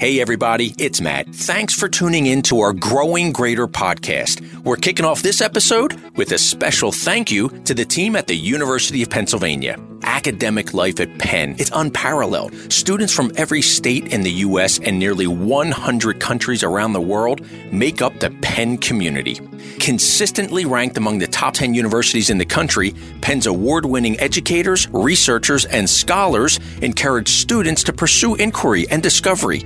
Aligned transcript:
Hey, 0.00 0.20
everybody, 0.20 0.74
it's 0.78 1.00
Matt. 1.00 1.28
Thanks 1.28 1.74
for 1.74 1.88
tuning 1.88 2.26
in 2.26 2.40
to 2.42 2.60
our 2.60 2.72
Growing 2.72 3.32
Greater 3.32 3.66
podcast. 3.66 4.40
We're 4.64 4.76
kicking 4.76 5.04
off 5.04 5.22
this 5.22 5.42
episode 5.42 6.00
with 6.16 6.32
a 6.32 6.38
special 6.38 6.90
thank 6.90 7.30
you 7.30 7.48
to 7.64 7.74
the 7.74 7.84
team 7.84 8.16
at 8.16 8.26
the 8.26 8.34
University 8.34 9.02
of 9.02 9.10
Pennsylvania. 9.10 9.78
Academic 10.02 10.74
life 10.74 11.00
at 11.00 11.18
Penn, 11.18 11.56
it's 11.58 11.70
unparalleled. 11.74 12.54
Students 12.72 13.12
from 13.12 13.32
every 13.36 13.62
state 13.62 14.12
in 14.12 14.22
the 14.22 14.30
U.S. 14.48 14.78
and 14.78 14.98
nearly 14.98 15.26
100 15.26 16.20
countries 16.20 16.62
around 16.62 16.92
the 16.92 17.00
world 17.00 17.40
make 17.72 18.02
up 18.02 18.18
the 18.20 18.30
Penn 18.42 18.78
community. 18.78 19.40
Consistently 19.78 20.64
ranked 20.64 20.96
among 20.96 21.18
the 21.18 21.26
top 21.26 21.54
10 21.54 21.74
universities 21.74 22.30
in 22.30 22.38
the 22.38 22.44
country, 22.44 22.94
Penn's 23.20 23.46
award 23.46 23.86
winning 23.86 24.18
educators, 24.20 24.88
researchers, 24.90 25.64
and 25.64 25.88
scholars 25.88 26.58
encourage 26.82 27.28
students 27.28 27.82
to 27.84 27.92
pursue 27.92 28.34
inquiry 28.36 28.86
and 28.90 29.02
discovery 29.02 29.64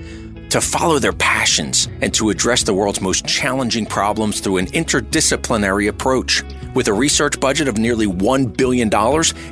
to 0.55 0.61
follow 0.61 1.01
their 1.01 1.13
passions, 1.13 1.89
and 2.01 2.15
to 2.15 2.31
address 2.31 2.63
the 2.63 2.73
world's 2.73 3.01
most 3.01 3.27
challenging 3.27 3.85
problems 3.85 4.39
through 4.39 4.59
an 4.59 4.67
interdisciplinary 4.67 5.89
approach. 5.89 6.45
With 6.77 6.87
a 6.87 6.93
research 6.93 7.41
budget 7.41 7.67
of 7.67 7.77
nearly 7.77 8.07
$1 8.07 8.57
billion 8.57 8.89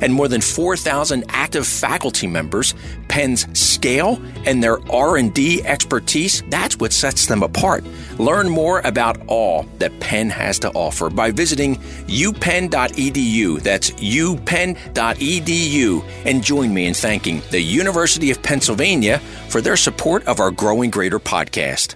and 0.01 0.13
more 0.13 0.29
than 0.29 0.39
4,000 0.39 1.25
active 1.27 1.67
faculty 1.67 2.25
members, 2.25 2.73
Penn's 3.09 3.47
scale 3.57 4.21
and 4.45 4.63
their 4.63 4.79
R&D 4.89 5.63
expertise, 5.65 6.41
that's 6.49 6.77
what 6.77 6.93
sets 6.93 7.25
them 7.25 7.43
apart. 7.43 7.83
Learn 8.17 8.47
more 8.47 8.79
about 8.85 9.17
all 9.27 9.63
that 9.79 9.97
Penn 9.99 10.29
has 10.29 10.57
to 10.59 10.69
offer 10.71 11.09
by 11.09 11.31
visiting 11.31 11.75
upenn.edu. 12.07 13.61
That's 13.61 13.91
upenn.edu 13.91 14.83
and 16.25 16.43
join 16.43 16.73
me 16.73 16.87
in 16.87 16.93
thanking 16.93 17.41
the 17.51 17.61
University 17.61 18.31
of 18.31 18.41
Pennsylvania 18.41 19.19
for 19.49 19.59
their 19.61 19.77
support 19.77 20.25
of 20.27 20.39
our 20.39 20.51
Growing 20.51 20.92
Greater 20.93 21.17
podcast. 21.17 21.95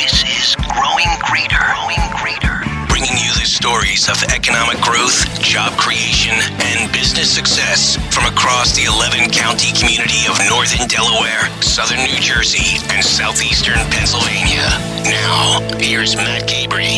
This 0.00 0.24
is 0.24 0.56
Growing 0.56 1.12
Greater. 1.28 1.60
Growing 1.60 2.00
Greater. 2.16 2.64
Bringing 2.88 3.20
you 3.20 3.28
the 3.36 3.44
stories 3.44 4.08
of 4.08 4.16
economic 4.32 4.80
growth, 4.80 5.28
job 5.42 5.76
creation, 5.76 6.32
and 6.32 6.90
business 6.90 7.30
success 7.30 7.96
from 8.14 8.24
across 8.32 8.74
the 8.74 8.84
11 8.84 9.28
county 9.28 9.76
community 9.76 10.24
of 10.24 10.40
northern 10.48 10.88
Delaware, 10.88 11.52
southern 11.60 11.98
New 11.98 12.16
Jersey, 12.16 12.80
and 12.88 13.04
southeastern 13.04 13.76
Pennsylvania. 13.92 14.64
Now, 15.04 15.60
here's 15.76 16.16
Matt 16.16 16.48
Cabrey. 16.48 16.96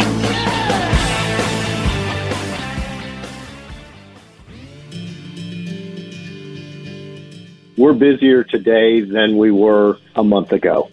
We're 7.76 7.92
busier 7.92 8.44
today 8.44 9.00
than 9.00 9.36
we 9.36 9.50
were 9.50 9.98
a 10.14 10.22
month 10.22 10.52
ago. 10.52 10.90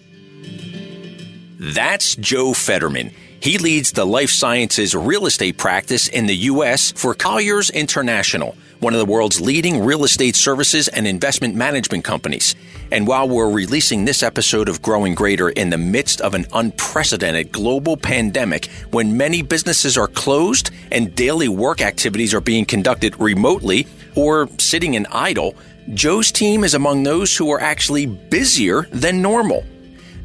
That's 1.60 2.16
Joe 2.16 2.54
Fetterman. 2.54 3.12
He 3.40 3.60
leads 3.60 3.92
the 3.92 4.06
life 4.06 4.32
sciences 4.32 4.96
real 4.96 5.28
estate 5.28 5.58
practice 5.58 6.08
in 6.08 6.26
the 6.26 6.36
U.S. 6.36 6.92
for 6.92 7.14
Colliers 7.14 7.70
International, 7.70 8.56
one 8.80 8.94
of 8.94 9.00
the 9.00 9.06
world's 9.06 9.40
leading 9.40 9.84
real 9.84 10.04
estate 10.04 10.36
services 10.36 10.88
and 10.88 11.08
investment 11.08 11.54
management 11.56 12.04
companies. 12.04 12.56
And 12.92 13.08
while 13.08 13.30
we're 13.30 13.52
releasing 13.52 14.06
this 14.06 14.22
episode 14.24 14.68
of 14.68 14.82
Growing 14.82 15.14
Greater 15.16 15.50
in 15.50 15.70
the 15.70 15.78
midst 15.78 16.20
of 16.22 16.34
an 16.34 16.46
unprecedented 16.54 17.52
global 17.52 17.96
pandemic, 17.96 18.66
when 18.90 19.18
many 19.18 19.44
businesses 19.44 19.98
are 19.98 20.08
closed 20.08 20.72
and 20.92 21.14
daily 21.14 21.48
work 21.48 21.82
activities 21.82 22.34
are 22.34 22.42
being 22.42 22.66
conducted 22.66 23.20
remotely 23.20 23.88
or 24.16 24.50
sitting 24.58 24.96
in 24.96 25.06
idle, 25.08 25.56
Joe's 25.90 26.32
team 26.32 26.64
is 26.64 26.76
among 26.76 27.04
those 27.04 27.36
who 27.36 27.52
are 27.52 27.60
actually 27.60 28.06
busier 28.06 28.84
than 28.92 29.22
normal. 29.22 29.66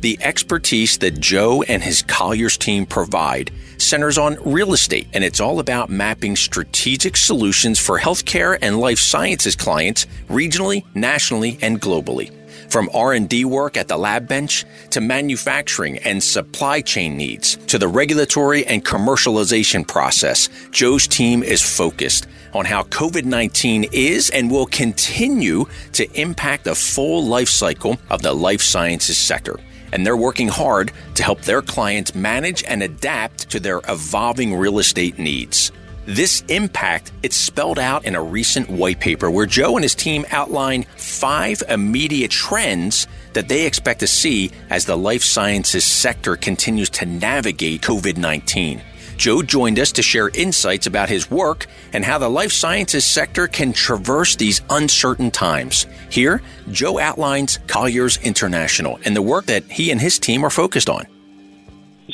The 0.00 0.18
expertise 0.20 0.98
that 0.98 1.18
Joe 1.18 1.62
and 1.62 1.82
his 1.82 2.02
Colliers 2.02 2.58
team 2.58 2.84
provide 2.84 3.50
centers 3.78 4.18
on 4.18 4.36
real 4.44 4.74
estate, 4.74 5.08
and 5.14 5.24
it's 5.24 5.40
all 5.40 5.58
about 5.58 5.88
mapping 5.88 6.36
strategic 6.36 7.16
solutions 7.16 7.78
for 7.78 7.98
healthcare 7.98 8.58
and 8.60 8.78
life 8.78 8.98
sciences 8.98 9.56
clients 9.56 10.06
regionally, 10.28 10.84
nationally, 10.94 11.58
and 11.62 11.80
globally. 11.80 12.30
From 12.70 12.90
R&D 12.92 13.44
work 13.46 13.76
at 13.76 13.88
the 13.88 13.96
lab 13.96 14.28
bench 14.28 14.64
to 14.90 15.00
manufacturing 15.00 15.98
and 15.98 16.22
supply 16.22 16.82
chain 16.82 17.16
needs 17.16 17.56
to 17.68 17.78
the 17.78 17.88
regulatory 17.88 18.66
and 18.66 18.84
commercialization 18.84 19.86
process, 19.86 20.50
Joe's 20.70 21.06
team 21.06 21.42
is 21.42 21.62
focused 21.62 22.26
on 22.56 22.64
how 22.64 22.82
COVID-19 22.84 23.90
is 23.92 24.30
and 24.30 24.50
will 24.50 24.66
continue 24.66 25.66
to 25.92 26.10
impact 26.20 26.64
the 26.64 26.74
full 26.74 27.24
life 27.24 27.48
cycle 27.48 27.98
of 28.10 28.22
the 28.22 28.32
life 28.32 28.62
sciences 28.62 29.18
sector 29.18 29.58
and 29.92 30.04
they're 30.04 30.16
working 30.16 30.48
hard 30.48 30.92
to 31.14 31.22
help 31.22 31.40
their 31.42 31.62
clients 31.62 32.14
manage 32.14 32.62
and 32.64 32.82
adapt 32.82 33.50
to 33.50 33.60
their 33.60 33.80
evolving 33.88 34.54
real 34.54 34.78
estate 34.78 35.18
needs. 35.18 35.72
This 36.06 36.42
impact, 36.48 37.10
it's 37.22 37.34
spelled 37.34 37.78
out 37.80 38.04
in 38.04 38.14
a 38.14 38.22
recent 38.22 38.70
white 38.70 39.00
paper 39.00 39.28
where 39.28 39.46
Joe 39.46 39.74
and 39.76 39.82
his 39.82 39.94
team 39.94 40.24
outline 40.30 40.84
five 40.96 41.62
immediate 41.68 42.30
trends 42.30 43.08
that 43.32 43.48
they 43.48 43.66
expect 43.66 44.00
to 44.00 44.06
see 44.06 44.52
as 44.70 44.84
the 44.84 44.96
life 44.96 45.22
sciences 45.24 45.84
sector 45.84 46.36
continues 46.36 46.90
to 46.90 47.06
navigate 47.06 47.82
COVID 47.82 48.18
19. 48.18 48.80
Joe 49.16 49.42
joined 49.42 49.78
us 49.78 49.92
to 49.92 50.02
share 50.02 50.28
insights 50.28 50.86
about 50.86 51.08
his 51.08 51.30
work 51.30 51.66
and 51.92 52.04
how 52.04 52.18
the 52.18 52.28
life 52.28 52.52
sciences 52.52 53.04
sector 53.04 53.46
can 53.46 53.72
traverse 53.72 54.36
these 54.36 54.60
uncertain 54.70 55.30
times. 55.30 55.86
Here, 56.10 56.42
Joe 56.70 56.98
outlines 56.98 57.58
Colliers 57.66 58.18
International 58.18 58.98
and 59.04 59.16
the 59.16 59.22
work 59.22 59.46
that 59.46 59.64
he 59.64 59.90
and 59.90 60.00
his 60.00 60.18
team 60.18 60.44
are 60.44 60.50
focused 60.50 60.90
on. 60.90 61.06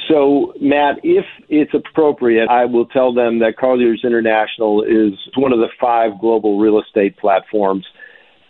So, 0.08 0.54
Matt, 0.60 1.00
if 1.02 1.24
it's 1.48 1.72
appropriate, 1.74 2.48
I 2.48 2.64
will 2.64 2.86
tell 2.86 3.12
them 3.12 3.38
that 3.40 3.56
Colliers 3.56 4.02
International 4.04 4.82
is 4.82 5.12
one 5.36 5.52
of 5.52 5.58
the 5.58 5.68
five 5.80 6.18
global 6.20 6.58
real 6.58 6.80
estate 6.80 7.16
platforms. 7.18 7.86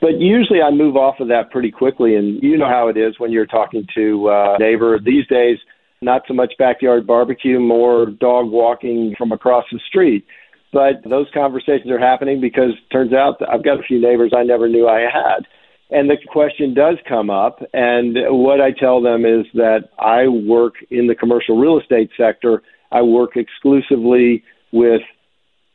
But 0.01 0.19
usually 0.19 0.61
I 0.61 0.71
move 0.71 0.97
off 0.97 1.21
of 1.21 1.29
that 1.29 1.51
pretty 1.51 1.71
quickly. 1.71 2.17
And 2.17 2.43
you 2.43 2.57
know 2.57 2.69
how 2.69 2.89
it 2.89 2.97
is 2.97 3.19
when 3.19 3.31
you're 3.31 3.47
talking 3.47 3.87
to 3.95 4.29
a 4.31 4.57
neighbor. 4.59 4.99
These 4.99 5.27
days, 5.29 5.59
not 6.03 6.23
so 6.27 6.35
much 6.35 6.53
backyard 6.59 7.07
barbecue, 7.07 7.59
more 7.61 8.07
dog 8.07 8.51
walking 8.51 9.15
from 9.17 9.33
across 9.33 9.65
the 9.73 9.81
street. 9.89 10.27
But 10.73 11.03
those 11.09 11.27
conversations 11.35 11.91
are 11.91 11.99
happening 11.99 12.41
because 12.41 12.71
turns 12.91 13.13
out 13.13 13.37
I've 13.49 13.65
got 13.65 13.79
a 13.79 13.83
few 13.83 14.01
neighbors 14.01 14.33
I 14.37 14.43
never 14.43 14.69
knew 14.69 14.89
I 14.89 15.01
had. 15.01 15.47
And 15.91 16.09
the 16.09 16.17
question 16.29 16.73
does 16.73 16.97
come 17.07 17.29
up. 17.29 17.63
And 17.75 18.17
what 18.29 18.61
I 18.61 18.71
tell 18.73 19.03
them 19.03 19.27
is 19.27 19.45
that 19.55 19.91
I 19.99 20.27
work 20.29 20.75
in 20.91 21.07
the 21.07 21.15
commercial 21.15 21.59
real 21.59 21.79
estate 21.79 22.11
sector. 22.17 22.63
I 22.91 23.03
work 23.03 23.37
exclusively 23.37 24.43
with 24.73 25.03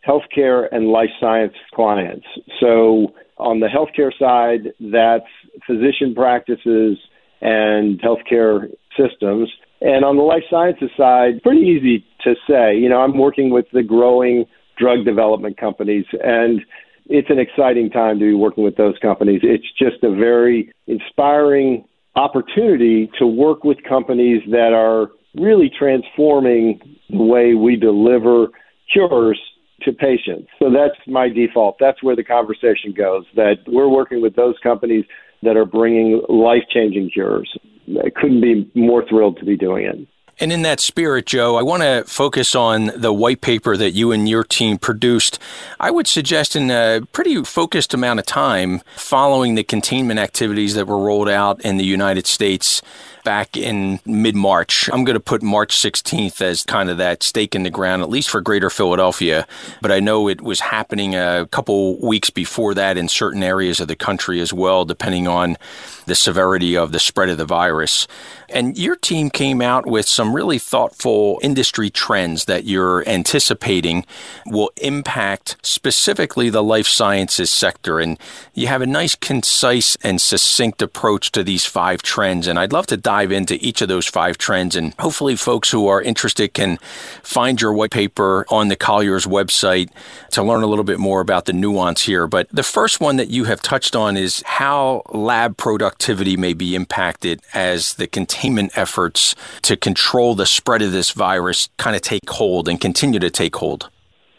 healthcare 0.07 0.67
and 0.71 0.87
life 0.87 1.09
science 1.19 1.53
clients. 1.75 2.25
So 2.59 3.13
on 3.37 3.59
the 3.59 3.67
healthcare 3.67 4.11
side, 4.17 4.73
that's 4.79 5.29
physician 5.67 6.15
practices 6.15 6.97
and 7.41 8.01
healthcare 8.01 8.71
systems. 8.97 9.49
And 9.81 10.03
on 10.03 10.17
the 10.17 10.23
life 10.23 10.43
sciences 10.49 10.89
side, 10.97 11.41
pretty 11.43 11.61
easy 11.61 12.05
to 12.23 12.33
say. 12.49 12.75
You 12.77 12.89
know, 12.89 12.99
I'm 12.99 13.17
working 13.17 13.51
with 13.51 13.65
the 13.71 13.83
growing 13.83 14.45
drug 14.77 15.05
development 15.05 15.57
companies, 15.57 16.05
and 16.23 16.61
it's 17.07 17.29
an 17.29 17.39
exciting 17.39 17.89
time 17.89 18.19
to 18.19 18.25
be 18.25 18.33
working 18.33 18.63
with 18.63 18.75
those 18.75 18.95
companies. 19.01 19.41
It's 19.43 19.67
just 19.77 20.03
a 20.03 20.09
very 20.09 20.71
inspiring 20.87 21.85
opportunity 22.15 23.09
to 23.19 23.27
work 23.27 23.63
with 23.63 23.77
companies 23.87 24.41
that 24.49 24.73
are 24.73 25.11
really 25.35 25.71
transforming 25.77 26.79
the 27.09 27.23
way 27.23 27.53
we 27.53 27.75
deliver 27.75 28.47
cures 28.91 29.39
to 29.83 29.93
patients. 29.93 30.47
So 30.59 30.71
that's 30.71 30.97
my 31.07 31.29
default. 31.29 31.77
That's 31.79 32.01
where 32.01 32.15
the 32.15 32.23
conversation 32.23 32.93
goes. 32.97 33.25
That 33.35 33.57
we're 33.67 33.89
working 33.89 34.21
with 34.21 34.35
those 34.35 34.55
companies 34.63 35.05
that 35.43 35.55
are 35.55 35.65
bringing 35.65 36.21
life 36.27 36.63
changing 36.73 37.11
cures. 37.13 37.55
I 38.03 38.09
couldn't 38.09 38.41
be 38.41 38.69
more 38.75 39.05
thrilled 39.07 39.37
to 39.39 39.45
be 39.45 39.55
doing 39.55 39.85
it. 39.85 40.07
And 40.39 40.53
in 40.53 40.61
that 40.61 40.79
spirit, 40.79 41.25
Joe, 41.25 41.55
I 41.55 41.63
want 41.63 41.81
to 41.81 42.03
focus 42.05 42.53
on 42.53 42.91
the 42.95 43.11
white 43.11 43.41
paper 43.41 43.75
that 43.75 43.91
you 43.91 44.11
and 44.11 44.29
your 44.29 44.43
team 44.43 44.77
produced. 44.77 45.39
I 45.79 45.89
would 45.89 46.05
suggest 46.05 46.55
in 46.55 46.69
a 46.69 47.01
pretty 47.11 47.43
focused 47.43 47.93
amount 47.93 48.19
of 48.19 48.27
time 48.27 48.81
following 48.95 49.55
the 49.55 49.63
containment 49.63 50.19
activities 50.19 50.75
that 50.75 50.85
were 50.85 50.99
rolled 50.99 51.29
out 51.29 51.59
in 51.61 51.77
the 51.77 51.85
United 51.85 52.27
States 52.27 52.83
back 53.27 53.57
in 53.57 53.99
mid 54.05 54.37
March. 54.37 54.89
I'm 54.93 55.03
going 55.03 55.15
to 55.15 55.19
put 55.19 55.43
March 55.43 55.75
16th 55.75 56.39
as 56.39 56.63
kind 56.63 56.89
of 56.89 56.97
that 56.99 57.23
stake 57.23 57.55
in 57.55 57.63
the 57.63 57.69
ground, 57.69 58.01
at 58.01 58.09
least 58.09 58.29
for 58.29 58.39
greater 58.39 58.69
Philadelphia. 58.69 59.45
But 59.81 59.91
I 59.91 59.99
know 59.99 60.29
it 60.29 60.39
was 60.39 60.61
happening 60.61 61.13
a 61.13 61.45
couple 61.51 61.99
weeks 61.99 62.29
before 62.29 62.73
that 62.75 62.95
in 62.95 63.09
certain 63.09 63.43
areas 63.43 63.81
of 63.81 63.89
the 63.89 63.97
country 63.97 64.39
as 64.39 64.53
well, 64.53 64.85
depending 64.85 65.27
on 65.27 65.57
the 66.05 66.15
severity 66.15 66.77
of 66.77 66.93
the 66.93 66.99
spread 66.99 67.27
of 67.27 67.37
the 67.37 67.43
virus. 67.43 68.07
And 68.47 68.77
your 68.77 68.95
team 68.95 69.29
came 69.29 69.61
out 69.61 69.85
with 69.85 70.07
some 70.07 70.33
really 70.33 70.57
thoughtful 70.57 71.37
industry 71.43 71.89
trends 71.89 72.45
that 72.45 72.63
you're 72.63 73.07
anticipating 73.09 74.05
will 74.45 74.71
impact 74.77 75.57
specifically 75.63 76.49
the 76.49 76.63
life 76.63 76.87
sciences 76.87 77.51
sector. 77.51 77.99
And 77.99 78.17
you 78.53 78.67
have 78.67 78.81
a 78.81 78.85
nice, 78.85 79.15
concise, 79.15 79.97
and 80.01 80.21
succinct 80.21 80.81
approach 80.81 81.33
to 81.33 81.43
these 81.43 81.65
five 81.65 82.01
trends. 82.01 82.47
And 82.47 82.57
I'd 82.57 82.71
love 82.71 82.87
to 82.87 82.95
dive 82.95 83.16
into 83.23 83.55
each 83.65 83.81
of 83.81 83.87
those 83.87 84.07
five 84.07 84.37
trends. 84.37 84.75
And 84.75 84.93
hopefully, 84.99 85.35
folks 85.35 85.69
who 85.71 85.87
are 85.87 86.01
interested 86.01 86.53
can 86.53 86.77
find 87.23 87.61
your 87.61 87.73
white 87.73 87.91
paper 87.91 88.45
on 88.49 88.67
the 88.67 88.75
Colliers 88.75 89.25
website 89.25 89.89
to 90.31 90.43
learn 90.43 90.63
a 90.63 90.67
little 90.67 90.83
bit 90.83 90.99
more 90.99 91.21
about 91.21 91.45
the 91.45 91.53
nuance 91.53 92.03
here. 92.03 92.27
But 92.27 92.47
the 92.49 92.63
first 92.63 92.99
one 93.01 93.17
that 93.17 93.29
you 93.29 93.45
have 93.45 93.61
touched 93.61 93.95
on 93.95 94.17
is 94.17 94.43
how 94.45 95.03
lab 95.09 95.57
productivity 95.57 96.37
may 96.37 96.53
be 96.53 96.75
impacted 96.75 97.41
as 97.53 97.95
the 97.95 98.07
containment 98.07 98.77
efforts 98.77 99.35
to 99.63 99.75
control 99.75 100.35
the 100.35 100.45
spread 100.45 100.81
of 100.81 100.91
this 100.91 101.11
virus 101.11 101.69
kind 101.77 101.95
of 101.95 102.01
take 102.01 102.29
hold 102.29 102.69
and 102.69 102.79
continue 102.79 103.19
to 103.19 103.29
take 103.29 103.55
hold. 103.55 103.89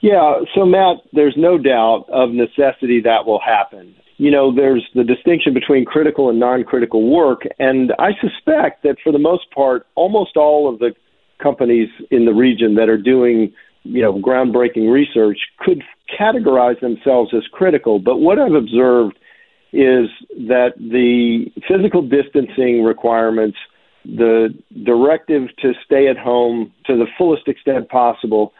Yeah, 0.01 0.41
so 0.55 0.65
Matt, 0.65 0.99
there's 1.13 1.35
no 1.37 1.59
doubt 1.59 2.07
of 2.09 2.31
necessity 2.31 3.01
that 3.01 3.27
will 3.27 3.41
happen. 3.41 3.95
You 4.19 4.33
know, 4.33 4.53
there's 4.55 4.85
the 4.95 5.05
distinction 5.05 5.55
between 5.55 5.85
critical 5.85 6.29
and 6.29 6.41
non 6.41 6.65
critical 6.65 7.09
work, 7.09 7.43
and 7.59 7.93
I 7.99 8.11
suspect 8.21 8.83
that 8.83 8.97
for 9.03 9.13
the 9.13 9.19
most 9.19 9.51
part, 9.53 9.87
almost 9.95 10.37
all 10.37 10.73
of 10.73 10.81
the 10.81 10.95
companies 11.41 11.89
in 12.11 12.25
the 12.25 12.33
region 12.33 12.75
that 12.75 12.89
are 12.89 12.99
doing, 12.99 13.53
you 13.85 14.03
know, 14.03 14.15
groundbreaking 14.15 14.93
research 14.93 15.39
could 15.59 15.83
categorize 16.19 16.81
themselves 16.81 17.33
as 17.33 17.45
critical. 17.53 18.01
But 18.01 18.17
what 18.17 18.41
I've 18.41 18.55
observed 18.55 19.17
is 19.73 20.09
that 20.49 20.73
the 20.79 21.47
physical 21.69 22.03
distancing 22.03 22.83
requirements, 22.83 23.57
the 24.05 24.53
directive 24.85 25.55
to 25.59 25.75
stay 25.85 26.09
at 26.09 26.19
home 26.19 26.73
to 26.87 26.97
the 26.97 27.07
fullest 27.17 27.47
extent 27.47 27.89
possible, 27.89 28.53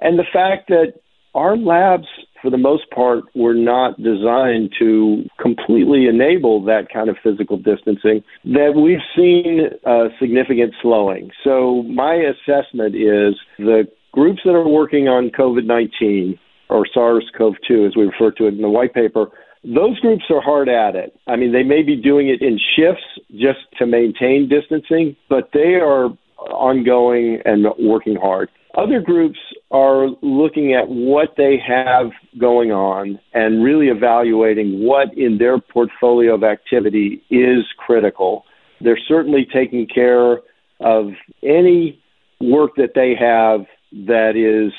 and 0.00 0.16
the 0.18 0.26
fact 0.32 0.68
that 0.68 0.94
our 1.34 1.56
labs, 1.56 2.06
for 2.42 2.50
the 2.50 2.58
most 2.58 2.90
part, 2.90 3.24
were 3.34 3.54
not 3.54 3.96
designed 4.02 4.72
to 4.80 5.24
completely 5.40 6.06
enable 6.06 6.62
that 6.64 6.92
kind 6.92 7.08
of 7.08 7.16
physical 7.22 7.56
distancing, 7.56 8.22
that 8.44 8.72
we've 8.76 8.98
seen 9.16 9.70
a 9.86 10.08
significant 10.20 10.74
slowing. 10.82 11.30
So, 11.44 11.84
my 11.84 12.14
assessment 12.14 12.96
is 12.96 13.36
the 13.58 13.84
groups 14.12 14.40
that 14.44 14.52
are 14.52 14.68
working 14.68 15.08
on 15.08 15.30
COVID 15.30 15.64
19 15.64 16.38
or 16.68 16.86
SARS 16.92 17.30
CoV 17.36 17.54
2, 17.68 17.86
as 17.86 17.96
we 17.96 18.04
refer 18.04 18.30
to 18.32 18.46
it 18.46 18.54
in 18.54 18.62
the 18.62 18.68
white 18.68 18.94
paper, 18.94 19.26
those 19.64 19.98
groups 20.00 20.24
are 20.30 20.40
hard 20.40 20.68
at 20.68 20.96
it. 20.96 21.14
I 21.26 21.36
mean, 21.36 21.52
they 21.52 21.62
may 21.62 21.82
be 21.82 21.96
doing 21.96 22.28
it 22.28 22.42
in 22.42 22.58
shifts 22.76 23.04
just 23.32 23.60
to 23.78 23.86
maintain 23.86 24.48
distancing, 24.48 25.16
but 25.28 25.50
they 25.52 25.74
are 25.74 26.08
ongoing 26.50 27.40
and 27.44 27.66
working 27.78 28.16
hard. 28.16 28.48
Other 28.74 29.00
groups 29.00 29.38
are 29.70 30.08
looking 30.22 30.72
at 30.72 30.88
what 30.88 31.34
they 31.36 31.58
have 31.66 32.10
going 32.38 32.72
on 32.72 33.20
and 33.34 33.62
really 33.62 33.88
evaluating 33.88 34.82
what 34.82 35.16
in 35.16 35.36
their 35.38 35.58
portfolio 35.58 36.34
of 36.34 36.42
activity 36.42 37.22
is 37.28 37.64
critical. 37.76 38.44
They're 38.80 38.98
certainly 39.06 39.46
taking 39.52 39.86
care 39.86 40.40
of 40.80 41.10
any 41.42 42.02
work 42.40 42.72
that 42.76 42.94
they 42.94 43.14
have 43.14 43.66
that 44.06 44.36
is 44.36 44.72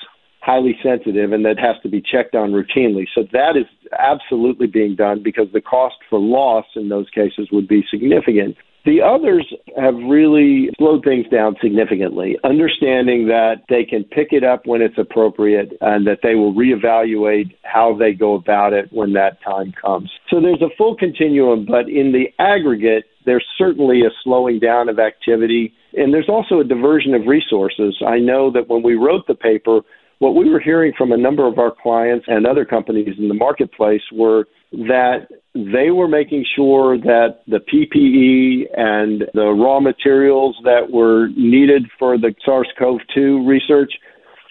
highly 0.44 0.78
sensitive 0.84 1.32
and 1.32 1.46
that 1.46 1.58
has 1.58 1.82
to 1.84 1.90
be 1.90 2.02
checked 2.02 2.36
on 2.36 2.52
routinely. 2.52 3.06
So 3.16 3.24
that 3.32 3.56
is 3.56 3.66
absolutely 3.98 4.68
being 4.68 4.96
done 4.96 5.24
because 5.24 5.48
the 5.54 5.62
cost 5.62 5.96
for 6.10 6.20
loss 6.20 6.66
in 6.76 6.90
those 6.90 7.10
cases 7.10 7.48
would 7.52 7.68
be 7.68 7.86
significant. 7.90 8.58
The 8.86 9.02
others 9.02 9.48
have 9.80 9.96
really 9.96 10.70
slowed 10.78 11.06
things 11.06 11.26
down 11.32 11.56
significantly, 11.62 12.36
understanding 12.44 13.28
that 13.28 13.64
they 13.70 13.86
can 13.86 14.04
pick 14.04 14.34
it 14.34 14.44
up 14.44 14.66
when 14.66 14.82
it's 14.82 14.98
appropriate 14.98 15.72
and 15.80 16.06
that 16.06 16.20
they 16.22 16.36
will 16.36 16.54
reevaluate 16.54 17.56
how 17.64 17.96
they 17.98 18.12
go 18.12 18.34
about 18.34 18.74
it 18.74 18.92
when 18.92 19.14
that 19.14 19.42
time 19.42 19.72
comes. 19.82 20.12
So 20.30 20.42
there's 20.42 20.62
a 20.62 20.76
full 20.78 20.98
continuum, 20.98 21.66
but 21.66 21.88
in 21.88 22.12
the 22.12 22.26
aggregate, 22.44 23.06
there's 23.26 23.46
certainly 23.58 24.02
a 24.02 24.12
slowing 24.22 24.60
down 24.60 24.90
of 24.90 25.00
activity. 25.00 25.74
And 25.94 26.14
there's 26.14 26.28
also 26.28 26.60
a 26.60 26.66
diversion 26.66 27.14
of 27.14 27.28
resources. 27.28 27.96
I 28.06 28.20
know 28.20 28.52
that 28.52 28.68
when 28.68 28.84
we 28.84 28.96
wrote 28.96 29.26
the 29.28 29.36
paper, 29.36 29.80
what 30.20 30.36
we 30.36 30.50
were 30.50 30.60
hearing 30.60 30.94
from 30.98 31.12
a 31.12 31.18
number 31.18 31.48
of 31.48 31.60
our 31.60 31.74
clients 31.82 32.26
and 32.28 32.46
other 32.46 32.66
companies 32.66 33.16
in 33.18 33.28
the 33.28 33.34
marketplace 33.34 34.02
were 34.12 34.46
that 34.72 35.28
they 35.54 35.92
were 35.92 36.08
making 36.08 36.46
sure 36.56 36.98
that 36.98 37.42
the 37.48 37.60
PPE 37.60 38.80
and 38.80 39.24
the 39.34 39.52
raw 39.52 39.80
materials 39.80 40.56
that 40.64 40.92
were 40.92 41.28
needed 41.38 41.86
for 42.00 42.18
the 42.18 42.34
SARS 42.44 42.68
CoV 42.80 43.00
2 43.14 43.48
research, 43.48 43.94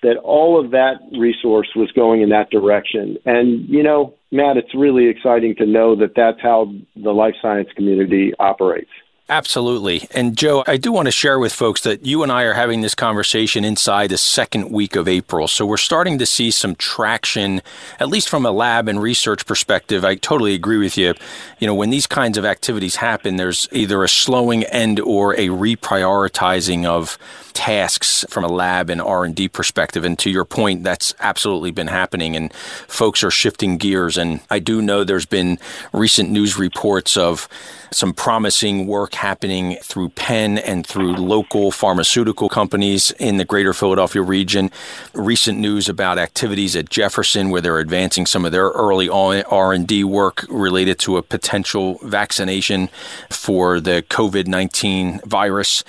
that 0.03 0.17
all 0.19 0.63
of 0.63 0.71
that 0.71 0.95
resource 1.19 1.69
was 1.75 1.91
going 1.93 2.23
in 2.23 2.29
that 2.31 2.51
direction. 2.51 3.17
And, 3.25 3.69
you 3.69 3.83
know, 3.83 4.15
Matt, 4.31 4.57
it's 4.57 4.75
really 4.75 5.09
exciting 5.09 5.55
to 5.57 5.67
know 5.67 5.97
that 5.97 6.13
that's 6.15 6.41
how 6.41 6.73
the 6.97 7.11
life 7.11 7.35
science 7.43 7.69
community 7.75 8.33
operates. 8.39 8.91
Absolutely. 9.33 10.07
And 10.11 10.37
Joe, 10.37 10.63
I 10.67 10.77
do 10.77 10.93
want 10.93 11.07
to 11.07 11.11
share 11.11 11.39
with 11.39 11.55
folks 11.55 11.81
that 11.85 12.05
you 12.05 12.23
and 12.23 12.31
I 12.31 12.43
are 12.43 12.53
having 12.53 12.83
this 12.83 12.95
conversation 12.95 13.65
inside 13.65 14.11
the 14.11 14.19
second 14.19 14.71
week 14.71 14.95
of 14.95 15.09
April. 15.09 15.49
So 15.49 15.65
we're 15.65 15.79
starting 15.79 16.19
to 16.19 16.27
see 16.27 16.51
some 16.51 16.75
traction, 16.75 17.63
at 17.99 18.09
least 18.09 18.29
from 18.29 18.45
a 18.45 18.51
lab 18.51 18.89
and 18.89 19.01
research 19.01 19.47
perspective. 19.47 20.05
I 20.05 20.17
totally 20.17 20.53
agree 20.53 20.77
with 20.77 20.99
you. 20.99 21.15
You 21.61 21.67
know, 21.67 21.75
when 21.75 21.89
these 21.89 22.07
kinds 22.07 22.37
of 22.37 22.45
activities 22.45 22.97
happen, 22.97 23.37
there's 23.37 23.67
either 23.73 24.05
a 24.05 24.09
slowing 24.09 24.65
end 24.65 25.01
or 25.01 25.33
a 25.37 25.49
reprioritizing 25.49 26.85
of 26.85 27.17
tasks 27.53 28.25
from 28.29 28.45
a 28.45 28.49
lab 28.49 28.91
and 28.91 29.01
R&D 29.01 29.49
perspective 29.49 30.05
and 30.05 30.19
to 30.19 30.31
your 30.31 30.45
point 30.45 30.83
that's 30.83 31.15
absolutely 31.21 31.71
been 31.71 31.87
happening 31.87 32.35
and 32.35 32.53
folks 32.55 33.23
are 33.23 33.31
shifting 33.31 33.77
gears 33.77 34.17
and 34.17 34.41
I 34.51 34.59
do 34.59 34.81
know 34.81 35.05
there's 35.05 35.27
been 35.27 35.59
recent 35.93 36.31
news 36.31 36.59
reports 36.59 37.17
of 37.17 37.49
some 37.91 38.15
promising 38.15 38.87
work 38.87 39.15
happening 39.23 39.77
through 39.77 40.09
Penn 40.09 40.59
and 40.59 40.85
through 40.85 41.15
local 41.15 41.71
pharmaceutical 41.71 42.49
companies 42.49 43.13
in 43.21 43.37
the 43.37 43.45
greater 43.45 43.73
Philadelphia 43.73 44.21
region. 44.21 44.69
Recent 45.15 45.61
news 45.61 45.89
about 45.89 46.19
activities 46.19 46.75
at 46.75 46.91
Jefferson 46.91 47.51
where 47.51 47.61
they're 47.61 47.79
advancing 47.79 48.27
some 48.27 48.45
of 48.45 48.51
their 48.51 48.71
early 48.71 49.09
R&D 49.09 50.03
work 50.03 50.45
related 50.49 50.99
to 50.99 51.19
a 51.19 51.23
potential 51.23 52.01
vaccination 52.03 52.89
for 53.31 53.79
the 53.79 54.05
COVID-19 54.11 55.25
virus. 55.25 55.85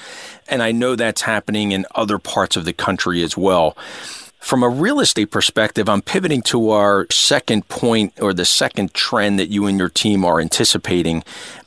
And 0.47 0.61
I 0.61 0.71
know 0.71 0.95
that's 0.95 1.23
happening 1.23 1.71
in 1.71 1.87
other 1.95 2.19
parts 2.19 2.55
of 2.55 2.65
the 2.65 2.73
country 2.73 3.23
as 3.23 3.35
well. 3.35 3.75
From 4.43 4.61
a 4.61 4.67
real 4.67 4.99
estate 4.99 5.31
perspective, 5.31 5.87
I'm 5.87 6.01
pivoting 6.01 6.41
to 6.43 6.71
our 6.71 7.07
second 7.09 7.67
point 7.69 8.13
or 8.21 8.33
the 8.33 8.43
second 8.43 8.93
trend 8.93 9.39
that 9.39 9.47
you 9.47 9.65
and 9.67 9.79
your 9.79 9.87
team 9.87 10.25
are 10.25 10.41
anticipating, 10.41 11.23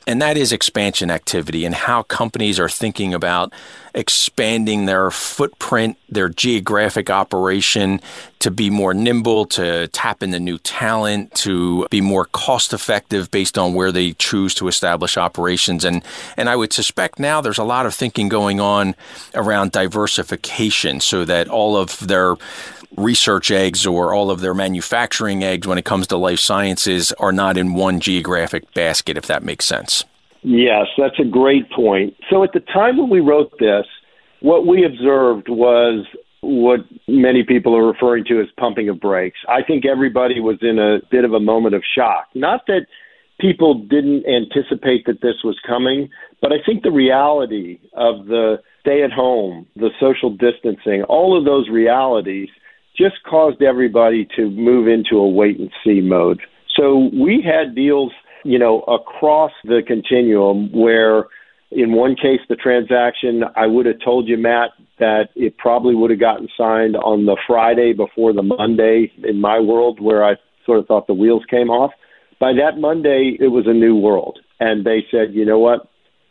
and 0.07 0.21
that 0.21 0.37
is 0.37 0.53
expansion 0.53 1.11
activity 1.11 1.65
and 1.65 1.75
how 1.75 2.01
companies 2.03 2.59
are 2.59 2.69
thinking 2.69 3.13
about 3.13 3.53
expanding 3.93 4.85
their 4.85 5.11
footprint, 5.11 5.97
their 6.07 6.29
geographic 6.29 7.09
operation 7.09 7.99
to 8.39 8.49
be 8.49 8.69
more 8.69 8.93
nimble, 8.93 9.45
to 9.45 9.87
tap 9.87 10.23
into 10.23 10.39
new 10.39 10.57
talent, 10.59 11.33
to 11.33 11.87
be 11.89 11.99
more 11.99 12.25
cost 12.25 12.71
effective 12.71 13.29
based 13.31 13.57
on 13.57 13.73
where 13.73 13.91
they 13.91 14.13
choose 14.13 14.53
to 14.53 14.67
establish 14.67 15.17
operations. 15.17 15.83
And, 15.83 16.03
and 16.37 16.47
I 16.47 16.55
would 16.55 16.71
suspect 16.71 17.19
now 17.19 17.41
there's 17.41 17.57
a 17.57 17.63
lot 17.63 17.85
of 17.85 17.93
thinking 17.93 18.29
going 18.29 18.61
on 18.61 18.95
around 19.33 19.71
diversification 19.71 21.01
so 21.01 21.25
that 21.25 21.49
all 21.49 21.75
of 21.75 21.99
their 22.07 22.35
research 22.95 23.51
eggs 23.51 23.85
or 23.85 24.13
all 24.13 24.31
of 24.31 24.39
their 24.41 24.53
manufacturing 24.53 25.43
eggs 25.43 25.67
when 25.67 25.77
it 25.77 25.85
comes 25.85 26.07
to 26.07 26.17
life 26.17 26.39
sciences 26.39 27.11
are 27.13 27.31
not 27.31 27.57
in 27.57 27.73
one 27.73 27.99
geographic 27.99 28.73
basket, 28.73 29.17
if 29.17 29.27
that 29.27 29.43
makes 29.43 29.65
sense. 29.65 30.03
Yes, 30.43 30.87
that's 30.97 31.19
a 31.19 31.25
great 31.25 31.69
point. 31.71 32.15
So 32.29 32.43
at 32.43 32.53
the 32.53 32.61
time 32.61 32.97
when 32.97 33.09
we 33.09 33.19
wrote 33.19 33.51
this, 33.59 33.85
what 34.41 34.65
we 34.65 34.85
observed 34.85 35.49
was 35.49 36.05
what 36.41 36.81
many 37.07 37.43
people 37.43 37.75
are 37.75 37.85
referring 37.85 38.23
to 38.25 38.39
as 38.39 38.47
pumping 38.57 38.87
of 38.89 38.99
brakes. 38.99 39.39
I 39.49 39.63
think 39.63 39.85
everybody 39.85 40.39
was 40.39 40.57
in 40.61 40.79
a 40.79 40.99
bit 41.11 41.25
of 41.25 41.33
a 41.33 41.39
moment 41.39 41.75
of 41.75 41.83
shock. 41.95 42.27
Not 42.35 42.67
that 42.67 42.85
people 43.39 43.73
didn't 43.73 44.25
anticipate 44.25 45.05
that 45.07 45.21
this 45.21 45.35
was 45.43 45.57
coming, 45.65 46.09
but 46.41 46.51
I 46.51 46.57
think 46.65 46.83
the 46.83 46.91
reality 46.91 47.79
of 47.93 48.27
the 48.27 48.61
stay 48.81 49.03
at 49.03 49.11
home, 49.11 49.67
the 49.75 49.89
social 49.99 50.29
distancing, 50.29 51.03
all 51.03 51.37
of 51.37 51.43
those 51.43 51.67
realities 51.69 52.49
just 52.97 53.15
caused 53.29 53.61
everybody 53.61 54.27
to 54.35 54.49
move 54.49 54.87
into 54.87 55.17
a 55.17 55.27
wait 55.27 55.59
and 55.59 55.71
see 55.83 56.01
mode. 56.01 56.41
So 56.75 57.09
we 57.13 57.41
had 57.43 57.75
deals, 57.75 58.11
you 58.43 58.57
know, 58.57 58.81
across 58.81 59.51
the 59.63 59.81
continuum 59.85 60.71
where 60.71 61.25
In 61.71 61.93
one 61.93 62.15
case, 62.15 62.39
the 62.47 62.55
transaction, 62.55 63.43
I 63.55 63.67
would 63.67 63.85
have 63.85 63.99
told 64.03 64.27
you, 64.27 64.37
Matt, 64.37 64.71
that 64.99 65.29
it 65.35 65.57
probably 65.57 65.95
would 65.95 66.11
have 66.11 66.19
gotten 66.19 66.47
signed 66.57 66.95
on 66.95 67.25
the 67.25 67.37
Friday 67.45 67.93
before 67.93 68.31
the 68.33 68.41
Monday 68.41 69.11
in 69.23 69.41
my 69.41 69.59
world 69.59 69.99
where 69.99 70.23
I 70.23 70.35
sort 70.65 70.79
of 70.79 70.87
thought 70.87 71.07
the 71.07 71.13
wheels 71.13 71.43
came 71.49 71.69
off. 71.69 71.91
By 72.39 72.53
that 72.53 72.79
Monday, 72.79 73.37
it 73.39 73.49
was 73.49 73.65
a 73.67 73.73
new 73.73 73.95
world. 73.95 74.39
And 74.59 74.85
they 74.85 75.05
said, 75.11 75.33
you 75.33 75.45
know 75.45 75.59
what? 75.59 75.89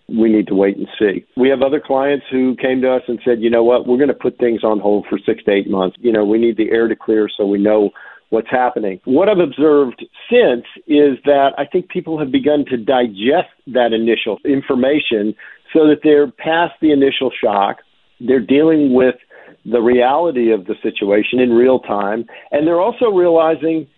We 0.09 0.31
need 0.31 0.47
to 0.49 0.55
wait 0.55 0.77
and 0.77 0.87
see. 0.99 1.25
We 1.37 1.49
have 1.49 1.63
other 1.63 1.81
clients 1.85 2.27
who 2.31 2.55
came 2.57 2.81
to 2.83 2.93
us 2.93 3.03
and 3.09 3.19
said, 3.25 3.41
you 3.41 3.51
know 3.51 3.65
what? 3.65 3.87
We're 3.87 3.97
going 3.97 4.09
to 4.09 4.15
put 4.15 4.39
things 4.39 4.63
on 4.63 4.79
hold 4.79 5.07
for 5.11 5.19
six 5.19 5.43
to 5.45 5.51
eight 5.51 5.69
months. 5.69 5.97
You 6.01 6.13
know, 6.13 6.25
we 6.25 6.39
need 6.39 6.57
the 6.57 6.71
air 6.71 6.87
to 6.87 6.95
clear 6.95 7.29
so 7.35 7.45
we 7.45 7.59
know 7.59 7.91
what's 8.31 8.51
happening. 8.51 9.01
What 9.05 9.29
I've 9.29 9.39
observed 9.39 10.05
since 10.31 10.65
is 10.87 11.19
that 11.25 11.51
I 11.59 11.65
think 11.65 11.89
people 11.89 12.19
have 12.19 12.31
begun 12.31 12.65
to 12.71 12.77
digest 12.77 13.51
that 13.69 13.93
initial 13.93 14.39
information 14.45 15.35
so 15.73 15.87
that 15.89 16.01
they're 16.03 16.31
past 16.31 16.75
the 16.81 16.93
initial 16.93 17.31
shock. 17.43 17.79
They're 18.21 18.41
dealing 18.41 18.95
with 18.95 19.17
the 19.65 19.81
reality 19.81 20.53
of 20.53 20.67
the 20.67 20.75
situation 20.83 21.41
in 21.41 21.51
real 21.51 21.81
time. 21.81 22.27
And 22.51 22.67
they're 22.67 22.81
also 22.81 23.07
realizing 23.07 23.89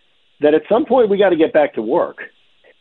that 0.41 0.55
at 0.55 0.63
some 0.69 0.87
point 0.87 1.11
we 1.11 1.19
got 1.19 1.31
to 1.31 1.37
get 1.37 1.53
back 1.53 1.75
to 1.75 1.83
work. 1.83 2.19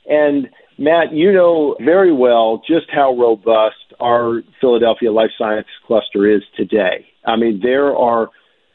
And 0.08 0.50
Matt, 0.78 1.12
you 1.12 1.32
know 1.32 1.76
very 1.80 2.14
well 2.14 2.62
just 2.68 2.86
how 2.94 3.16
robust 3.16 3.76
our 4.00 4.44
Philadelphia 4.62 5.12
life 5.12 5.32
science 5.38 5.68
cluster 5.86 6.30
is 6.30 6.44
today. 6.56 7.06
I 7.26 7.36
mean, 7.36 7.60
there 7.64 7.96
are 7.96 8.30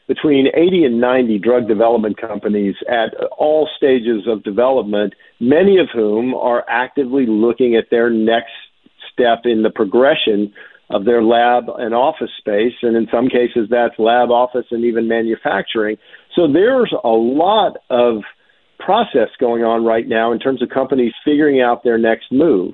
between 0.07 0.47
80 0.53 0.83
and 0.83 0.99
90 0.99 1.39
drug 1.39 1.67
development 1.67 2.17
companies 2.19 2.75
at 2.89 3.15
all 3.37 3.69
stages 3.77 4.27
of 4.27 4.43
development, 4.43 5.13
many 5.39 5.77
of 5.79 5.87
whom 5.93 6.33
are 6.33 6.65
actively 6.67 7.25
looking 7.25 7.75
at 7.75 7.85
their 7.89 8.09
next 8.09 8.51
step 9.11 9.39
in 9.45 9.63
the 9.63 9.69
progression 9.69 10.53
of 10.89 11.05
their 11.05 11.23
lab 11.23 11.65
and 11.77 11.93
office 11.93 12.29
space. 12.37 12.73
And 12.81 12.97
in 12.97 13.07
some 13.11 13.29
cases, 13.29 13.69
that's 13.69 13.97
lab, 13.97 14.29
office, 14.29 14.65
and 14.71 14.83
even 14.83 15.07
manufacturing. 15.07 15.97
So 16.35 16.51
there's 16.51 16.93
a 17.03 17.07
lot 17.07 17.77
of 17.89 18.23
process 18.85 19.29
going 19.39 19.63
on 19.63 19.85
right 19.85 20.07
now 20.07 20.31
in 20.31 20.39
terms 20.39 20.61
of 20.61 20.69
companies 20.69 21.13
figuring 21.23 21.61
out 21.61 21.83
their 21.83 21.97
next 21.97 22.31
move. 22.31 22.73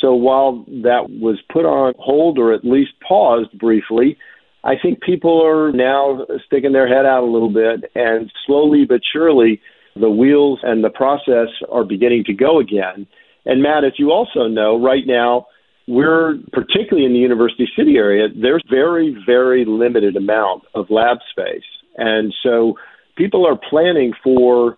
So 0.00 0.14
while 0.14 0.64
that 0.82 1.06
was 1.08 1.38
put 1.52 1.64
on 1.64 1.94
hold 1.98 2.38
or 2.38 2.52
at 2.52 2.64
least 2.64 2.92
paused 3.06 3.56
briefly, 3.58 4.16
I 4.64 4.74
think 4.80 5.00
people 5.02 5.44
are 5.44 5.72
now 5.72 6.26
sticking 6.46 6.72
their 6.72 6.88
head 6.88 7.06
out 7.06 7.22
a 7.22 7.30
little 7.30 7.52
bit, 7.52 7.90
and 7.94 8.30
slowly 8.46 8.84
but 8.88 9.00
surely, 9.12 9.60
the 9.96 10.10
wheels 10.10 10.60
and 10.62 10.84
the 10.84 10.90
process 10.90 11.48
are 11.70 11.84
beginning 11.84 12.24
to 12.24 12.32
go 12.32 12.60
again. 12.60 13.06
And 13.46 13.62
Matt, 13.62 13.84
as 13.84 13.92
you 13.98 14.10
also 14.10 14.46
know, 14.46 14.80
right 14.80 15.04
now, 15.06 15.46
we're 15.86 16.36
particularly 16.52 17.06
in 17.06 17.14
the 17.14 17.18
University 17.18 17.66
City 17.76 17.96
area, 17.96 18.28
there's 18.28 18.62
very, 18.68 19.16
very 19.26 19.64
limited 19.64 20.16
amount 20.16 20.64
of 20.74 20.90
lab 20.90 21.18
space. 21.30 21.64
And 21.96 22.32
so 22.42 22.74
people 23.16 23.46
are 23.46 23.58
planning 23.70 24.12
for 24.22 24.76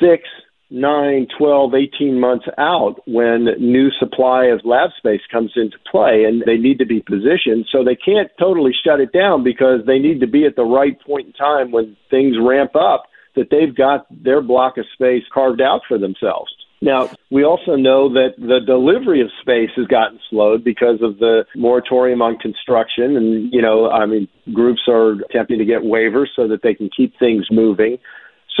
six, 0.00 0.24
nine, 0.70 1.26
12, 1.36 1.74
18 1.74 2.20
months 2.20 2.46
out 2.56 2.96
when 3.06 3.46
new 3.58 3.90
supply 3.98 4.46
of 4.46 4.60
lab 4.64 4.90
space 4.96 5.20
comes 5.30 5.52
into 5.56 5.76
play 5.90 6.24
and 6.24 6.42
they 6.46 6.56
need 6.56 6.78
to 6.78 6.86
be 6.86 7.00
positioned. 7.00 7.66
So 7.70 7.84
they 7.84 7.96
can't 7.96 8.30
totally 8.38 8.72
shut 8.84 9.00
it 9.00 9.12
down 9.12 9.42
because 9.42 9.80
they 9.86 9.98
need 9.98 10.20
to 10.20 10.26
be 10.26 10.46
at 10.46 10.56
the 10.56 10.64
right 10.64 10.98
point 11.00 11.28
in 11.28 11.32
time 11.32 11.72
when 11.72 11.96
things 12.10 12.36
ramp 12.40 12.76
up 12.76 13.04
that 13.36 13.48
they've 13.50 13.74
got 13.74 14.06
their 14.10 14.42
block 14.42 14.78
of 14.78 14.84
space 14.94 15.22
carved 15.32 15.60
out 15.60 15.80
for 15.88 15.98
themselves. 15.98 16.52
Now, 16.82 17.10
we 17.30 17.44
also 17.44 17.76
know 17.76 18.08
that 18.14 18.34
the 18.38 18.60
delivery 18.64 19.20
of 19.20 19.28
space 19.42 19.68
has 19.76 19.86
gotten 19.86 20.18
slowed 20.30 20.64
because 20.64 21.02
of 21.02 21.18
the 21.18 21.44
moratorium 21.54 22.22
on 22.22 22.38
construction. 22.38 23.16
And, 23.16 23.52
you 23.52 23.60
know, 23.60 23.90
I 23.90 24.06
mean, 24.06 24.28
groups 24.54 24.80
are 24.88 25.12
attempting 25.28 25.58
to 25.58 25.66
get 25.66 25.82
waivers 25.82 26.28
so 26.34 26.48
that 26.48 26.62
they 26.62 26.74
can 26.74 26.88
keep 26.96 27.18
things 27.18 27.46
moving. 27.50 27.98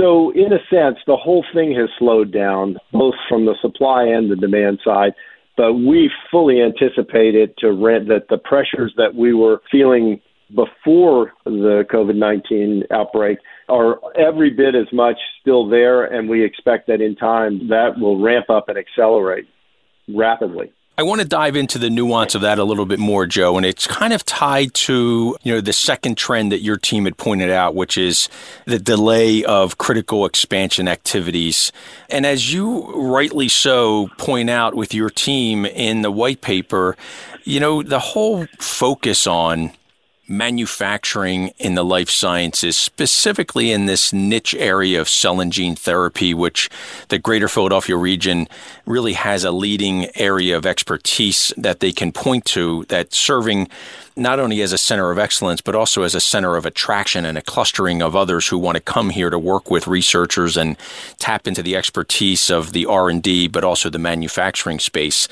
So, 0.00 0.30
in 0.30 0.50
a 0.52 0.58
sense, 0.70 0.96
the 1.06 1.16
whole 1.16 1.44
thing 1.52 1.74
has 1.74 1.90
slowed 1.98 2.32
down, 2.32 2.78
both 2.90 3.14
from 3.28 3.44
the 3.44 3.54
supply 3.60 4.04
and 4.04 4.30
the 4.30 4.36
demand 4.36 4.80
side. 4.82 5.12
But 5.58 5.74
we 5.74 6.10
fully 6.30 6.62
anticipated 6.62 7.52
to 7.58 7.72
rent 7.72 8.08
that 8.08 8.28
the 8.30 8.38
pressures 8.38 8.94
that 8.96 9.14
we 9.14 9.34
were 9.34 9.60
feeling 9.70 10.18
before 10.54 11.32
the 11.44 11.84
COVID 11.92 12.16
19 12.16 12.84
outbreak 12.90 13.38
are 13.68 14.00
every 14.18 14.50
bit 14.50 14.74
as 14.74 14.90
much 14.90 15.18
still 15.42 15.68
there, 15.68 16.04
and 16.04 16.30
we 16.30 16.42
expect 16.42 16.86
that 16.86 17.02
in 17.02 17.14
time 17.14 17.68
that 17.68 17.98
will 17.98 18.20
ramp 18.22 18.48
up 18.48 18.70
and 18.70 18.78
accelerate 18.78 19.46
rapidly. 20.08 20.72
I 21.00 21.02
want 21.02 21.22
to 21.22 21.26
dive 21.26 21.56
into 21.56 21.78
the 21.78 21.88
nuance 21.88 22.34
of 22.34 22.42
that 22.42 22.58
a 22.58 22.64
little 22.64 22.84
bit 22.84 22.98
more, 22.98 23.24
Joe, 23.24 23.56
and 23.56 23.64
it's 23.64 23.86
kind 23.86 24.12
of 24.12 24.22
tied 24.22 24.74
to, 24.74 25.34
you 25.42 25.54
know, 25.54 25.62
the 25.62 25.72
second 25.72 26.18
trend 26.18 26.52
that 26.52 26.60
your 26.60 26.76
team 26.76 27.06
had 27.06 27.16
pointed 27.16 27.48
out, 27.48 27.74
which 27.74 27.96
is 27.96 28.28
the 28.66 28.78
delay 28.78 29.42
of 29.42 29.78
critical 29.78 30.26
expansion 30.26 30.88
activities. 30.88 31.72
And 32.10 32.26
as 32.26 32.52
you 32.52 32.92
rightly 32.92 33.48
so 33.48 34.08
point 34.18 34.50
out 34.50 34.74
with 34.74 34.92
your 34.92 35.08
team 35.08 35.64
in 35.64 36.02
the 36.02 36.10
white 36.10 36.42
paper, 36.42 36.98
you 37.44 37.60
know, 37.60 37.82
the 37.82 37.98
whole 37.98 38.44
focus 38.58 39.26
on 39.26 39.72
manufacturing 40.30 41.52
in 41.58 41.74
the 41.74 41.84
life 41.84 42.08
sciences, 42.08 42.76
specifically 42.76 43.72
in 43.72 43.86
this 43.86 44.12
niche 44.12 44.54
area 44.54 45.00
of 45.00 45.08
cell 45.08 45.40
and 45.40 45.52
gene 45.52 45.74
therapy, 45.74 46.32
which 46.32 46.70
the 47.08 47.18
greater 47.18 47.48
Philadelphia 47.48 47.96
region 47.96 48.48
really 48.86 49.14
has 49.14 49.44
a 49.44 49.50
leading 49.50 50.06
area 50.16 50.56
of 50.56 50.64
expertise 50.64 51.52
that 51.56 51.80
they 51.80 51.90
can 51.90 52.12
point 52.12 52.44
to 52.44 52.84
that 52.88 53.12
serving 53.12 53.68
not 54.16 54.40
only 54.40 54.60
as 54.60 54.72
a 54.72 54.78
center 54.78 55.10
of 55.10 55.18
excellence, 55.18 55.60
but 55.60 55.74
also 55.74 56.02
as 56.02 56.14
a 56.14 56.20
center 56.20 56.56
of 56.56 56.66
attraction 56.66 57.24
and 57.24 57.38
a 57.38 57.42
clustering 57.42 58.02
of 58.02 58.16
others 58.16 58.48
who 58.48 58.58
want 58.58 58.76
to 58.76 58.80
come 58.80 59.10
here 59.10 59.30
to 59.30 59.38
work 59.38 59.70
with 59.70 59.86
researchers 59.86 60.56
and 60.56 60.76
tap 61.18 61.46
into 61.46 61.62
the 61.62 61.76
expertise 61.76 62.50
of 62.50 62.72
the 62.72 62.86
R&D, 62.86 63.48
but 63.48 63.64
also 63.64 63.88
the 63.88 63.98
manufacturing 63.98 64.78
space. 64.78 65.28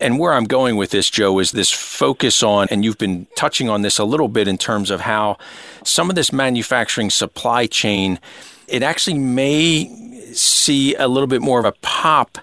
And 0.00 0.18
where 0.18 0.32
I'm 0.32 0.44
going 0.44 0.76
with 0.76 0.90
this, 0.90 1.10
Joe, 1.10 1.38
is 1.38 1.52
this 1.52 1.70
focus 1.70 2.42
on, 2.42 2.68
and 2.70 2.84
you've 2.84 2.98
been 2.98 3.26
touching 3.36 3.68
on 3.68 3.82
this 3.82 3.98
a 3.98 4.04
little 4.04 4.28
bit 4.28 4.48
in 4.48 4.58
terms 4.58 4.90
of 4.90 5.02
how 5.02 5.38
some 5.84 6.08
of 6.08 6.16
this 6.16 6.32
manufacturing 6.32 7.10
supply 7.10 7.66
chain, 7.66 8.18
it 8.68 8.82
actually 8.82 9.18
may 9.18 9.88
see 10.32 10.94
a 10.94 11.08
little 11.08 11.26
bit 11.26 11.42
more 11.42 11.58
of 11.58 11.64
a 11.64 11.72
pop 11.82 12.38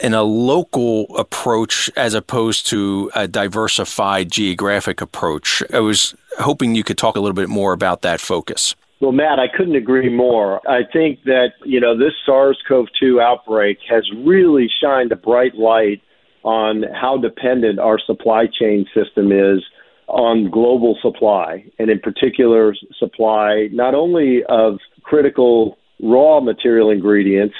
in 0.00 0.14
a 0.14 0.22
local 0.22 1.06
approach 1.16 1.90
as 1.96 2.14
opposed 2.14 2.66
to 2.68 3.10
a 3.14 3.28
diversified 3.28 4.30
geographic 4.30 5.00
approach. 5.00 5.62
I 5.72 5.80
was 5.80 6.14
hoping 6.38 6.74
you 6.74 6.84
could 6.84 6.98
talk 6.98 7.16
a 7.16 7.20
little 7.20 7.34
bit 7.34 7.48
more 7.48 7.72
about 7.72 8.02
that 8.02 8.20
focus. 8.20 8.74
Well, 9.00 9.12
Matt, 9.12 9.38
I 9.38 9.48
couldn't 9.54 9.76
agree 9.76 10.08
more. 10.08 10.66
I 10.68 10.82
think 10.92 11.24
that, 11.24 11.52
you 11.64 11.80
know, 11.80 11.96
this 11.96 12.14
SARS 12.24 12.58
CoV 12.66 12.86
2 12.98 13.20
outbreak 13.20 13.78
has 13.88 14.08
really 14.24 14.68
shined 14.82 15.12
a 15.12 15.16
bright 15.16 15.54
light 15.54 16.00
on 16.42 16.84
how 16.94 17.18
dependent 17.18 17.78
our 17.78 17.98
supply 17.98 18.46
chain 18.46 18.86
system 18.94 19.32
is 19.32 19.62
on 20.06 20.50
global 20.50 20.98
supply, 21.00 21.64
and 21.78 21.90
in 21.90 21.98
particular, 21.98 22.74
supply 22.98 23.68
not 23.72 23.94
only 23.94 24.44
of 24.44 24.78
critical 25.02 25.78
raw 26.02 26.40
material 26.40 26.90
ingredients 26.90 27.54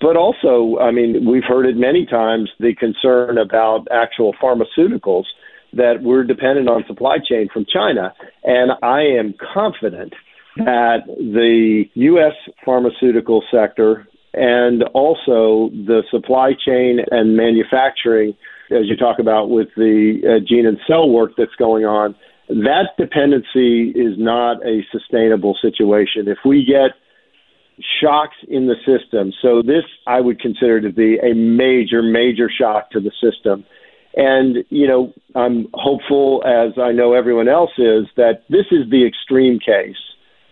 but 0.00 0.16
also, 0.16 0.78
I 0.78 0.90
mean, 0.90 1.26
we've 1.30 1.44
heard 1.44 1.66
it 1.66 1.76
many 1.76 2.06
times 2.06 2.50
the 2.60 2.74
concern 2.74 3.38
about 3.38 3.86
actual 3.90 4.34
pharmaceuticals 4.42 5.24
that 5.72 6.02
we're 6.02 6.24
dependent 6.24 6.68
on 6.68 6.84
supply 6.86 7.16
chain 7.18 7.48
from 7.52 7.66
China. 7.72 8.12
And 8.44 8.72
I 8.82 9.00
am 9.00 9.34
confident 9.54 10.12
that 10.56 11.00
the 11.06 11.84
U.S. 11.94 12.32
pharmaceutical 12.64 13.42
sector 13.50 14.06
and 14.34 14.82
also 14.94 15.70
the 15.72 16.02
supply 16.10 16.52
chain 16.52 16.98
and 17.10 17.36
manufacturing, 17.36 18.34
as 18.70 18.86
you 18.86 18.96
talk 18.96 19.18
about 19.18 19.48
with 19.48 19.68
the 19.76 20.20
uh, 20.24 20.44
gene 20.46 20.66
and 20.66 20.78
cell 20.86 21.08
work 21.08 21.32
that's 21.38 21.54
going 21.58 21.84
on, 21.84 22.14
that 22.48 22.90
dependency 22.98 23.90
is 23.90 24.14
not 24.18 24.64
a 24.64 24.82
sustainable 24.92 25.56
situation. 25.60 26.28
If 26.28 26.38
we 26.44 26.64
get 26.64 26.92
shocks 28.00 28.36
in 28.48 28.66
the 28.66 28.76
system. 28.86 29.32
So 29.42 29.62
this 29.62 29.84
I 30.06 30.20
would 30.20 30.40
consider 30.40 30.80
to 30.80 30.90
be 30.90 31.18
a 31.18 31.34
major, 31.34 32.02
major 32.02 32.50
shock 32.50 32.90
to 32.92 33.00
the 33.00 33.12
system. 33.20 33.64
And, 34.14 34.64
you 34.70 34.86
know, 34.86 35.12
I'm 35.34 35.68
hopeful, 35.74 36.42
as 36.46 36.78
I 36.78 36.92
know 36.92 37.12
everyone 37.12 37.48
else 37.48 37.72
is, 37.76 38.06
that 38.16 38.44
this 38.48 38.64
is 38.70 38.88
the 38.90 39.06
extreme 39.06 39.58
case. 39.58 39.96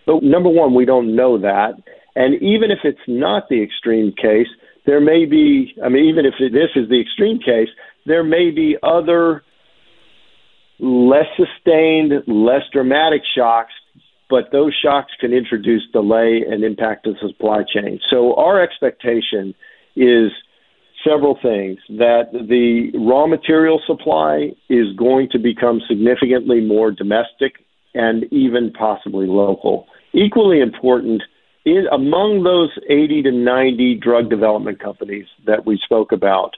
But 0.05 0.21
number 0.21 0.49
one, 0.49 0.75
we 0.75 0.85
don't 0.85 1.15
know 1.15 1.39
that. 1.39 1.73
And 2.15 2.35
even 2.35 2.69
if 2.69 2.79
it's 2.83 2.99
not 3.07 3.49
the 3.49 3.63
extreme 3.63 4.13
case, 4.13 4.47
there 4.85 5.01
may 5.01 5.25
be, 5.25 5.73
I 5.83 5.89
mean, 5.89 6.05
even 6.05 6.25
if 6.25 6.35
this 6.39 6.69
is 6.75 6.87
the 6.89 7.01
extreme 7.01 7.39
case, 7.39 7.69
there 8.05 8.23
may 8.23 8.51
be 8.51 8.77
other 8.83 9.43
less 10.79 11.25
sustained, 11.35 12.11
less 12.27 12.61
dramatic 12.71 13.21
shocks 13.35 13.73
but 14.29 14.51
those 14.51 14.73
shocks 14.81 15.11
can 15.19 15.33
introduce 15.33 15.83
delay 15.91 16.43
and 16.49 16.63
impact 16.63 17.05
the 17.05 17.15
supply 17.21 17.63
chain. 17.63 17.99
So 18.09 18.35
our 18.35 18.61
expectation 18.61 19.53
is 19.95 20.31
several 21.07 21.37
things 21.41 21.77
that 21.89 22.29
the 22.31 22.91
raw 22.97 23.27
material 23.27 23.81
supply 23.85 24.51
is 24.69 24.87
going 24.97 25.29
to 25.31 25.39
become 25.39 25.81
significantly 25.87 26.61
more 26.61 26.91
domestic 26.91 27.65
and 27.93 28.25
even 28.31 28.71
possibly 28.71 29.27
local. 29.27 29.87
Equally 30.13 30.59
important, 30.59 31.21
in, 31.65 31.85
among 31.91 32.43
those 32.43 32.69
80 32.89 33.23
to 33.23 33.31
90 33.31 33.95
drug 33.95 34.29
development 34.29 34.79
companies 34.79 35.25
that 35.45 35.65
we 35.65 35.79
spoke 35.83 36.11
about, 36.11 36.55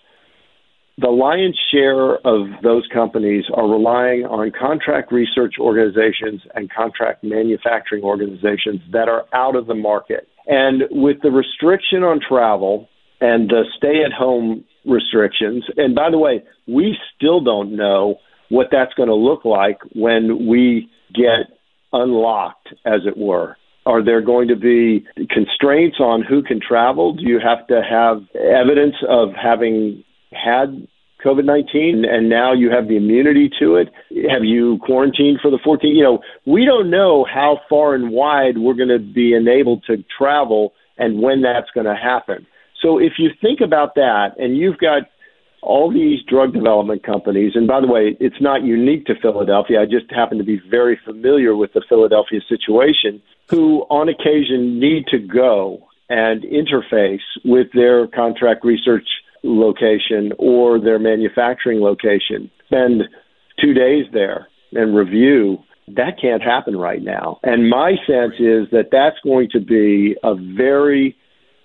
the 0.99 1.09
lion's 1.09 1.57
share 1.71 2.15
of 2.25 2.47
those 2.63 2.87
companies 2.91 3.45
are 3.53 3.69
relying 3.69 4.25
on 4.25 4.51
contract 4.51 5.11
research 5.11 5.55
organizations 5.59 6.41
and 6.55 6.71
contract 6.71 7.23
manufacturing 7.23 8.03
organizations 8.03 8.81
that 8.91 9.07
are 9.07 9.25
out 9.31 9.55
of 9.55 9.67
the 9.67 9.75
market. 9.75 10.27
And 10.47 10.83
with 10.89 11.17
the 11.21 11.29
restriction 11.29 12.03
on 12.03 12.19
travel 12.27 12.89
and 13.21 13.49
the 13.49 13.63
stay 13.77 14.03
at 14.03 14.11
home 14.11 14.63
restrictions, 14.85 15.65
and 15.77 15.93
by 15.93 16.09
the 16.09 16.17
way, 16.17 16.43
we 16.67 16.97
still 17.15 17.41
don't 17.41 17.75
know 17.75 18.15
what 18.49 18.67
that's 18.71 18.93
going 18.95 19.09
to 19.09 19.15
look 19.15 19.45
like 19.45 19.77
when 19.93 20.47
we 20.47 20.89
get 21.13 21.57
unlocked, 21.93 22.69
as 22.85 23.01
it 23.05 23.17
were. 23.17 23.55
Are 23.85 24.03
there 24.03 24.21
going 24.21 24.47
to 24.49 24.55
be 24.55 25.05
constraints 25.29 25.99
on 25.99 26.21
who 26.21 26.41
can 26.43 26.59
travel? 26.59 27.13
Do 27.13 27.23
you 27.23 27.39
have 27.39 27.67
to 27.67 27.81
have 27.87 28.23
evidence 28.35 28.95
of 29.07 29.29
having 29.41 30.03
had 30.43 30.87
COVID 31.25 31.45
19 31.45 32.05
and 32.05 32.29
now 32.29 32.53
you 32.53 32.69
have 32.69 32.87
the 32.87 32.97
immunity 32.97 33.49
to 33.59 33.75
it? 33.75 33.89
Have 34.29 34.43
you 34.43 34.79
quarantined 34.85 35.39
for 35.41 35.49
the 35.49 35.59
14? 35.63 35.95
You 35.95 36.03
know, 36.03 36.19
we 36.45 36.65
don't 36.65 36.89
know 36.89 37.25
how 37.25 37.59
far 37.69 37.95
and 37.95 38.11
wide 38.11 38.57
we're 38.57 38.75
going 38.75 38.89
to 38.89 38.99
be 38.99 39.33
enabled 39.33 39.83
to 39.87 40.03
travel 40.17 40.73
and 40.97 41.21
when 41.21 41.41
that's 41.41 41.69
going 41.73 41.85
to 41.87 41.95
happen. 41.95 42.45
So 42.81 42.99
if 42.99 43.13
you 43.17 43.29
think 43.41 43.61
about 43.61 43.95
that 43.95 44.35
and 44.37 44.55
you've 44.55 44.77
got 44.77 45.03
all 45.61 45.91
these 45.91 46.19
drug 46.23 46.53
development 46.53 47.03
companies, 47.03 47.53
and 47.55 47.67
by 47.67 47.81
the 47.81 47.87
way, 47.87 48.15
it's 48.19 48.39
not 48.39 48.63
unique 48.63 49.05
to 49.07 49.15
Philadelphia. 49.19 49.81
I 49.81 49.85
just 49.85 50.11
happen 50.11 50.37
to 50.37 50.43
be 50.43 50.61
very 50.69 50.99
familiar 51.03 51.55
with 51.55 51.73
the 51.73 51.83
Philadelphia 51.89 52.41
situation, 52.47 53.21
who 53.49 53.81
on 53.89 54.07
occasion 54.07 54.79
need 54.79 55.07
to 55.07 55.17
go 55.17 55.87
and 56.09 56.43
interface 56.43 57.25
with 57.43 57.67
their 57.73 58.07
contract 58.07 58.63
research 58.63 59.07
location 59.43 60.31
or 60.37 60.79
their 60.79 60.99
manufacturing 60.99 61.81
location, 61.81 62.49
spend 62.65 63.03
two 63.61 63.73
days 63.73 64.05
there 64.13 64.47
and 64.73 64.95
review. 64.95 65.59
That 65.87 66.19
can't 66.21 66.43
happen 66.43 66.75
right 66.75 67.01
now. 67.01 67.39
And 67.43 67.69
my 67.69 67.91
sense 68.05 68.33
is 68.39 68.69
that 68.71 68.89
that's 68.91 69.17
going 69.23 69.49
to 69.51 69.59
be 69.59 70.15
a 70.23 70.35
very 70.35 71.15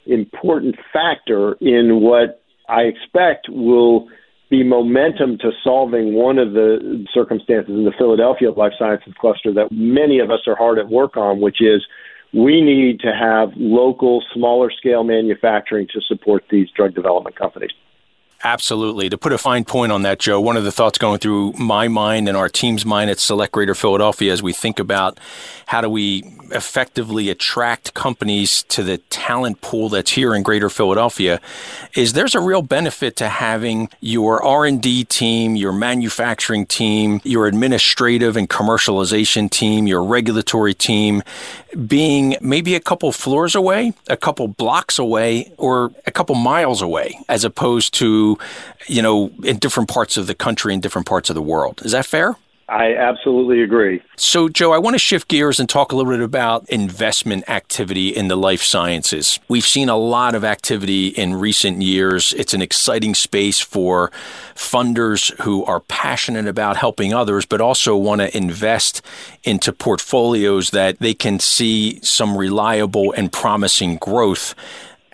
important 0.07 0.77
factor 0.93 1.55
in 1.61 2.01
what 2.01 2.43
I 2.69 2.83
expect 2.83 3.49
will 3.49 4.09
be 4.51 4.63
momentum 4.63 5.39
to 5.39 5.51
solving 5.65 6.15
one 6.15 6.39
of 6.39 6.53
the 6.53 7.07
circumstances 7.13 7.71
in 7.75 7.85
the 7.85 7.93
Philadelphia 7.97 8.51
life 8.51 8.73
sciences 8.79 9.15
cluster 9.19 9.53
that 9.55 9.69
many 9.73 10.19
of 10.19 10.31
us 10.31 10.41
are 10.47 10.55
hard 10.55 10.79
at 10.79 10.89
work 10.89 11.17
on, 11.17 11.41
which 11.41 11.61
is 11.61 11.83
we 12.33 12.63
need 12.63 13.01
to 13.01 13.13
have 13.13 13.53
local, 13.57 14.23
smaller 14.33 14.71
scale 14.71 15.05
manufacturing 15.05 15.87
to 15.93 16.01
support 16.01 16.45
these 16.51 16.69
drug 16.71 16.95
development 16.95 17.37
companies. 17.37 17.73
Absolutely. 18.45 19.09
To 19.09 19.17
put 19.17 19.33
a 19.33 19.39
fine 19.39 19.65
point 19.65 19.93
on 19.93 20.03
that, 20.03 20.19
Joe, 20.19 20.41
one 20.41 20.57
of 20.57 20.65
the 20.65 20.73
thoughts 20.73 20.99
going 20.99 21.21
through 21.21 21.53
my 21.53 21.87
mind 21.87 22.27
and 22.29 22.37
our 22.37 22.49
team's 22.49 22.85
mind 22.85 23.09
at 23.09 23.21
Select 23.21 23.53
Greater 23.53 23.75
Philadelphia 23.75 24.33
as 24.33 24.43
we 24.43 24.53
think 24.53 24.81
about 24.81 25.19
how 25.67 25.81
do 25.81 25.89
we 25.89 26.25
effectively 26.51 27.31
attract 27.31 27.95
companies 27.95 28.65
to 28.65 28.83
the 28.83 28.99
talent 28.99 29.61
pool 29.61 29.89
that's 29.89 30.11
here 30.11 30.35
in 30.35 30.43
Greater 30.43 30.69
Philadelphia 30.69 31.41
is 31.95 32.13
there's 32.13 32.35
a 32.35 32.41
real 32.41 32.63
benefit 32.63 33.17
to 33.17 33.29
having 33.29 33.89
your 34.01 34.43
R&D 34.43 35.05
team, 35.05 35.57
your 35.57 35.73
manufacturing 35.73 36.67
team, 36.67 37.21
your 37.25 37.47
administrative 37.47 38.37
and 38.37 38.51
commercialization 38.51 39.49
team, 39.49 39.87
your 39.87 40.03
regulatory 40.03 40.75
team 40.75 41.23
being 41.87 42.37
maybe 42.41 42.75
a 42.75 42.81
couple 42.81 43.11
floors 43.13 43.55
away, 43.55 43.95
a 44.09 44.17
couple 44.17 44.47
blocks 44.49 44.99
away, 44.99 45.53
or 45.57 45.91
a 46.07 46.11
couple 46.11 46.35
miles 46.35 46.83
away, 46.83 47.19
as 47.29 47.45
opposed 47.45 47.95
to, 47.95 48.32
you 48.87 49.03
know, 49.03 49.31
in 49.43 49.59
different 49.59 49.89
parts 49.89 50.17
of 50.17 50.27
the 50.27 50.35
country 50.35 50.73
and 50.73 50.83
different 50.83 51.07
parts 51.07 51.31
of 51.31 51.35
the 51.35 51.43
world. 51.43 51.83
Is 51.85 51.93
that 51.93 52.07
fair? 52.07 52.37
I 52.73 52.95
absolutely 52.95 53.61
agree. 53.61 54.01
So, 54.17 54.49
Joe, 54.49 54.73
I 54.73 54.79
want 54.79 54.95
to 54.95 54.99
shift 54.99 55.29
gears 55.29 55.61
and 55.61 55.69
talk 55.69 55.93
a 55.93 55.97
little 55.97 56.11
bit 56.11 56.23
about 56.23 56.67
investment 56.71 57.49
activity 57.51 58.09
in 58.09 58.29
the 58.29 58.37
life 58.37 58.63
sciences. 58.63 59.39
We've 59.47 59.67
seen 59.67 59.91
a 59.91 59.97
lot 59.97 60.35
of 60.35 60.43
activity 60.43 61.09
in 61.09 61.35
recent 61.35 61.83
years. 61.83 62.33
It's 62.33 62.55
an 62.55 62.63
exciting 62.63 63.15
space 63.15 63.61
for 63.61 64.11
funders 64.55 65.39
who 65.43 65.67
are 65.67 65.81
passionate 65.81 66.47
about 66.47 66.79
helping 66.79 67.13
others, 67.13 67.45
but 67.45 67.61
also 67.61 67.95
want 67.95 68.23
to 68.23 68.35
invest 68.35 69.03
into 69.45 69.71
portfolios 69.71 70.71
that 70.71 70.99
they 70.99 71.13
can 71.13 71.41
see 71.41 72.01
some 72.03 72.39
reliable 72.39 73.13
and 73.13 73.31
promising 73.31 73.97
growth 73.97 74.55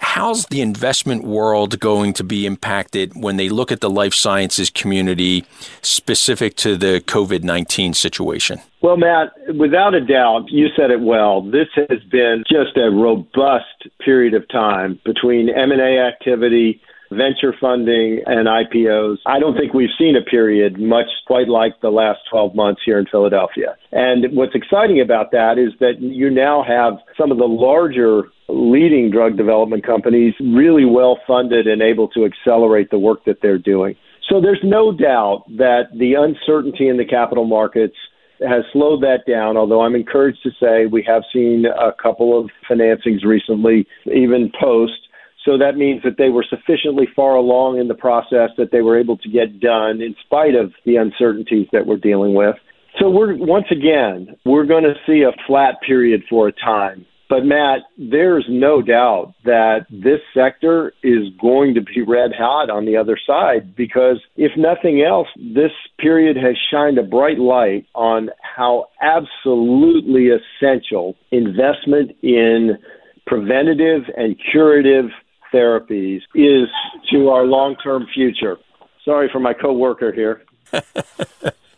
how's 0.01 0.47
the 0.47 0.61
investment 0.61 1.25
world 1.25 1.79
going 1.81 2.13
to 2.15 2.25
be 2.25 2.47
impacted 2.47 3.13
when 3.15 3.37
they 3.37 3.49
look 3.49 3.71
at 3.73 3.81
the 3.81 3.91
life 3.91 4.15
sciences 4.15 4.71
community 4.71 5.45
specific 5.83 6.57
to 6.57 6.77
the 6.77 7.03
COVID 7.07 7.43
19 7.43 7.95
situation? 7.95 8.61
Well, 8.81 8.97
Matt, 8.97 9.33
without 9.57 9.95
a 9.95 10.01
doubt, 10.01 10.45
you 10.49 10.69
said 10.77 10.91
it 10.91 11.01
well. 11.01 11.43
This 11.43 11.69
has 11.75 12.03
been 12.11 12.45
just 12.49 12.77
a 12.77 12.91
robust 12.91 13.89
period 14.01 14.35
of 14.35 14.49
time 14.49 15.01
between 15.05 15.49
M&A 15.49 15.99
activity, 15.99 16.81
venture 17.11 17.55
funding 17.61 18.21
and 18.27 18.47
IPOs. 18.47 19.17
I 19.27 19.39
don't 19.39 19.57
think 19.57 19.75
we've 19.75 19.95
seen 19.99 20.15
a 20.17 20.23
period 20.23 20.79
much 20.79 21.07
quite 21.27 21.49
like 21.49 21.81
the 21.81 21.91
last 21.91 22.21
12 22.31 22.55
months 22.55 22.83
here 22.85 22.99
in 22.99 23.07
Philadelphia. 23.07 23.77
And 23.93 24.37
what's 24.37 24.55
exciting 24.55 25.01
about 25.01 25.31
that 25.33 25.59
is 25.59 25.79
that 25.81 26.01
you 26.01 26.31
now 26.31 26.65
have 26.67 26.95
some 27.19 27.33
of 27.33 27.39
the 27.39 27.49
larger 27.49 28.25
leading 28.49 29.11
drug 29.11 29.37
development 29.37 29.85
companies 29.85 30.35
really 30.41 30.85
well 30.85 31.19
funded 31.27 31.67
and 31.67 31.83
able 31.83 32.09
to 32.09 32.25
accelerate 32.25 32.91
the 32.91 32.99
work 32.99 33.25
that 33.25 33.39
they're 33.43 33.59
doing. 33.59 33.95
So 34.29 34.41
there's 34.41 34.61
no 34.63 34.93
doubt 34.93 35.45
that 35.57 35.85
the 35.95 36.15
uncertainty 36.15 36.89
in 36.89 36.99
the 36.99 37.05
capital 37.05 37.47
markets 37.47 37.97
has 38.41 38.65
slowed 38.73 39.03
that 39.03 39.27
down, 39.27 39.57
although 39.57 39.81
I'm 39.81 39.95
encouraged 39.95 40.43
to 40.45 40.51
say 40.61 40.87
we 40.87 41.03
have 41.09 41.23
seen 41.33 41.65
a 41.67 41.93
couple 42.01 42.39
of 42.39 42.51
financings 42.71 43.25
recently, 43.25 43.87
even 44.07 44.53
post 44.61 45.08
so 45.45 45.57
that 45.59 45.77
means 45.77 46.03
that 46.03 46.17
they 46.19 46.29
were 46.29 46.45
sufficiently 46.49 47.07
far 47.15 47.37
along 47.37 47.79
in 47.79 47.89
the 47.89 47.95
process 47.95 48.51
that 48.59 48.71
they 48.73 48.81
were 48.81 48.99
able 48.99 49.17
to 49.19 49.29
get 49.29 49.61
done 49.61 50.01
in 50.03 50.15
spite 50.25 50.55
of 50.55 50.73
the 50.85 50.97
uncertainties 50.97 51.69
that 51.73 51.87
we're 51.87 51.97
dealing 51.97 52.35
with. 52.35 52.57
So 53.01 53.09
we're 53.09 53.37
once 53.37 53.67
again, 53.71 54.37
we're 54.45 54.67
going 54.67 54.85
to 54.85 54.95
see 55.07 55.23
a 55.23 55.33
flat 55.47 55.77
period 55.87 56.23
for 56.29 56.49
a 56.49 56.53
time. 56.53 57.07
But 57.29 57.45
Matt, 57.45 57.81
there's 57.99 58.47
no 58.49 58.81
doubt 58.81 59.35
that 59.45 59.87
this 59.91 60.21
sector 60.35 60.93
is 61.03 61.29
going 61.41 61.75
to 61.75 61.83
be 61.83 62.01
red 62.01 62.33
hot 62.37 62.71
on 62.71 62.87
the 62.87 62.97
other 62.97 63.19
side 63.27 63.77
because 63.77 64.19
if 64.37 64.53
nothing 64.57 65.03
else, 65.03 65.29
this 65.37 65.73
period 65.99 66.37
has 66.37 66.57
shined 66.71 66.97
a 66.97 67.03
bright 67.03 67.39
light 67.39 67.87
on 67.95 68.31
how 68.41 68.87
absolutely 69.03 70.29
essential 70.31 71.17
investment 71.31 72.13
in 72.23 72.79
preventative 73.27 74.05
and 74.17 74.35
curative 74.51 75.11
therapies 75.53 76.21
is 76.35 76.69
to 77.11 77.29
our 77.29 77.45
long 77.45 77.77
term 77.77 78.07
future. 78.15 78.59
Sorry 79.05 79.29
for 79.33 79.41
my 79.41 79.55
coworker 79.55 80.13
here. 80.13 80.43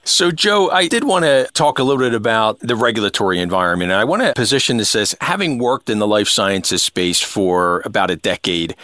So, 0.03 0.31
Joe, 0.31 0.71
I 0.71 0.89
did 0.89 1.05
want 1.05 1.25
to 1.25 1.49
talk 1.53 1.79
a 1.79 1.83
little 1.83 2.03
bit 2.03 2.15
about 2.15 2.59
the 2.61 2.75
regulatory 2.75 3.39
environment. 3.39 3.93
And 3.93 4.01
I 4.01 4.05
want 4.05 4.23
to 4.23 4.33
position 4.35 4.79
this 4.79 4.95
as 4.97 5.15
having 5.21 5.59
worked 5.59 5.91
in 5.91 5.99
the 5.99 6.07
life 6.07 6.27
sciences 6.27 6.83
space 6.83 7.21
for 7.21 7.83
about 7.85 8.11
a 8.11 8.17
decade, 8.17 8.75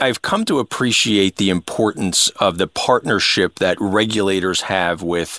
I've 0.00 0.22
come 0.22 0.44
to 0.46 0.58
appreciate 0.58 1.36
the 1.36 1.50
importance 1.50 2.28
of 2.40 2.56
the 2.56 2.66
partnership 2.66 3.58
that 3.58 3.76
regulators 3.78 4.62
have 4.62 5.02
with 5.02 5.38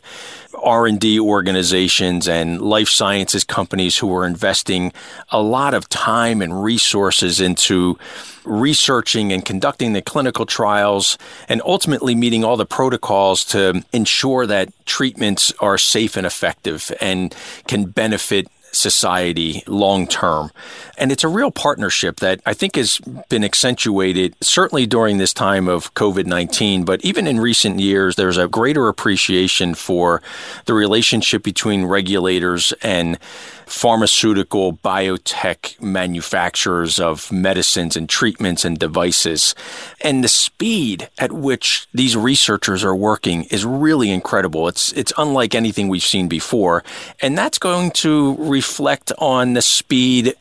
R&D 0.63 1.19
organizations 1.19 2.27
and 2.27 2.61
life 2.61 2.87
sciences 2.87 3.43
companies 3.43 3.97
who 3.97 4.15
are 4.15 4.25
investing 4.25 4.93
a 5.29 5.41
lot 5.41 5.73
of 5.73 5.89
time 5.89 6.41
and 6.41 6.63
resources 6.63 7.41
into 7.41 7.97
researching 8.45 9.33
and 9.33 9.43
conducting 9.43 9.93
the 9.93 10.01
clinical 10.01 10.45
trials 10.45 11.17
and 11.49 11.61
ultimately 11.65 12.13
meeting 12.13 12.43
all 12.43 12.55
the 12.55 12.65
protocols 12.65 13.43
to 13.45 13.83
ensure 13.91 14.45
that 14.45 14.71
treatments 14.85 15.51
are 15.59 15.77
safe 15.77 16.15
and 16.15 16.27
effective 16.27 16.91
and 17.01 17.35
can 17.67 17.85
benefit 17.85 18.47
society 18.73 19.63
long 19.67 20.07
term. 20.07 20.51
And 20.97 21.11
it's 21.11 21.23
a 21.23 21.27
real 21.27 21.51
partnership 21.51 22.17
that 22.17 22.41
I 22.45 22.53
think 22.53 22.75
has 22.75 22.99
been 23.29 23.43
accentuated 23.43 24.35
certainly 24.41 24.85
during 24.85 25.17
this 25.17 25.33
time 25.33 25.67
of 25.67 25.93
COVID 25.93 26.25
19, 26.25 26.83
but 26.83 27.03
even 27.03 27.27
in 27.27 27.39
recent 27.39 27.79
years, 27.79 28.15
there's 28.15 28.37
a 28.37 28.47
greater 28.47 28.87
appreciation 28.87 29.73
for 29.75 30.21
the 30.65 30.73
relationship 30.73 31.43
between 31.43 31.85
regulators 31.85 32.73
and 32.81 33.17
pharmaceutical 33.73 34.71
biotech 34.71 35.81
manufacturers 35.81 36.99
of 36.99 37.31
medicines 37.31 37.97
and 37.97 38.07
treatments 38.07 38.63
and 38.63 38.77
devices. 38.77 39.55
And 39.99 40.23
the 40.23 40.27
speed 40.27 41.09
at 41.17 41.31
which 41.31 41.87
these 41.91 42.15
researchers 42.15 42.83
are 42.83 42.95
working 42.95 43.45
is 43.45 43.65
really 43.65 44.11
incredible. 44.11 44.67
It's 44.67 44.93
it's 44.93 45.11
unlike 45.17 45.55
anything 45.55 45.87
we've 45.87 46.03
seen 46.03 46.27
before. 46.27 46.83
And 47.19 47.35
that's 47.35 47.57
going 47.57 47.91
to 48.03 48.35
reflect 48.37 49.11
on 49.17 49.53
the 49.53 49.61
speed 49.63 50.35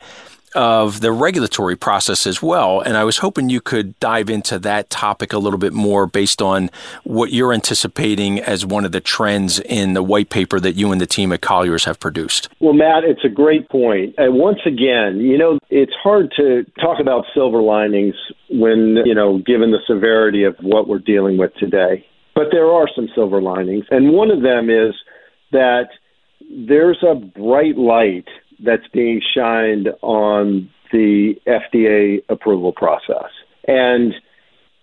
of 0.54 1.00
the 1.00 1.12
regulatory 1.12 1.76
process 1.76 2.26
as 2.26 2.42
well. 2.42 2.80
And 2.80 2.96
I 2.96 3.04
was 3.04 3.18
hoping 3.18 3.48
you 3.48 3.60
could 3.60 3.98
dive 4.00 4.30
into 4.30 4.58
that 4.60 4.90
topic 4.90 5.32
a 5.32 5.38
little 5.38 5.58
bit 5.58 5.72
more 5.72 6.06
based 6.06 6.42
on 6.42 6.70
what 7.04 7.32
you're 7.32 7.52
anticipating 7.52 8.40
as 8.40 8.66
one 8.66 8.84
of 8.84 8.92
the 8.92 9.00
trends 9.00 9.60
in 9.60 9.94
the 9.94 10.02
white 10.02 10.30
paper 10.30 10.60
that 10.60 10.72
you 10.72 10.92
and 10.92 11.00
the 11.00 11.06
team 11.06 11.32
at 11.32 11.40
Colliers 11.40 11.84
have 11.84 11.98
produced. 12.00 12.48
Well, 12.60 12.74
Matt, 12.74 13.04
it's 13.04 13.24
a 13.24 13.28
great 13.28 13.68
point. 13.68 14.14
And 14.18 14.34
once 14.34 14.60
again, 14.66 15.18
you 15.20 15.38
know, 15.38 15.58
it's 15.70 15.94
hard 16.02 16.32
to 16.36 16.64
talk 16.80 17.00
about 17.00 17.24
silver 17.34 17.62
linings 17.62 18.14
when, 18.50 18.98
you 19.04 19.14
know, 19.14 19.38
given 19.38 19.70
the 19.70 19.80
severity 19.86 20.44
of 20.44 20.56
what 20.60 20.88
we're 20.88 20.98
dealing 20.98 21.38
with 21.38 21.54
today. 21.54 22.06
But 22.34 22.46
there 22.50 22.70
are 22.70 22.88
some 22.94 23.08
silver 23.14 23.42
linings. 23.42 23.84
And 23.90 24.12
one 24.12 24.30
of 24.30 24.42
them 24.42 24.70
is 24.70 24.94
that 25.52 25.88
there's 26.50 27.02
a 27.02 27.14
bright 27.14 27.76
light 27.76 28.26
that's 28.64 28.86
being 28.92 29.20
shined 29.34 29.88
on 30.02 30.70
the 30.92 31.34
FDA 31.46 32.22
approval 32.28 32.72
process. 32.72 33.30
And 33.66 34.14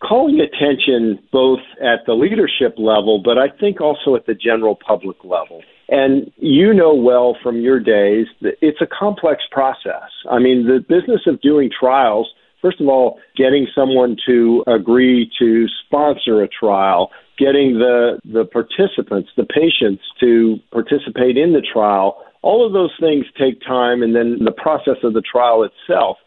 calling 0.02 0.40
attention 0.40 1.20
both 1.32 1.60
at 1.82 2.06
the 2.06 2.14
leadership 2.14 2.76
level, 2.78 3.22
but 3.24 3.38
I 3.38 3.48
think 3.60 3.82
also 3.82 4.16
at 4.16 4.26
the 4.26 4.34
general 4.34 4.76
public 4.76 5.18
level. 5.24 5.62
And 5.90 6.32
you 6.38 6.74
know 6.74 6.94
well 6.94 7.36
from 7.42 7.62
your 7.62 7.80
days 7.80 8.28
that 8.42 8.54
it's 8.62 8.80
a 8.82 8.88
complex 8.88 9.44
process. 9.52 10.10
I 10.30 10.40
mean, 10.40 10.68
the 10.68 10.80
business 10.80 11.22
of 11.26 11.42
doing 11.42 11.70
trials, 11.78 12.30
first 12.62 12.80
of 12.80 12.88
all, 12.88 13.20
getting 13.36 13.68
someone 13.76 14.16
to 14.28 14.64
agree 14.68 15.30
to 15.40 15.68
sponsor 15.86 16.44
a 16.44 16.48
trial, 16.48 17.12
getting 17.40 17.80
the, 17.80 18.20
the 18.26 18.46
participants, 18.46 19.30
the 19.38 19.46
patients 19.46 20.04
to 20.20 20.58
participate 20.72 21.38
in 21.38 21.54
the 21.54 21.62
trial, 21.62 22.22
all 22.42 22.66
of 22.66 22.74
those 22.74 22.92
things 23.00 23.26
take 23.40 23.62
time, 23.62 24.04
and 24.04 24.16
then 24.16 24.40
the 24.44 24.52
process 24.52 24.98
of 25.04 25.14
the 25.14 25.22
trial 25.22 25.64
itself. 25.64 26.18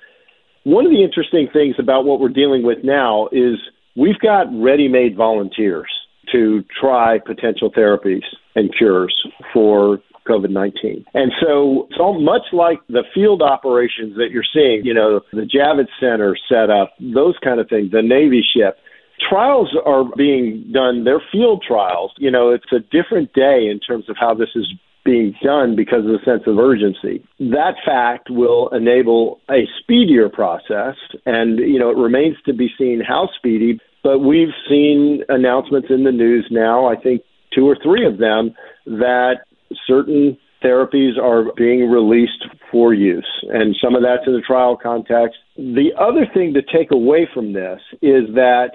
One 0.65 0.87
of 0.87 0.93
the 0.93 1.03
interesting 1.03 1.49
things 1.53 1.77
about 1.79 2.05
what 2.05 2.21
we're 2.21 2.29
dealing 2.29 2.63
with 2.65 2.79
now 2.83 3.29
is 3.33 3.59
we've 3.97 4.19
got 4.19 4.47
ready 4.53 4.89
made 4.89 5.17
volunteers 5.17 5.91
to 6.33 6.65
try 6.81 7.19
potential 7.19 7.71
therapies 7.71 8.23
and 8.55 8.75
cures 8.77 9.15
for 9.53 9.99
COVID 10.29 10.51
19. 10.51 11.05
And 11.15 11.33
so, 11.41 11.89
so 11.97 12.13
much 12.13 12.43
like 12.53 12.79
the 12.89 13.03
field 13.15 13.43
operations 13.43 14.17
that 14.17 14.29
you're 14.31 14.45
seeing, 14.55 14.85
you 14.85 14.95
know, 14.95 15.21
the 15.33 15.49
Javits 15.49 15.91
Center 15.99 16.37
set 16.49 16.71
up, 16.71 16.95
those 17.01 17.35
kind 17.43 17.59
of 17.59 17.69
things, 17.69 17.91
the 17.91 18.03
Navy 18.03 18.43
ship, 18.55 18.79
trials 19.29 19.75
are 19.85 20.05
being 20.17 20.71
done, 20.73 21.05
they're 21.05 21.23
field 21.31 21.65
trials. 21.67 22.13
You 22.19 22.31
know, 22.31 22.51
it's 22.51 22.73
a 22.73 22.81
different 22.81 23.33
day 23.33 23.69
in 23.71 23.81
terms 23.81 24.09
of 24.09 24.17
how 24.19 24.35
this 24.35 24.51
is 24.55 24.67
being 25.05 25.35
done 25.43 25.75
because 25.75 26.01
of 26.01 26.13
the 26.13 26.19
sense 26.25 26.43
of 26.47 26.59
urgency. 26.59 27.25
That 27.41 27.75
fact 27.85 28.31
will 28.31 28.69
enable 28.69 29.41
a 29.51 29.67
speedier 29.81 30.29
process, 30.29 30.95
and 31.27 31.59
you 31.59 31.79
know 31.79 31.91
it 31.91 31.97
remains 31.97 32.37
to 32.47 32.53
be 32.53 32.71
seen 32.79 33.03
how 33.07 33.29
speedy. 33.37 33.81
But 34.03 34.21
we've 34.21 34.55
seen 34.69 35.23
announcements 35.29 35.89
in 35.91 36.05
the 36.05 36.13
news 36.13 36.47
now. 36.51 36.87
I 36.87 36.97
think 36.97 37.23
two 37.55 37.69
or 37.69 37.77
three 37.83 38.07
of 38.07 38.19
them 38.19 38.55
that 38.87 39.45
certain 39.87 40.37
therapies 40.63 41.19
are 41.19 41.53
being 41.57 41.91
released 41.91 42.47
for 42.71 42.95
use, 42.95 43.29
and 43.53 43.77
some 43.83 43.95
of 43.95 44.03
that's 44.03 44.27
in 44.27 44.35
the 44.35 44.41
trial 44.41 44.79
context. 44.81 45.37
The 45.57 45.91
other 45.99 46.27
thing 46.33 46.55
to 46.55 46.63
take 46.63 46.93
away 46.93 47.29
from 47.33 47.53
this 47.53 47.81
is 48.01 48.27
that 48.35 48.71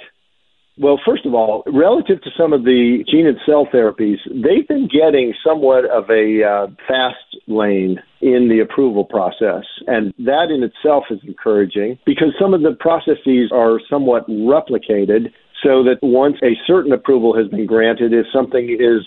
well, 0.78 1.00
first 1.06 1.26
of 1.26 1.34
all, 1.34 1.64
relative 1.66 2.22
to 2.22 2.30
some 2.38 2.54
of 2.54 2.64
the 2.64 3.04
gene 3.10 3.26
and 3.26 3.38
cell 3.46 3.68
therapies, 3.74 4.18
they've 4.28 4.68
been 4.68 4.88
getting 4.88 5.34
somewhat 5.44 5.86
of 5.86 6.10
a 6.10 6.44
uh, 6.44 6.68
fast 6.88 7.38
lane 7.48 8.00
in 8.22 8.50
the 8.50 8.60
approval 8.60 9.04
process. 9.04 9.64
And 9.88 10.14
that 10.20 10.50
in 10.52 10.64
itself 10.64 11.06
is 11.10 11.20
encouraging 11.28 11.98
because 12.06 12.34
some 12.40 12.54
of 12.54 12.62
the 12.62 12.76
processes 12.80 13.52
are 13.52 13.80
somewhat 13.90 14.28
replicated 14.28 15.34
so 15.64 15.84
that 15.84 15.98
once 16.04 16.38
a 16.44 16.54
certain 16.68 16.92
approval 16.92 17.36
has 17.36 17.48
been 17.48 17.66
granted, 17.66 18.14
if 18.14 18.28
something 18.32 18.70
is 18.80 19.02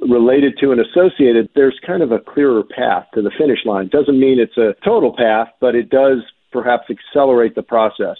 related 0.00 0.58
to 0.60 0.72
and 0.72 0.80
associated, 0.80 1.48
there's 1.54 1.78
kind 1.86 2.02
of 2.02 2.10
a 2.10 2.18
clearer 2.18 2.62
path 2.64 3.06
to 3.14 3.22
the 3.22 3.30
finish 3.38 3.60
line. 3.64 3.88
Doesn't 3.88 4.18
mean 4.18 4.40
it's 4.40 4.56
a 4.56 4.74
total 4.84 5.14
path, 5.16 5.48
but 5.60 5.74
it 5.74 5.90
does 5.90 6.18
perhaps 6.52 6.84
accelerate 6.90 7.54
the 7.54 7.62
process. 7.62 8.16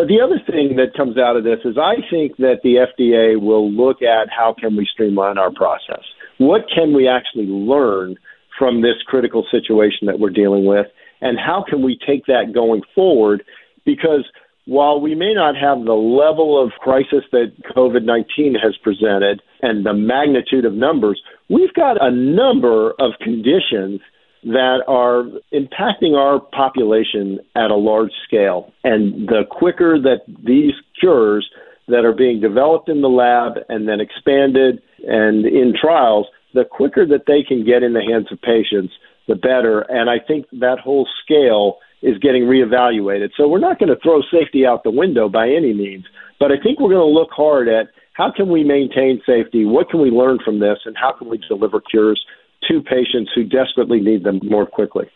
But 0.00 0.08
the 0.08 0.22
other 0.24 0.40
thing 0.50 0.76
that 0.76 0.96
comes 0.96 1.18
out 1.18 1.36
of 1.36 1.44
this 1.44 1.58
is 1.62 1.76
I 1.76 1.96
think 2.08 2.38
that 2.38 2.64
the 2.64 2.88
FDA 2.88 3.38
will 3.38 3.70
look 3.70 4.00
at 4.00 4.30
how 4.34 4.54
can 4.58 4.74
we 4.74 4.88
streamline 4.90 5.36
our 5.36 5.52
process. 5.52 6.00
What 6.38 6.62
can 6.74 6.94
we 6.94 7.06
actually 7.06 7.44
learn 7.44 8.16
from 8.58 8.80
this 8.80 8.96
critical 9.04 9.44
situation 9.50 10.06
that 10.06 10.18
we're 10.18 10.30
dealing 10.30 10.64
with 10.64 10.86
and 11.20 11.38
how 11.38 11.62
can 11.68 11.82
we 11.82 11.98
take 12.06 12.24
that 12.32 12.54
going 12.54 12.80
forward 12.94 13.44
because 13.84 14.24
while 14.64 14.98
we 14.98 15.14
may 15.14 15.34
not 15.34 15.54
have 15.54 15.84
the 15.84 15.92
level 15.92 16.56
of 16.56 16.72
crisis 16.80 17.24
that 17.32 17.52
COVID 17.76 18.02
19 18.02 18.54
has 18.54 18.78
presented 18.82 19.42
and 19.60 19.84
the 19.84 19.92
magnitude 19.92 20.64
of 20.64 20.72
numbers, 20.72 21.20
we've 21.50 21.74
got 21.74 22.02
a 22.02 22.10
number 22.10 22.92
of 22.92 23.12
conditions 23.20 24.00
that 24.44 24.82
are 24.88 25.24
impacting 25.52 26.16
our 26.16 26.40
population 26.40 27.38
at 27.54 27.70
a 27.70 27.76
large 27.76 28.12
scale. 28.26 28.72
And 28.84 29.28
the 29.28 29.42
quicker 29.50 29.98
that 30.00 30.20
these 30.44 30.72
cures 30.98 31.48
that 31.88 32.04
are 32.04 32.14
being 32.14 32.40
developed 32.40 32.88
in 32.88 33.02
the 33.02 33.08
lab 33.08 33.58
and 33.68 33.88
then 33.88 34.00
expanded 34.00 34.80
and 35.06 35.44
in 35.44 35.74
trials, 35.78 36.26
the 36.54 36.64
quicker 36.64 37.06
that 37.06 37.24
they 37.26 37.42
can 37.46 37.64
get 37.64 37.82
in 37.82 37.92
the 37.92 38.02
hands 38.02 38.26
of 38.30 38.40
patients, 38.40 38.92
the 39.28 39.34
better. 39.34 39.80
And 39.82 40.08
I 40.08 40.18
think 40.18 40.46
that 40.52 40.78
whole 40.82 41.06
scale 41.22 41.78
is 42.02 42.16
getting 42.18 42.44
reevaluated. 42.44 43.30
So 43.36 43.46
we're 43.46 43.58
not 43.58 43.78
going 43.78 43.90
to 43.90 44.00
throw 44.02 44.22
safety 44.32 44.64
out 44.64 44.84
the 44.84 44.90
window 44.90 45.28
by 45.28 45.48
any 45.48 45.74
means, 45.74 46.06
but 46.38 46.50
I 46.50 46.56
think 46.62 46.80
we're 46.80 46.88
going 46.88 47.06
to 47.06 47.18
look 47.18 47.30
hard 47.30 47.68
at 47.68 47.88
how 48.14 48.32
can 48.34 48.48
we 48.48 48.64
maintain 48.64 49.20
safety? 49.26 49.64
What 49.64 49.90
can 49.90 50.00
we 50.00 50.10
learn 50.10 50.38
from 50.44 50.60
this? 50.60 50.78
And 50.84 50.96
how 50.96 51.12
can 51.12 51.28
we 51.28 51.38
deliver 51.48 51.80
cures 51.80 52.20
to 52.68 52.82
patients 52.82 53.30
who 53.34 53.44
desperately 53.44 54.00
need 54.00 54.24
them 54.24 54.40
more 54.42 54.66
quickly. 54.66 55.10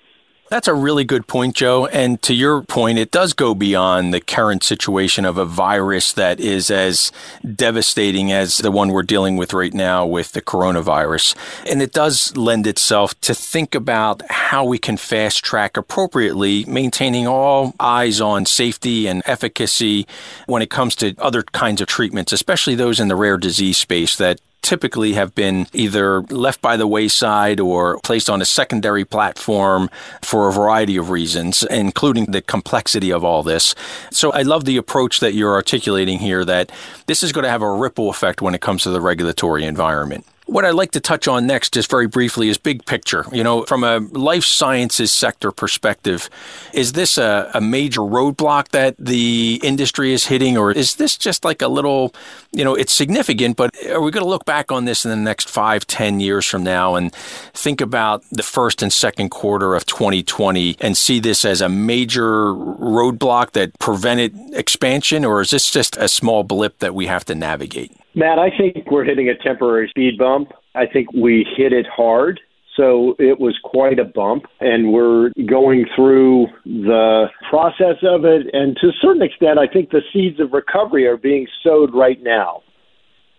That's 0.50 0.68
a 0.68 0.74
really 0.74 1.04
good 1.04 1.26
point, 1.26 1.56
Joe. 1.56 1.86
And 1.86 2.20
to 2.22 2.34
your 2.34 2.62
point, 2.62 2.98
it 2.98 3.10
does 3.10 3.32
go 3.32 3.54
beyond 3.54 4.12
the 4.12 4.20
current 4.20 4.62
situation 4.62 5.24
of 5.24 5.38
a 5.38 5.46
virus 5.46 6.12
that 6.12 6.38
is 6.38 6.70
as 6.70 7.10
devastating 7.54 8.30
as 8.30 8.58
the 8.58 8.70
one 8.70 8.90
we're 8.90 9.02
dealing 9.02 9.38
with 9.38 9.54
right 9.54 9.72
now 9.72 10.04
with 10.04 10.32
the 10.32 10.42
coronavirus. 10.42 11.34
And 11.68 11.80
it 11.80 11.94
does 11.94 12.36
lend 12.36 12.66
itself 12.66 13.18
to 13.22 13.34
think 13.34 13.74
about 13.74 14.22
how 14.30 14.66
we 14.66 14.76
can 14.76 14.98
fast 14.98 15.42
track 15.42 15.78
appropriately, 15.78 16.66
maintaining 16.66 17.26
all 17.26 17.72
eyes 17.80 18.20
on 18.20 18.44
safety 18.44 19.06
and 19.06 19.22
efficacy 19.24 20.06
when 20.46 20.60
it 20.60 20.68
comes 20.68 20.94
to 20.96 21.14
other 21.18 21.42
kinds 21.42 21.80
of 21.80 21.88
treatments, 21.88 22.32
especially 22.32 22.74
those 22.74 23.00
in 23.00 23.08
the 23.08 23.16
rare 23.16 23.38
disease 23.38 23.78
space 23.78 24.14
that 24.16 24.40
typically 24.64 25.12
have 25.12 25.34
been 25.34 25.66
either 25.72 26.22
left 26.22 26.60
by 26.60 26.76
the 26.76 26.86
wayside 26.86 27.60
or 27.60 28.00
placed 28.02 28.28
on 28.28 28.42
a 28.42 28.44
secondary 28.44 29.04
platform 29.04 29.88
for 30.22 30.48
a 30.48 30.52
variety 30.52 30.96
of 30.96 31.10
reasons, 31.10 31.62
including 31.64 32.26
the 32.26 32.42
complexity 32.42 33.12
of 33.12 33.22
all 33.22 33.42
this. 33.42 33.74
So 34.10 34.32
I 34.32 34.42
love 34.42 34.64
the 34.64 34.76
approach 34.76 35.20
that 35.20 35.34
you're 35.34 35.54
articulating 35.54 36.18
here 36.18 36.44
that 36.44 36.72
this 37.06 37.22
is 37.22 37.30
going 37.30 37.44
to 37.44 37.50
have 37.50 37.62
a 37.62 37.70
ripple 37.70 38.08
effect 38.08 38.42
when 38.42 38.54
it 38.54 38.60
comes 38.60 38.82
to 38.82 38.90
the 38.90 39.00
regulatory 39.00 39.64
environment. 39.64 40.26
What 40.46 40.66
I'd 40.66 40.74
like 40.74 40.90
to 40.90 41.00
touch 41.00 41.26
on 41.26 41.46
next, 41.46 41.72
just 41.72 41.90
very 41.90 42.06
briefly, 42.06 42.50
is 42.50 42.58
big 42.58 42.84
picture. 42.84 43.24
You 43.32 43.42
know, 43.42 43.64
from 43.64 43.82
a 43.82 43.98
life 43.98 44.44
sciences 44.44 45.10
sector 45.10 45.50
perspective, 45.50 46.28
is 46.74 46.92
this 46.92 47.16
a, 47.16 47.50
a, 47.54 47.62
major 47.62 48.02
roadblock 48.02 48.68
that 48.68 48.94
the 48.98 49.58
industry 49.62 50.12
is 50.12 50.26
hitting, 50.26 50.58
or 50.58 50.70
is 50.70 50.96
this 50.96 51.16
just 51.16 51.46
like 51.46 51.62
a 51.62 51.68
little, 51.68 52.14
you 52.52 52.62
know, 52.62 52.74
it's 52.74 52.92
significant, 52.92 53.56
but 53.56 53.74
are 53.86 54.02
we 54.02 54.10
going 54.10 54.22
to 54.22 54.28
look 54.28 54.44
back 54.44 54.70
on 54.70 54.84
this 54.84 55.06
in 55.06 55.10
the 55.10 55.16
next 55.16 55.48
five, 55.48 55.86
ten 55.86 56.20
years 56.20 56.44
from 56.44 56.62
now 56.62 56.94
and 56.94 57.14
think 57.54 57.80
about 57.80 58.22
the 58.30 58.42
first 58.42 58.82
and 58.82 58.92
second 58.92 59.30
quarter 59.30 59.74
of 59.74 59.86
2020 59.86 60.76
and 60.78 60.98
see 60.98 61.20
this 61.20 61.46
as 61.46 61.62
a 61.62 61.70
major 61.70 62.52
roadblock 62.52 63.52
that 63.52 63.78
prevented 63.78 64.36
expansion, 64.52 65.24
or 65.24 65.40
is 65.40 65.50
this 65.50 65.70
just 65.70 65.96
a 65.96 66.06
small 66.06 66.42
blip 66.44 66.80
that 66.80 66.94
we 66.94 67.06
have 67.06 67.24
to 67.24 67.34
navigate? 67.34 67.90
Matt, 68.14 68.38
I 68.38 68.50
think 68.56 68.90
we're 68.90 69.04
hitting 69.04 69.28
a 69.28 69.36
temporary 69.36 69.88
speed 69.88 70.18
bump. 70.18 70.52
I 70.74 70.86
think 70.86 71.12
we 71.12 71.46
hit 71.56 71.72
it 71.72 71.86
hard. 71.94 72.40
So 72.76 73.14
it 73.20 73.38
was 73.38 73.56
quite 73.62 74.00
a 74.00 74.04
bump, 74.04 74.44
and 74.60 74.92
we're 74.92 75.30
going 75.48 75.86
through 75.94 76.46
the 76.64 77.26
process 77.48 77.96
of 78.02 78.24
it. 78.24 78.46
And 78.52 78.76
to 78.80 78.88
a 78.88 78.92
certain 79.00 79.22
extent, 79.22 79.58
I 79.58 79.72
think 79.72 79.90
the 79.90 80.02
seeds 80.12 80.40
of 80.40 80.52
recovery 80.52 81.06
are 81.06 81.16
being 81.16 81.46
sowed 81.62 81.94
right 81.94 82.20
now. 82.20 82.62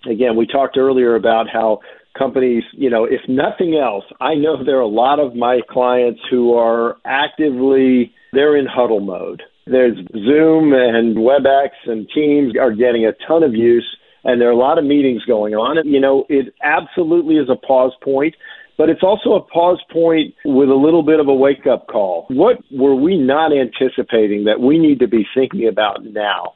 Again, 0.09 0.37
we 0.37 0.47
talked 0.47 0.77
earlier 0.77 1.15
about 1.15 1.47
how 1.51 1.79
companies, 2.17 2.63
you 2.73 2.89
know, 2.89 3.03
if 3.03 3.21
nothing 3.27 3.75
else, 3.75 4.05
I 4.21 4.35
know 4.35 4.63
there 4.63 4.77
are 4.77 4.81
a 4.81 4.87
lot 4.87 5.19
of 5.19 5.35
my 5.35 5.59
clients 5.69 6.21
who 6.29 6.53
are 6.53 6.95
actively 7.03 8.13
they're 8.31 8.55
in 8.55 8.67
huddle 8.67 9.01
mode. 9.01 9.41
There's 9.65 9.97
Zoom 10.13 10.73
and 10.73 11.17
WebEx 11.17 11.69
and 11.87 12.07
Teams 12.13 12.53
are 12.59 12.71
getting 12.71 13.05
a 13.05 13.13
ton 13.27 13.43
of 13.43 13.53
use 13.53 13.85
and 14.25 14.41
there 14.41 14.49
are 14.49 14.51
a 14.51 14.57
lot 14.57 14.77
of 14.77 14.83
meetings 14.83 15.23
going 15.23 15.53
on. 15.53 15.77
And, 15.77 15.89
you 15.89 15.99
know, 15.99 16.25
it 16.27 16.53
absolutely 16.61 17.35
is 17.35 17.47
a 17.49 17.55
pause 17.55 17.93
point, 18.03 18.35
but 18.77 18.89
it's 18.89 19.03
also 19.03 19.33
a 19.33 19.41
pause 19.41 19.81
point 19.93 20.33
with 20.43 20.69
a 20.69 20.75
little 20.75 21.03
bit 21.03 21.19
of 21.19 21.27
a 21.27 21.33
wake 21.33 21.67
up 21.71 21.87
call. 21.87 22.25
What 22.29 22.57
were 22.71 22.95
we 22.95 23.17
not 23.17 23.51
anticipating 23.53 24.43
that 24.45 24.59
we 24.59 24.77
need 24.79 24.99
to 24.99 25.07
be 25.07 25.25
thinking 25.33 25.67
about 25.67 26.03
now? 26.03 26.55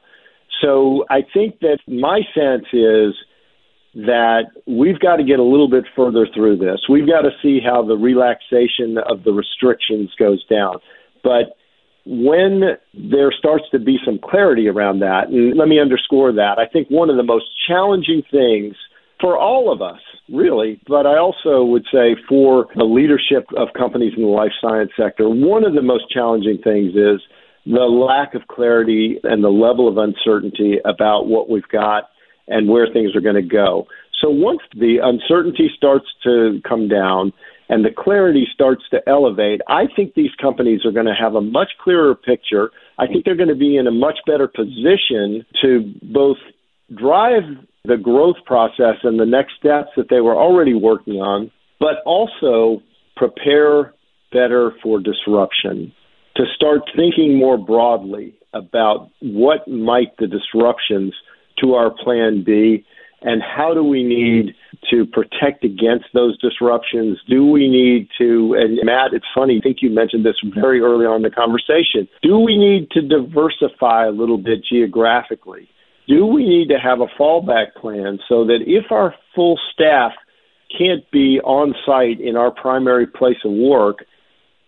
So 0.60 1.06
I 1.08 1.20
think 1.32 1.60
that 1.60 1.78
my 1.86 2.20
sense 2.34 2.66
is 2.72 3.14
that 3.94 4.50
we've 4.66 4.98
got 4.98 5.16
to 5.16 5.24
get 5.24 5.38
a 5.38 5.44
little 5.44 5.70
bit 5.70 5.84
further 5.96 6.26
through 6.34 6.58
this. 6.58 6.80
We've 6.88 7.08
got 7.08 7.22
to 7.22 7.30
see 7.42 7.60
how 7.64 7.82
the 7.82 7.96
relaxation 7.96 8.98
of 8.98 9.24
the 9.24 9.32
restrictions 9.32 10.10
goes 10.18 10.44
down. 10.46 10.76
But 11.22 11.56
when 12.06 12.76
there 12.94 13.32
starts 13.38 13.64
to 13.72 13.78
be 13.78 13.98
some 14.04 14.18
clarity 14.18 14.68
around 14.68 15.00
that, 15.00 15.28
and 15.28 15.56
let 15.56 15.68
me 15.68 15.80
underscore 15.80 16.32
that, 16.32 16.58
I 16.58 16.66
think 16.66 16.88
one 16.88 17.10
of 17.10 17.16
the 17.16 17.22
most 17.22 17.46
challenging 17.68 18.22
things 18.30 18.74
for 19.20 19.36
all 19.36 19.70
of 19.70 19.82
us, 19.82 20.00
really, 20.30 20.80
but 20.88 21.06
I 21.06 21.18
also 21.18 21.62
would 21.64 21.84
say 21.92 22.16
for 22.28 22.68
the 22.74 22.84
leadership 22.84 23.46
of 23.56 23.68
companies 23.76 24.14
in 24.16 24.22
the 24.22 24.28
life 24.28 24.52
science 24.60 24.92
sector, 24.96 25.28
one 25.28 25.64
of 25.64 25.74
the 25.74 25.82
most 25.82 26.10
challenging 26.10 26.58
things 26.64 26.94
is 26.94 27.20
the 27.66 27.84
lack 27.84 28.34
of 28.34 28.48
clarity 28.48 29.20
and 29.22 29.44
the 29.44 29.50
level 29.50 29.86
of 29.86 29.98
uncertainty 29.98 30.78
about 30.84 31.26
what 31.26 31.50
we've 31.50 31.68
got 31.68 32.04
and 32.48 32.68
where 32.68 32.86
things 32.90 33.14
are 33.14 33.20
going 33.20 33.34
to 33.34 33.42
go. 33.42 33.86
So 34.20 34.30
once 34.30 34.60
the 34.74 34.98
uncertainty 35.02 35.70
starts 35.76 36.06
to 36.24 36.60
come 36.66 36.88
down 36.88 37.32
and 37.70 37.84
the 37.84 37.90
clarity 37.96 38.48
starts 38.52 38.82
to 38.90 39.00
elevate, 39.08 39.60
I 39.68 39.84
think 39.94 40.14
these 40.14 40.34
companies 40.42 40.80
are 40.84 40.90
going 40.90 41.06
to 41.06 41.14
have 41.14 41.36
a 41.36 41.40
much 41.40 41.68
clearer 41.80 42.16
picture. 42.16 42.72
I 42.98 43.06
think 43.06 43.24
they're 43.24 43.36
going 43.36 43.48
to 43.48 43.54
be 43.54 43.76
in 43.76 43.86
a 43.86 43.92
much 43.92 44.18
better 44.26 44.48
position 44.48 45.46
to 45.62 45.94
both 46.02 46.38
drive 46.92 47.44
the 47.84 47.96
growth 47.96 48.36
process 48.44 48.96
and 49.04 49.20
the 49.20 49.24
next 49.24 49.52
steps 49.56 49.90
that 49.96 50.08
they 50.10 50.20
were 50.20 50.34
already 50.34 50.74
working 50.74 51.14
on, 51.14 51.52
but 51.78 52.02
also 52.04 52.82
prepare 53.16 53.94
better 54.32 54.72
for 54.82 54.98
disruption, 54.98 55.92
to 56.34 56.44
start 56.56 56.80
thinking 56.96 57.38
more 57.38 57.56
broadly 57.56 58.34
about 58.52 59.10
what 59.20 59.68
might 59.68 60.16
the 60.18 60.26
disruptions 60.26 61.14
to 61.62 61.74
our 61.74 61.90
plan 62.02 62.42
be 62.44 62.84
and 63.22 63.42
how 63.42 63.74
do 63.74 63.84
we 63.84 64.02
need 64.02 64.56
to 64.90 65.06
protect 65.06 65.64
against 65.64 66.06
those 66.14 66.38
disruptions? 66.38 67.18
Do 67.28 67.46
we 67.46 67.68
need 67.68 68.08
to, 68.18 68.54
and 68.58 68.78
Matt, 68.84 69.12
it's 69.12 69.26
funny, 69.34 69.58
I 69.58 69.60
think 69.60 69.78
you 69.80 69.90
mentioned 69.90 70.24
this 70.24 70.36
very 70.54 70.80
early 70.80 71.06
on 71.06 71.16
in 71.16 71.22
the 71.22 71.30
conversation. 71.30 72.08
Do 72.22 72.38
we 72.38 72.56
need 72.56 72.90
to 72.92 73.02
diversify 73.02 74.06
a 74.06 74.10
little 74.10 74.38
bit 74.38 74.64
geographically? 74.64 75.68
Do 76.08 76.26
we 76.26 76.46
need 76.46 76.68
to 76.68 76.78
have 76.78 77.00
a 77.00 77.06
fallback 77.18 77.74
plan 77.80 78.18
so 78.28 78.44
that 78.46 78.58
if 78.66 78.90
our 78.90 79.14
full 79.34 79.58
staff 79.72 80.12
can't 80.76 81.08
be 81.10 81.40
on 81.44 81.74
site 81.84 82.20
in 82.20 82.36
our 82.36 82.50
primary 82.50 83.06
place 83.06 83.38
of 83.44 83.52
work, 83.52 84.04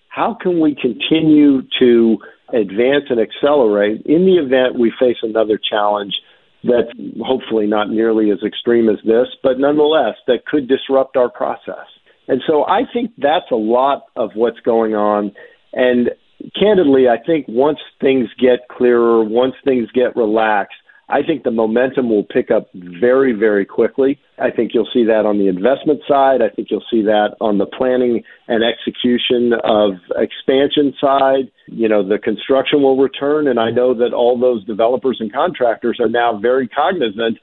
how 0.08 0.36
can 0.40 0.60
we 0.60 0.74
continue 0.74 1.62
to 1.78 2.18
advance 2.52 3.04
and 3.08 3.18
accelerate 3.18 4.02
in 4.04 4.26
the 4.26 4.36
event 4.36 4.78
we 4.78 4.92
face 5.00 5.16
another 5.22 5.58
challenge 5.58 6.14
that's 6.64 6.92
hopefully 7.24 7.66
not 7.66 7.90
nearly 7.90 8.30
as 8.30 8.38
extreme 8.46 8.88
as 8.88 8.98
this, 9.04 9.26
but 9.42 9.58
nonetheless, 9.58 10.16
that 10.26 10.46
could 10.46 10.68
disrupt 10.68 11.16
our 11.16 11.28
process. 11.28 11.86
And 12.28 12.40
so 12.46 12.64
I 12.64 12.82
think 12.92 13.12
that's 13.18 13.50
a 13.50 13.56
lot 13.56 14.06
of 14.14 14.30
what's 14.34 14.60
going 14.60 14.94
on. 14.94 15.32
And 15.72 16.10
candidly, 16.58 17.08
I 17.08 17.16
think 17.24 17.46
once 17.48 17.78
things 18.00 18.28
get 18.38 18.68
clearer, 18.70 19.24
once 19.24 19.54
things 19.64 19.88
get 19.92 20.16
relaxed, 20.16 20.76
I 21.08 21.22
think 21.22 21.42
the 21.42 21.50
momentum 21.50 22.08
will 22.08 22.24
pick 22.24 22.50
up 22.50 22.68
very, 22.74 23.32
very 23.32 23.66
quickly. 23.66 24.18
I 24.38 24.50
think 24.50 24.72
you'll 24.72 24.88
see 24.92 25.04
that 25.04 25.26
on 25.26 25.38
the 25.38 25.48
investment 25.48 26.00
side. 26.08 26.40
I 26.40 26.48
think 26.48 26.68
you'll 26.70 26.84
see 26.90 27.02
that 27.02 27.36
on 27.40 27.58
the 27.58 27.66
planning 27.66 28.22
and 28.48 28.62
execution 28.64 29.52
of 29.64 29.92
expansion 30.16 30.94
side. 31.00 31.50
You 31.66 31.88
know, 31.88 32.06
the 32.06 32.18
construction 32.18 32.82
will 32.82 32.96
return, 32.96 33.48
and 33.48 33.58
I 33.58 33.70
know 33.70 33.94
that 33.94 34.12
all 34.14 34.38
those 34.38 34.64
developers 34.64 35.18
and 35.20 35.32
contractors 35.32 35.98
are 36.00 36.08
now 36.08 36.38
very 36.38 36.68
cognizant 36.68 37.38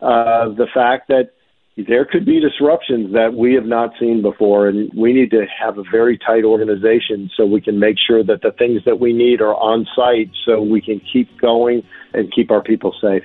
of 0.00 0.56
the 0.56 0.66
fact 0.74 1.08
that 1.08 1.30
there 1.76 2.04
could 2.04 2.24
be 2.24 2.40
disruptions 2.40 3.12
that 3.14 3.34
we 3.34 3.54
have 3.54 3.66
not 3.66 3.90
seen 3.98 4.22
before, 4.22 4.68
and 4.68 4.92
we 4.96 5.12
need 5.12 5.30
to 5.32 5.44
have 5.60 5.76
a 5.76 5.82
very 5.90 6.16
tight 6.16 6.44
organization 6.44 7.30
so 7.36 7.44
we 7.44 7.60
can 7.60 7.80
make 7.80 7.96
sure 7.98 8.22
that 8.22 8.42
the 8.42 8.52
things 8.52 8.82
that 8.86 9.00
we 9.00 9.12
need 9.12 9.40
are 9.40 9.54
on 9.54 9.86
site 9.96 10.30
so 10.46 10.62
we 10.62 10.80
can 10.80 11.00
keep 11.12 11.28
going 11.40 11.82
and 12.12 12.32
keep 12.32 12.52
our 12.52 12.62
people 12.62 12.94
safe. 13.00 13.24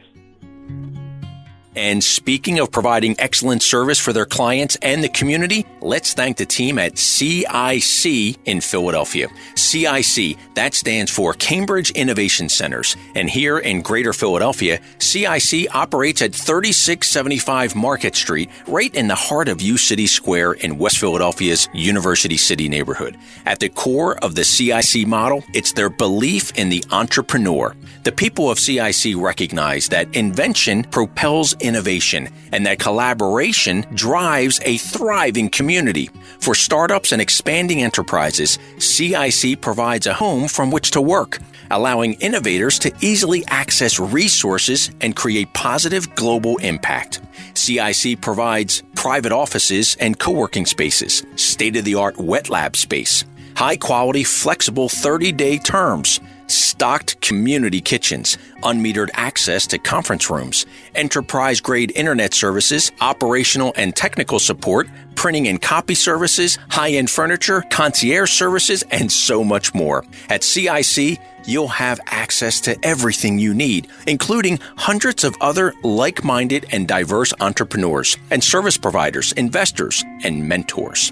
And 1.76 2.04
speaking 2.04 2.60
of 2.60 2.72
providing 2.72 3.16
excellent 3.20 3.62
service 3.62 4.00
for 4.00 4.12
their 4.12 4.26
clients 4.26 4.76
and 4.82 5.04
the 5.04 5.10
community, 5.10 5.66
let's 5.82 6.14
thank 6.14 6.38
the 6.38 6.46
team 6.46 6.80
at 6.80 6.98
CIC 6.98 8.38
in 8.46 8.60
Philadelphia. 8.62 9.28
CIC, 9.56 10.38
that 10.56 10.74
stands 10.74 11.12
for 11.12 11.34
Cambridge 11.34 11.92
Innovation 11.92 12.50
Centers. 12.50 12.96
And 13.16 13.30
here 13.30 13.60
in 13.60 13.82
Greater 13.82 14.14
Philadelphia, 14.14 14.80
CIC 14.98 15.74
operates 15.76 16.22
at 16.22 16.34
3675 16.34 17.76
Market 17.76 18.16
Street, 18.16 18.50
right 18.68 18.94
in 18.96 19.08
the 19.08 19.16
heart 19.16 19.48
of 19.48 19.62
U 19.62 19.78
City 19.78 20.08
Square 20.08 20.54
in 20.54 20.80
West 20.80 20.98
Philadelphia's 20.98 21.70
University 21.74 22.38
City 22.38 22.68
neighborhood. 22.68 23.16
At 23.46 23.60
the 23.60 23.70
core 23.70 24.18
of 24.24 24.36
the 24.36 24.44
CIC 24.44 25.08
model, 25.08 25.44
it's 25.54 25.74
their 25.74 25.90
belief 25.90 26.52
in 26.58 26.70
the 26.70 26.84
entrepreneur. 26.92 27.76
The 28.04 28.12
people 28.12 28.50
of 28.50 28.60
CIC 28.60 29.16
recognize 29.16 29.90
that 29.90 30.16
invention 30.16 30.84
propels 30.84 31.54
innovation 31.70 32.28
and 32.52 32.66
that 32.66 32.80
collaboration 32.80 33.86
drives 33.94 34.60
a 34.66 34.78
thriving 34.78 35.50
community. 35.50 36.10
For 36.40 36.56
startups 36.56 37.12
and 37.14 37.22
expanding 37.22 37.84
enterprises, 37.84 38.58
CIC 38.80 39.62
provides 39.62 40.08
a 40.08 40.14
home 40.14 40.48
from 40.48 40.72
which 40.72 40.92
to 40.92 41.02
work, 41.02 41.38
allowing 41.72 42.14
innovators 42.16 42.80
to 42.80 42.92
easily 43.00 43.44
access 43.48 44.00
resources 44.00 44.92
and 45.00 45.16
create 45.16 45.54
positive 45.54 46.14
global 46.16 46.58
impact. 46.58 47.22
CIC 47.54 48.20
provides 48.20 48.84
private 48.96 49.32
offices 49.32 49.96
and 50.00 50.20
co 50.20 50.32
working 50.32 50.66
spaces, 50.66 51.24
state 51.36 51.78
of 51.78 51.86
the 51.86 51.96
art 51.96 52.18
wet 52.18 52.50
lab 52.50 52.76
space, 52.76 53.24
high 53.56 53.78
quality, 53.78 54.24
flexible 54.24 54.90
30 54.90 55.32
day 55.32 55.58
terms 55.58 56.20
stocked 56.52 57.20
community 57.22 57.82
kitchens, 57.82 58.38
unmetered 58.64 59.10
access 59.14 59.68
to 59.68 59.78
conference 59.78 60.30
rooms, 60.30 60.66
enterprise 60.96 61.62
grade 61.62 61.92
internet 61.96 62.34
services, 62.34 62.92
operational 63.02 63.74
and 63.76 63.96
technical 63.96 64.40
support, 64.40 64.88
printing 65.16 65.48
and 65.48 65.62
copy 65.62 65.96
services, 65.96 66.58
high 66.70 66.92
end 66.92 67.10
furniture, 67.10 67.64
concierge 67.70 68.32
services, 68.32 68.84
and 68.92 69.12
so 69.12 69.44
much 69.44 69.74
more. 69.74 70.06
At 70.30 70.44
CIC, 70.44 71.20
you'll 71.46 71.68
have 71.68 72.00
access 72.08 72.62
to 72.62 72.78
everything 72.86 73.40
you 73.40 73.54
need, 73.54 73.88
including 74.08 74.60
hundreds 74.78 75.24
of 75.24 75.36
other 75.42 75.74
like 75.84 76.24
minded 76.24 76.66
and 76.72 76.88
diverse 76.88 77.34
entrepreneurs 77.40 78.18
and 78.32 78.44
service 78.44 78.78
providers, 78.78 79.32
investors, 79.34 80.04
and 80.24 80.48
mentors. 80.48 81.12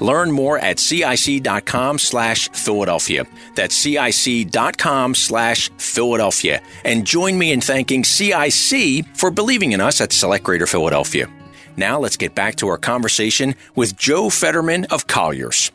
Learn 0.00 0.30
more 0.30 0.58
at 0.58 0.78
cic.com 0.78 1.98
slash 1.98 2.48
Philadelphia. 2.50 3.26
That's 3.54 3.74
cic.com 3.74 5.14
slash 5.14 5.70
Philadelphia. 5.78 6.62
And 6.84 7.06
join 7.06 7.38
me 7.38 7.52
in 7.52 7.60
thanking 7.60 8.04
CIC 8.04 9.06
for 9.14 9.30
believing 9.30 9.72
in 9.72 9.80
us 9.80 10.00
at 10.00 10.12
Select 10.12 10.44
Greater 10.44 10.66
Philadelphia. 10.66 11.28
Now 11.76 12.00
let's 12.00 12.16
get 12.16 12.34
back 12.34 12.56
to 12.56 12.68
our 12.68 12.78
conversation 12.78 13.54
with 13.76 13.96
Joe 13.96 14.30
Fetterman 14.30 14.86
of 14.86 15.06
Colliers. 15.06 15.70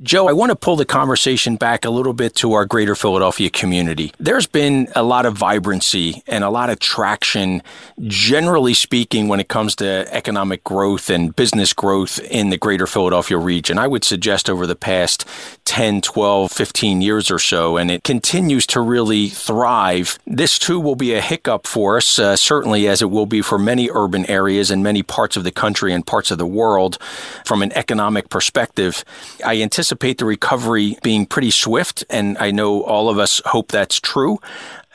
Joe, 0.00 0.28
I 0.28 0.32
want 0.32 0.50
to 0.50 0.56
pull 0.56 0.76
the 0.76 0.84
conversation 0.84 1.56
back 1.56 1.84
a 1.84 1.90
little 1.90 2.12
bit 2.12 2.36
to 2.36 2.52
our 2.52 2.64
greater 2.64 2.94
Philadelphia 2.94 3.50
community. 3.50 4.12
There's 4.20 4.46
been 4.46 4.86
a 4.94 5.02
lot 5.02 5.26
of 5.26 5.36
vibrancy 5.36 6.22
and 6.28 6.44
a 6.44 6.50
lot 6.50 6.70
of 6.70 6.78
traction, 6.78 7.64
generally 8.02 8.74
speaking, 8.74 9.26
when 9.26 9.40
it 9.40 9.48
comes 9.48 9.74
to 9.76 10.06
economic 10.14 10.62
growth 10.62 11.10
and 11.10 11.34
business 11.34 11.72
growth 11.72 12.20
in 12.20 12.50
the 12.50 12.56
greater 12.56 12.86
Philadelphia 12.86 13.38
region. 13.38 13.76
I 13.76 13.88
would 13.88 14.04
suggest 14.04 14.48
over 14.48 14.68
the 14.68 14.76
past 14.76 15.24
10, 15.64 16.02
12, 16.02 16.52
15 16.52 17.02
years 17.02 17.28
or 17.28 17.40
so, 17.40 17.76
and 17.76 17.90
it 17.90 18.04
continues 18.04 18.68
to 18.68 18.80
really 18.80 19.26
thrive. 19.26 20.16
This 20.28 20.60
too 20.60 20.78
will 20.78 20.94
be 20.94 21.12
a 21.14 21.20
hiccup 21.20 21.66
for 21.66 21.96
us, 21.96 22.20
uh, 22.20 22.36
certainly 22.36 22.86
as 22.86 23.02
it 23.02 23.10
will 23.10 23.26
be 23.26 23.42
for 23.42 23.58
many 23.58 23.90
urban 23.92 24.24
areas 24.26 24.70
and 24.70 24.80
many 24.80 25.02
parts 25.02 25.36
of 25.36 25.42
the 25.42 25.50
country 25.50 25.92
and 25.92 26.06
parts 26.06 26.30
of 26.30 26.38
the 26.38 26.46
world 26.46 26.98
from 27.44 27.62
an 27.62 27.72
economic 27.72 28.28
perspective. 28.28 29.04
I 29.44 29.60
anticipate 29.60 29.87
anticipate 29.88 30.18
the 30.18 30.26
recovery 30.26 30.98
being 31.02 31.24
pretty 31.24 31.50
swift, 31.50 32.04
and 32.10 32.36
I 32.36 32.50
know 32.50 32.82
all 32.82 33.08
of 33.08 33.18
us 33.18 33.40
hope 33.46 33.72
that's 33.72 33.98
true. 33.98 34.38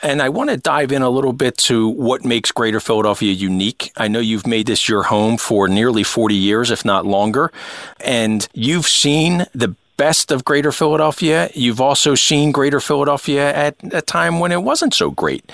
And 0.02 0.22
I 0.22 0.28
want 0.28 0.50
to 0.50 0.56
dive 0.56 0.92
in 0.92 1.02
a 1.02 1.10
little 1.10 1.32
bit 1.32 1.56
to 1.66 1.88
what 1.88 2.24
makes 2.24 2.52
Greater 2.52 2.78
Philadelphia 2.78 3.32
unique. 3.32 3.90
I 3.96 4.06
know 4.06 4.20
you've 4.20 4.46
made 4.46 4.66
this 4.66 4.88
your 4.88 5.02
home 5.04 5.36
for 5.36 5.66
nearly 5.66 6.04
40 6.04 6.36
years, 6.36 6.70
if 6.70 6.84
not 6.84 7.06
longer, 7.06 7.50
and 8.04 8.46
you've 8.54 8.86
seen 8.86 9.46
the 9.52 9.74
best 9.96 10.30
of 10.30 10.44
Greater 10.44 10.72
Philadelphia. 10.72 11.50
You've 11.54 11.80
also 11.80 12.14
seen 12.14 12.52
Greater 12.52 12.80
Philadelphia 12.80 13.54
at 13.54 13.76
a 13.92 14.02
time 14.02 14.40
when 14.40 14.52
it 14.52 14.62
wasn't 14.62 14.94
so 14.94 15.10
great. 15.10 15.50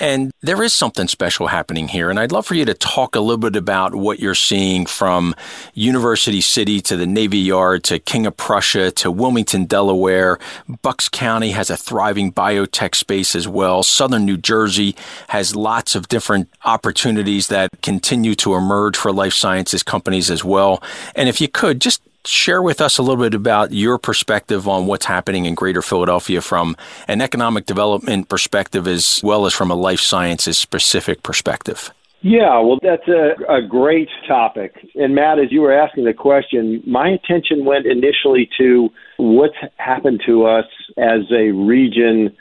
And 0.00 0.32
there 0.40 0.62
is 0.62 0.72
something 0.72 1.06
special 1.06 1.46
happening 1.46 1.86
here. 1.86 2.10
And 2.10 2.18
I'd 2.18 2.32
love 2.32 2.46
for 2.46 2.54
you 2.54 2.64
to 2.64 2.74
talk 2.74 3.14
a 3.14 3.20
little 3.20 3.38
bit 3.38 3.54
about 3.54 3.94
what 3.94 4.18
you're 4.18 4.34
seeing 4.34 4.86
from 4.86 5.34
University 5.74 6.40
City 6.40 6.80
to 6.80 6.96
the 6.96 7.06
Navy 7.06 7.38
Yard 7.38 7.84
to 7.84 7.98
King 7.98 8.26
of 8.26 8.36
Prussia 8.36 8.90
to 8.92 9.10
Wilmington, 9.10 9.66
Delaware. 9.66 10.38
Bucks 10.80 11.08
County 11.08 11.52
has 11.52 11.70
a 11.70 11.76
thriving 11.76 12.32
biotech 12.32 12.94
space 12.94 13.36
as 13.36 13.46
well. 13.46 13.82
Southern 13.82 14.24
New 14.24 14.38
Jersey 14.38 14.96
has 15.28 15.54
lots 15.54 15.94
of 15.94 16.08
different 16.08 16.48
opportunities 16.64 17.48
that 17.48 17.70
continue 17.82 18.34
to 18.36 18.54
emerge 18.54 18.96
for 18.96 19.12
life 19.12 19.34
sciences 19.34 19.82
companies 19.82 20.30
as 20.30 20.42
well. 20.42 20.82
And 21.14 21.28
if 21.28 21.40
you 21.40 21.48
could, 21.48 21.80
just 21.80 22.02
share 22.24 22.62
with 22.62 22.80
us 22.80 22.98
a 22.98 23.02
little 23.02 23.22
bit 23.22 23.34
about 23.34 23.72
your 23.72 23.98
perspective 23.98 24.68
on 24.68 24.86
what's 24.86 25.06
happening 25.06 25.44
in 25.46 25.54
Greater 25.54 25.82
Philadelphia 25.82 26.40
from 26.40 26.76
an 27.08 27.20
economic 27.20 27.66
development 27.66 28.28
perspective 28.28 28.86
as 28.86 29.20
well 29.22 29.46
as 29.46 29.52
from 29.52 29.70
a 29.70 29.74
life 29.74 30.00
sciences 30.00 30.58
specific 30.58 31.22
perspective. 31.22 31.90
Yeah, 32.24 32.60
well, 32.60 32.78
that's 32.80 33.08
a, 33.08 33.34
a 33.52 33.66
great 33.66 34.08
topic. 34.28 34.76
And 34.94 35.14
Matt, 35.14 35.40
as 35.40 35.50
you 35.50 35.60
were 35.60 35.72
asking 35.72 36.04
the 36.04 36.14
question, 36.14 36.80
my 36.86 37.08
attention 37.08 37.64
went 37.64 37.84
initially 37.84 38.48
to 38.58 38.90
what's 39.16 39.56
happened 39.76 40.22
to 40.26 40.46
us 40.46 40.66
as 40.98 41.22
a 41.32 41.50
region 41.50 42.36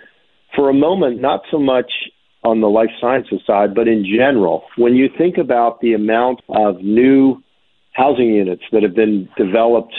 for 0.56 0.70
a 0.70 0.74
moment, 0.74 1.20
not 1.20 1.42
so 1.50 1.58
much 1.58 1.92
on 2.44 2.62
the 2.62 2.70
life 2.70 2.92
sciences 3.00 3.42
side, 3.46 3.74
but 3.74 3.88
in 3.88 4.06
general. 4.06 4.66
When 4.78 4.96
you 4.96 5.10
think 5.18 5.38
about 5.38 5.82
the 5.82 5.94
amount 5.94 6.42
of 6.50 6.82
new 6.82 7.42
housing 7.94 8.30
units 8.30 8.64
that 8.72 8.84
have 8.84 8.96
been 8.96 9.28
developed 9.38 9.94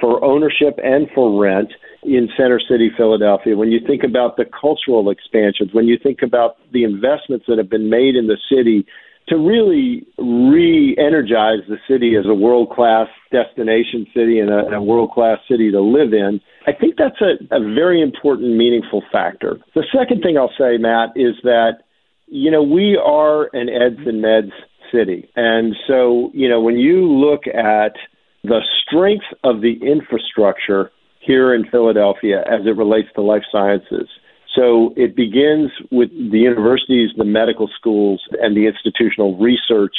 for 0.00 0.22
ownership 0.24 0.78
and 0.82 1.08
for 1.14 1.40
rent 1.40 1.70
in 2.02 2.28
Center 2.36 2.60
City, 2.60 2.90
Philadelphia. 2.96 3.56
When 3.56 3.70
you 3.70 3.80
think 3.86 4.02
about 4.02 4.36
the 4.36 4.44
cultural 4.44 5.10
expansions, 5.10 5.70
when 5.72 5.86
you 5.86 5.98
think 6.02 6.22
about 6.22 6.56
the 6.72 6.84
investments 6.84 7.44
that 7.48 7.58
have 7.58 7.68
been 7.68 7.90
made 7.90 8.16
in 8.16 8.26
the 8.26 8.38
city 8.50 8.86
to 9.28 9.36
really 9.36 10.06
re 10.18 10.96
energize 10.98 11.60
the 11.68 11.76
city 11.88 12.16
as 12.16 12.24
a 12.26 12.34
world 12.34 12.70
class 12.70 13.06
destination 13.30 14.06
city 14.14 14.40
and 14.40 14.50
a, 14.50 14.76
a 14.76 14.82
world 14.82 15.12
class 15.12 15.38
city 15.48 15.70
to 15.70 15.80
live 15.80 16.12
in, 16.12 16.40
I 16.66 16.72
think 16.72 16.96
that's 16.96 17.20
a, 17.20 17.36
a 17.54 17.60
very 17.60 18.02
important, 18.02 18.56
meaningful 18.56 19.02
factor. 19.12 19.58
The 19.74 19.84
second 19.96 20.22
thing 20.22 20.36
I'll 20.36 20.52
say, 20.58 20.78
Matt, 20.78 21.10
is 21.16 21.34
that, 21.44 21.82
you 22.26 22.50
know, 22.50 22.62
we 22.62 22.96
are 22.96 23.50
an 23.54 23.68
eds 23.68 24.00
and 24.06 24.24
meds 24.24 24.52
city. 24.92 25.28
And 25.36 25.74
so, 25.86 26.30
you 26.34 26.48
know, 26.48 26.60
when 26.60 26.76
you 26.76 27.06
look 27.06 27.46
at 27.46 27.94
the 28.42 28.60
strength 28.82 29.26
of 29.44 29.60
the 29.60 29.78
infrastructure 29.82 30.90
here 31.20 31.54
in 31.54 31.68
Philadelphia 31.70 32.40
as 32.40 32.66
it 32.66 32.76
relates 32.76 33.08
to 33.14 33.22
life 33.22 33.42
sciences, 33.52 34.08
so 34.54 34.92
it 34.96 35.14
begins 35.14 35.70
with 35.90 36.10
the 36.10 36.38
universities, 36.38 37.10
the 37.16 37.24
medical 37.24 37.68
schools, 37.78 38.20
and 38.40 38.56
the 38.56 38.66
institutional 38.66 39.38
research 39.38 39.94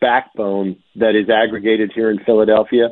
backbone 0.00 0.76
that 0.96 1.16
is 1.16 1.28
aggregated 1.28 1.90
here 1.94 2.10
in 2.10 2.18
Philadelphia. 2.24 2.90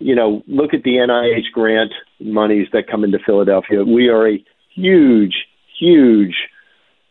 You 0.00 0.14
know, 0.14 0.42
look 0.48 0.74
at 0.74 0.82
the 0.82 0.96
NIH 0.96 1.52
grant 1.52 1.92
monies 2.20 2.68
that 2.72 2.88
come 2.90 3.04
into 3.04 3.18
Philadelphia. 3.24 3.84
We 3.84 4.08
are 4.08 4.28
a 4.28 4.44
huge, 4.74 5.34
huge 5.78 6.34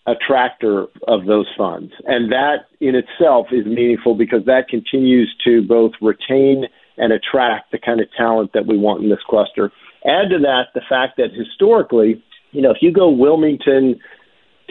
attractor 0.07 0.87
of 1.07 1.25
those 1.25 1.47
funds. 1.57 1.91
And 2.05 2.31
that 2.31 2.67
in 2.79 2.95
itself 2.95 3.47
is 3.51 3.65
meaningful 3.65 4.15
because 4.15 4.45
that 4.45 4.69
continues 4.69 5.33
to 5.43 5.61
both 5.61 5.91
retain 6.01 6.65
and 6.97 7.11
attract 7.11 7.71
the 7.71 7.77
kind 7.77 7.99
of 7.99 8.07
talent 8.17 8.51
that 8.53 8.65
we 8.65 8.77
want 8.77 9.03
in 9.03 9.09
this 9.09 9.19
cluster. 9.29 9.71
Add 10.05 10.29
to 10.29 10.39
that 10.39 10.67
the 10.73 10.81
fact 10.87 11.17
that 11.17 11.31
historically, 11.33 12.23
you 12.51 12.61
know, 12.61 12.71
if 12.71 12.77
you 12.81 12.91
go 12.91 13.09
Wilmington 13.09 13.99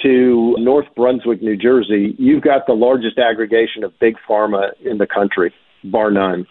to 0.03 0.57
North 0.59 0.87
Brunswick, 0.97 1.43
New 1.43 1.57
Jersey, 1.57 2.15
you've 2.19 2.43
got 2.43 2.67
the 2.67 2.73
largest 2.73 3.19
aggregation 3.19 3.85
of 3.85 3.99
big 3.99 4.17
pharma 4.29 4.71
in 4.85 4.99
the 4.99 5.07
country, 5.07 5.53
bar 5.85 6.11
none. 6.11 6.47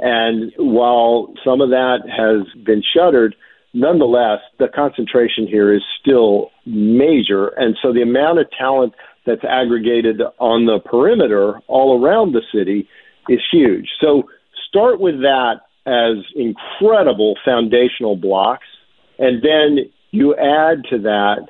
And 0.00 0.52
while 0.56 1.32
some 1.44 1.60
of 1.60 1.70
that 1.70 2.00
has 2.08 2.46
been 2.64 2.82
shuttered, 2.94 3.36
nonetheless, 3.74 4.38
the 4.58 4.68
concentration 4.74 5.46
here 5.46 5.74
is 5.74 5.82
still 6.00 6.50
major. 6.64 7.48
And 7.48 7.76
so 7.82 7.92
the 7.92 8.02
amount 8.02 8.38
of 8.38 8.46
talent 8.56 8.94
that's 9.26 9.44
aggregated 9.44 10.22
on 10.38 10.66
the 10.66 10.78
perimeter 10.78 11.58
all 11.66 12.02
around 12.02 12.32
the 12.32 12.42
city 12.54 12.88
is 13.28 13.40
huge. 13.52 13.88
So 14.00 14.24
start 14.68 15.00
with 15.00 15.16
that 15.20 15.60
as 15.86 16.24
incredible 16.34 17.34
foundational 17.44 18.16
blocks. 18.16 18.66
And 19.18 19.42
then 19.42 19.90
you 20.10 20.34
add 20.34 20.84
to 20.90 20.98
that 21.00 21.48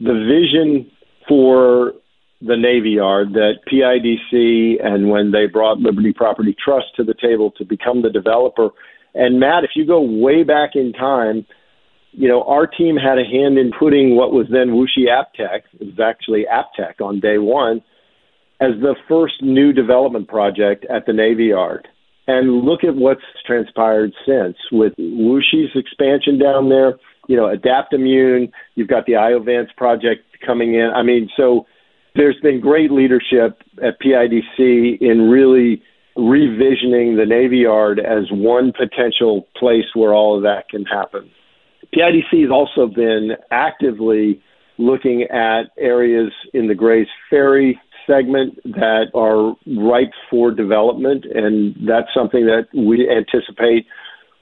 the 0.00 0.14
vision 0.14 0.90
for 1.28 1.94
the 2.40 2.56
Navy 2.56 2.90
Yard 2.90 3.32
that 3.32 3.54
PIDC 3.70 4.84
and 4.84 5.10
when 5.10 5.32
they 5.32 5.46
brought 5.46 5.78
Liberty 5.78 6.12
Property 6.12 6.54
Trust 6.62 6.86
to 6.96 7.04
the 7.04 7.14
table 7.20 7.50
to 7.58 7.64
become 7.64 8.02
the 8.02 8.10
developer 8.10 8.70
and 9.14 9.40
Matt, 9.40 9.64
if 9.64 9.70
you 9.74 9.86
go 9.86 10.00
way 10.00 10.42
back 10.42 10.70
in 10.74 10.92
time, 10.92 11.46
you 12.12 12.28
know, 12.28 12.42
our 12.42 12.66
team 12.66 12.96
had 12.96 13.18
a 13.18 13.24
hand 13.24 13.58
in 13.58 13.70
putting 13.78 14.16
what 14.16 14.32
was 14.32 14.46
then 14.50 14.68
Wuxi 14.68 15.06
AppTec, 15.08 15.62
it 15.80 15.86
was 15.86 16.00
actually 16.00 16.46
AppTec 16.50 17.00
on 17.00 17.20
day 17.20 17.38
one, 17.38 17.82
as 18.60 18.72
the 18.80 18.96
first 19.08 19.42
new 19.42 19.72
development 19.72 20.28
project 20.28 20.84
at 20.90 21.06
the 21.06 21.12
Navy 21.12 21.46
Yard. 21.46 21.86
And 22.26 22.62
look 22.62 22.84
at 22.84 22.94
what's 22.94 23.22
transpired 23.46 24.12
since 24.26 24.56
with 24.70 24.94
Wuxi's 24.98 25.74
expansion 25.74 26.38
down 26.38 26.68
there, 26.68 26.98
you 27.26 27.36
know, 27.36 27.54
Adaptimmune, 27.54 28.50
you've 28.74 28.88
got 28.88 29.06
the 29.06 29.12
Iovance 29.12 29.74
project 29.76 30.24
coming 30.44 30.74
in. 30.74 30.90
I 30.94 31.02
mean, 31.02 31.30
so 31.36 31.66
there's 32.14 32.38
been 32.42 32.60
great 32.60 32.90
leadership 32.90 33.62
at 33.82 34.00
PIDC 34.00 35.00
in 35.00 35.30
really 35.30 35.82
revisioning 36.18 37.16
the 37.16 37.24
Navy 37.26 37.58
Yard 37.58 38.00
as 38.00 38.24
one 38.30 38.72
potential 38.72 39.46
place 39.56 39.84
where 39.94 40.12
all 40.12 40.36
of 40.36 40.42
that 40.42 40.68
can 40.68 40.84
happen. 40.84 41.30
PIDC 41.94 42.42
has 42.42 42.50
also 42.50 42.92
been 42.92 43.30
actively 43.50 44.42
looking 44.78 45.22
at 45.22 45.70
areas 45.78 46.32
in 46.52 46.66
the 46.66 46.74
Grays 46.74 47.06
Ferry 47.30 47.80
segment 48.06 48.58
that 48.64 49.06
are 49.14 49.54
ripe 49.80 50.12
for 50.28 50.50
development, 50.50 51.24
and 51.24 51.74
that's 51.86 52.08
something 52.14 52.46
that 52.46 52.66
we 52.74 53.08
anticipate 53.08 53.86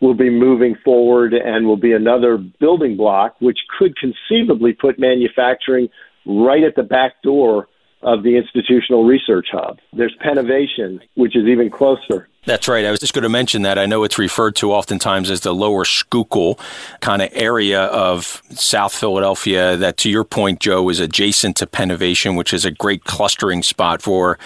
will 0.00 0.14
be 0.14 0.30
moving 0.30 0.76
forward 0.84 1.34
and 1.34 1.66
will 1.66 1.76
be 1.76 1.92
another 1.92 2.38
building 2.60 2.96
block, 2.96 3.34
which 3.40 3.58
could 3.78 3.94
conceivably 3.96 4.72
put 4.72 4.98
manufacturing 4.98 5.88
right 6.26 6.62
at 6.64 6.74
the 6.74 6.82
back 6.82 7.22
door 7.22 7.66
of 8.02 8.22
the 8.22 8.36
institutional 8.36 9.04
research 9.04 9.48
hub. 9.50 9.78
There's 9.92 10.14
Pennovation, 10.24 11.00
which 11.14 11.34
is 11.34 11.46
even 11.46 11.70
closer. 11.70 12.28
That's 12.44 12.68
right. 12.68 12.84
I 12.84 12.92
was 12.92 13.00
just 13.00 13.12
going 13.12 13.24
to 13.24 13.28
mention 13.28 13.62
that. 13.62 13.76
I 13.78 13.86
know 13.86 14.04
it's 14.04 14.18
referred 14.18 14.54
to 14.56 14.72
oftentimes 14.72 15.30
as 15.30 15.40
the 15.40 15.52
lower 15.52 15.84
Schuylkill 15.84 16.60
kind 17.00 17.20
of 17.20 17.30
area 17.32 17.86
of 17.86 18.40
South 18.50 18.94
Philadelphia 18.94 19.76
that, 19.76 19.96
to 19.98 20.10
your 20.10 20.22
point, 20.22 20.60
Joe, 20.60 20.88
is 20.88 21.00
adjacent 21.00 21.56
to 21.56 21.66
Pennovation, 21.66 22.36
which 22.36 22.54
is 22.54 22.64
a 22.64 22.70
great 22.70 23.02
clustering 23.04 23.64
spot 23.64 24.00
for 24.00 24.38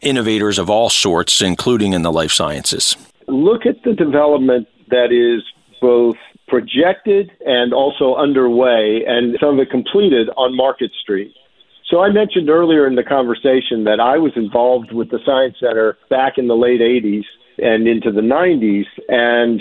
innovators 0.00 0.58
of 0.58 0.70
all 0.70 0.88
sorts, 0.88 1.42
including 1.42 1.94
in 1.94 2.02
the 2.02 2.12
life 2.12 2.30
sciences. 2.30 2.96
Look 3.26 3.66
at 3.66 3.82
the 3.82 3.92
development 3.92 4.68
that 4.90 5.10
is 5.10 5.42
both 5.80 6.16
projected 6.46 7.32
and 7.44 7.74
also 7.74 8.14
underway, 8.14 9.04
and 9.06 9.36
some 9.40 9.54
of 9.54 9.60
it 9.60 9.70
completed 9.70 10.28
on 10.36 10.56
Market 10.56 10.92
Street. 11.02 11.34
So 11.90 12.00
I 12.00 12.10
mentioned 12.10 12.50
earlier 12.50 12.86
in 12.86 12.96
the 12.96 13.02
conversation 13.02 13.84
that 13.84 13.98
I 13.98 14.18
was 14.18 14.32
involved 14.36 14.92
with 14.92 15.10
the 15.10 15.20
Science 15.24 15.56
Center 15.58 15.96
back 16.10 16.34
in 16.36 16.46
the 16.46 16.54
late 16.54 16.80
80s 16.80 17.24
and 17.58 17.88
into 17.88 18.12
the 18.12 18.20
90s 18.20 18.84
and 19.08 19.60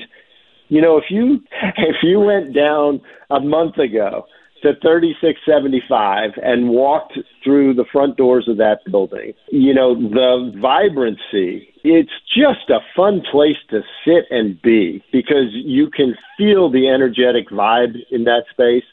you 0.67 0.81
know 0.81 0.97
if 0.97 1.05
you 1.09 1.39
if 1.77 1.95
you 2.03 2.19
went 2.19 2.53
down 2.53 3.01
a 3.29 3.39
month 3.39 3.77
ago 3.77 4.25
to 4.63 4.73
3675 4.81 6.31
and 6.43 6.69
walked 6.69 7.17
through 7.43 7.73
the 7.75 7.85
front 7.91 8.17
doors 8.17 8.47
of 8.47 8.57
that 8.57 8.79
building 8.91 9.33
you 9.51 9.73
know 9.73 9.95
the 9.95 10.51
vibrancy 10.61 11.73
it's 11.83 12.11
just 12.35 12.69
a 12.69 12.79
fun 12.95 13.21
place 13.31 13.57
to 13.69 13.81
sit 14.05 14.25
and 14.29 14.61
be 14.61 15.03
because 15.11 15.49
you 15.53 15.89
can 15.89 16.15
feel 16.37 16.69
the 16.69 16.87
energetic 16.87 17.49
vibe 17.49 17.95
in 18.11 18.25
that 18.25 18.43
space 18.51 18.83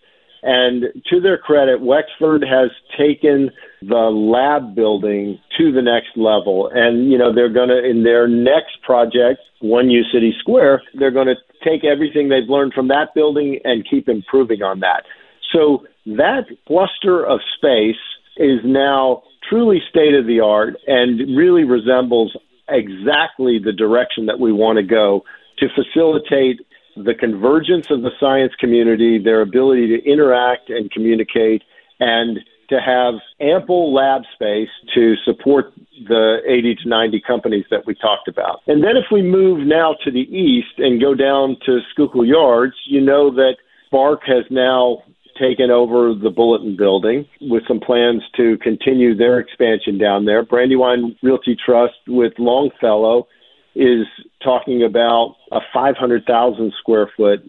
And 0.46 0.84
to 1.10 1.20
their 1.20 1.38
credit, 1.38 1.80
Wexford 1.80 2.44
has 2.44 2.70
taken 2.98 3.50
the 3.80 4.10
lab 4.12 4.74
building 4.74 5.38
to 5.56 5.72
the 5.72 5.80
next 5.80 6.16
level. 6.16 6.70
And, 6.72 7.10
you 7.10 7.16
know, 7.16 7.34
they're 7.34 7.52
going 7.52 7.70
to, 7.70 7.82
in 7.82 8.04
their 8.04 8.28
next 8.28 8.82
project, 8.82 9.40
One 9.60 9.88
U 9.88 10.02
City 10.12 10.34
Square, 10.38 10.82
they're 10.98 11.10
going 11.10 11.28
to 11.28 11.36
take 11.64 11.82
everything 11.82 12.28
they've 12.28 12.48
learned 12.48 12.74
from 12.74 12.88
that 12.88 13.14
building 13.14 13.58
and 13.64 13.88
keep 13.88 14.06
improving 14.06 14.62
on 14.62 14.80
that. 14.80 15.04
So 15.50 15.86
that 16.04 16.44
cluster 16.66 17.24
of 17.24 17.40
space 17.56 17.96
is 18.36 18.60
now 18.64 19.22
truly 19.48 19.80
state 19.88 20.14
of 20.14 20.26
the 20.26 20.40
art 20.40 20.74
and 20.86 21.34
really 21.34 21.64
resembles 21.64 22.36
exactly 22.68 23.58
the 23.58 23.72
direction 23.72 24.26
that 24.26 24.38
we 24.38 24.52
want 24.52 24.76
to 24.76 24.82
go 24.82 25.24
to 25.58 25.68
facilitate 25.74 26.60
the 26.96 27.14
convergence 27.14 27.90
of 27.90 28.02
the 28.02 28.10
science 28.20 28.52
community, 28.58 29.18
their 29.18 29.40
ability 29.40 29.88
to 29.88 30.04
interact 30.04 30.70
and 30.70 30.90
communicate, 30.90 31.62
and 32.00 32.40
to 32.68 32.80
have 32.80 33.14
ample 33.40 33.92
lab 33.92 34.22
space 34.34 34.68
to 34.94 35.14
support 35.24 35.72
the 36.08 36.38
80 36.46 36.76
to 36.76 36.88
90 36.88 37.22
companies 37.26 37.64
that 37.70 37.86
we 37.86 37.94
talked 37.94 38.28
about. 38.28 38.60
And 38.66 38.82
then 38.82 38.96
if 38.96 39.06
we 39.12 39.22
move 39.22 39.66
now 39.66 39.96
to 40.04 40.10
the 40.10 40.20
east 40.20 40.78
and 40.78 41.00
go 41.00 41.14
down 41.14 41.56
to 41.66 41.80
Schuylkill 41.92 42.24
Yards, 42.24 42.74
you 42.86 43.00
know 43.00 43.30
that 43.34 43.56
Spark 43.86 44.22
has 44.26 44.44
now 44.50 45.02
taken 45.38 45.70
over 45.70 46.14
the 46.14 46.30
Bulletin 46.30 46.76
building 46.76 47.26
with 47.40 47.64
some 47.66 47.80
plans 47.80 48.22
to 48.36 48.56
continue 48.58 49.16
their 49.16 49.38
expansion 49.40 49.98
down 49.98 50.24
there. 50.24 50.44
Brandywine 50.44 51.16
Realty 51.22 51.56
Trust 51.56 51.94
with 52.06 52.32
Longfellow 52.38 53.26
is 53.74 54.06
talking 54.42 54.82
about 54.82 55.36
a 55.50 55.60
500,000 55.72 56.72
square 56.80 57.10
foot 57.16 57.40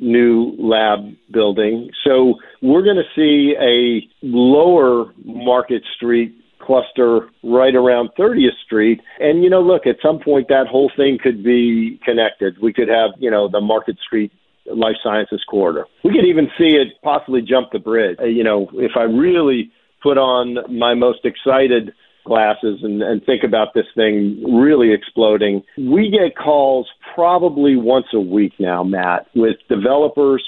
new 0.00 0.54
lab 0.58 1.14
building. 1.30 1.90
So 2.04 2.34
we're 2.60 2.82
going 2.82 2.96
to 2.96 3.14
see 3.14 3.54
a 3.60 4.08
lower 4.22 5.12
Market 5.24 5.82
Street 5.96 6.34
cluster 6.60 7.28
right 7.42 7.74
around 7.74 8.10
30th 8.18 8.56
Street. 8.64 9.00
And, 9.20 9.42
you 9.42 9.50
know, 9.50 9.60
look, 9.60 9.86
at 9.86 9.96
some 10.02 10.18
point 10.18 10.48
that 10.48 10.66
whole 10.68 10.90
thing 10.96 11.18
could 11.22 11.42
be 11.42 12.00
connected. 12.04 12.56
We 12.60 12.72
could 12.72 12.88
have, 12.88 13.10
you 13.18 13.30
know, 13.30 13.48
the 13.48 13.60
Market 13.60 13.96
Street 14.04 14.32
life 14.66 14.96
sciences 15.02 15.42
corridor. 15.48 15.86
We 16.04 16.12
could 16.12 16.24
even 16.24 16.48
see 16.58 16.76
it 16.76 17.00
possibly 17.02 17.42
jump 17.42 17.72
the 17.72 17.78
bridge. 17.78 18.18
Uh, 18.20 18.26
you 18.26 18.44
know, 18.44 18.70
if 18.74 18.92
I 18.96 19.02
really 19.02 19.72
put 20.02 20.18
on 20.18 20.56
my 20.78 20.94
most 20.94 21.24
excited 21.24 21.92
glasses 22.24 22.80
and, 22.82 23.02
and 23.02 23.24
think 23.24 23.42
about 23.44 23.74
this 23.74 23.86
thing 23.94 24.42
really 24.56 24.92
exploding. 24.92 25.62
We 25.76 26.10
get 26.10 26.36
calls 26.36 26.88
probably 27.14 27.76
once 27.76 28.06
a 28.14 28.20
week 28.20 28.52
now, 28.58 28.82
Matt, 28.82 29.26
with 29.34 29.56
developers 29.68 30.42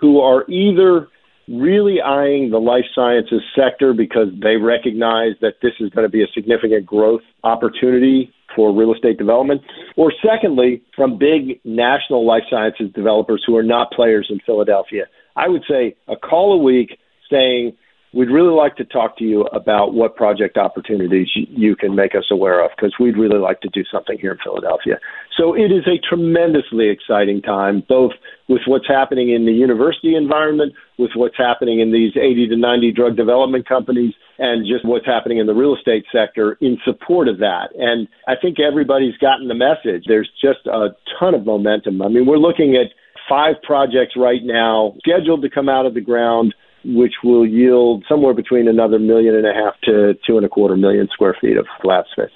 who 0.00 0.20
are 0.20 0.44
either 0.50 1.08
really 1.48 2.00
eyeing 2.00 2.50
the 2.50 2.58
life 2.58 2.84
sciences 2.94 3.42
sector 3.56 3.92
because 3.92 4.28
they 4.42 4.56
recognize 4.56 5.32
that 5.40 5.54
this 5.62 5.72
is 5.80 5.90
going 5.90 6.06
to 6.06 6.10
be 6.10 6.22
a 6.22 6.26
significant 6.34 6.86
growth 6.86 7.22
opportunity 7.44 8.32
for 8.54 8.74
real 8.74 8.92
estate 8.92 9.18
development, 9.18 9.62
or 9.96 10.12
secondly, 10.24 10.82
from 10.94 11.18
big 11.18 11.58
national 11.64 12.26
life 12.26 12.42
sciences 12.50 12.90
developers 12.94 13.42
who 13.46 13.56
are 13.56 13.62
not 13.62 13.90
players 13.92 14.26
in 14.30 14.38
Philadelphia. 14.44 15.04
I 15.36 15.48
would 15.48 15.62
say 15.68 15.96
a 16.08 16.16
call 16.16 16.52
a 16.52 16.58
week 16.58 16.98
saying, 17.30 17.76
we'd 18.12 18.30
really 18.30 18.54
like 18.54 18.76
to 18.76 18.84
talk 18.84 19.16
to 19.18 19.24
you 19.24 19.42
about 19.52 19.94
what 19.94 20.16
project 20.16 20.56
opportunities 20.56 21.28
you 21.34 21.74
can 21.76 21.94
make 21.94 22.14
us 22.14 22.24
aware 22.30 22.64
of 22.64 22.70
because 22.76 22.92
we'd 23.00 23.16
really 23.16 23.38
like 23.38 23.60
to 23.60 23.68
do 23.72 23.82
something 23.90 24.18
here 24.20 24.32
in 24.32 24.38
Philadelphia. 24.44 24.98
So 25.36 25.54
it 25.54 25.72
is 25.72 25.86
a 25.86 25.98
tremendously 26.06 26.88
exciting 26.90 27.40
time, 27.40 27.82
both 27.88 28.12
with 28.48 28.62
what's 28.66 28.86
happening 28.86 29.30
in 29.30 29.46
the 29.46 29.52
university 29.52 30.14
environment, 30.14 30.74
with 30.98 31.10
what's 31.14 31.36
happening 31.38 31.80
in 31.80 31.92
these 31.92 32.12
80 32.16 32.48
to 32.48 32.56
90 32.56 32.92
drug 32.92 33.16
development 33.16 33.66
companies, 33.66 34.12
and 34.38 34.66
just 34.66 34.84
what's 34.84 35.06
happening 35.06 35.38
in 35.38 35.46
the 35.46 35.54
real 35.54 35.74
estate 35.74 36.04
sector 36.12 36.58
in 36.60 36.76
support 36.84 37.28
of 37.28 37.38
that. 37.38 37.68
And 37.78 38.08
I 38.28 38.34
think 38.40 38.58
everybody's 38.60 39.16
gotten 39.18 39.48
the 39.48 39.54
message. 39.54 40.04
There's 40.06 40.30
just 40.42 40.66
a 40.66 40.88
ton 41.18 41.34
of 41.34 41.46
momentum. 41.46 42.02
I 42.02 42.08
mean, 42.08 42.26
we're 42.26 42.36
looking 42.36 42.76
at 42.76 42.92
five 43.28 43.54
projects 43.62 44.14
right 44.16 44.42
now 44.42 44.94
scheduled 44.98 45.42
to 45.42 45.50
come 45.50 45.68
out 45.68 45.86
of 45.86 45.94
the 45.94 46.00
ground 46.00 46.54
which 46.84 47.14
will 47.22 47.46
yield 47.46 48.04
somewhere 48.08 48.34
between 48.34 48.68
another 48.68 48.98
million 48.98 49.34
and 49.34 49.46
a 49.46 49.52
half 49.52 49.74
to 49.84 50.14
two 50.26 50.36
and 50.36 50.46
a 50.46 50.48
quarter 50.48 50.76
million 50.76 51.08
square 51.12 51.36
feet 51.40 51.56
of 51.56 51.66
lab 51.84 52.04
space. 52.12 52.30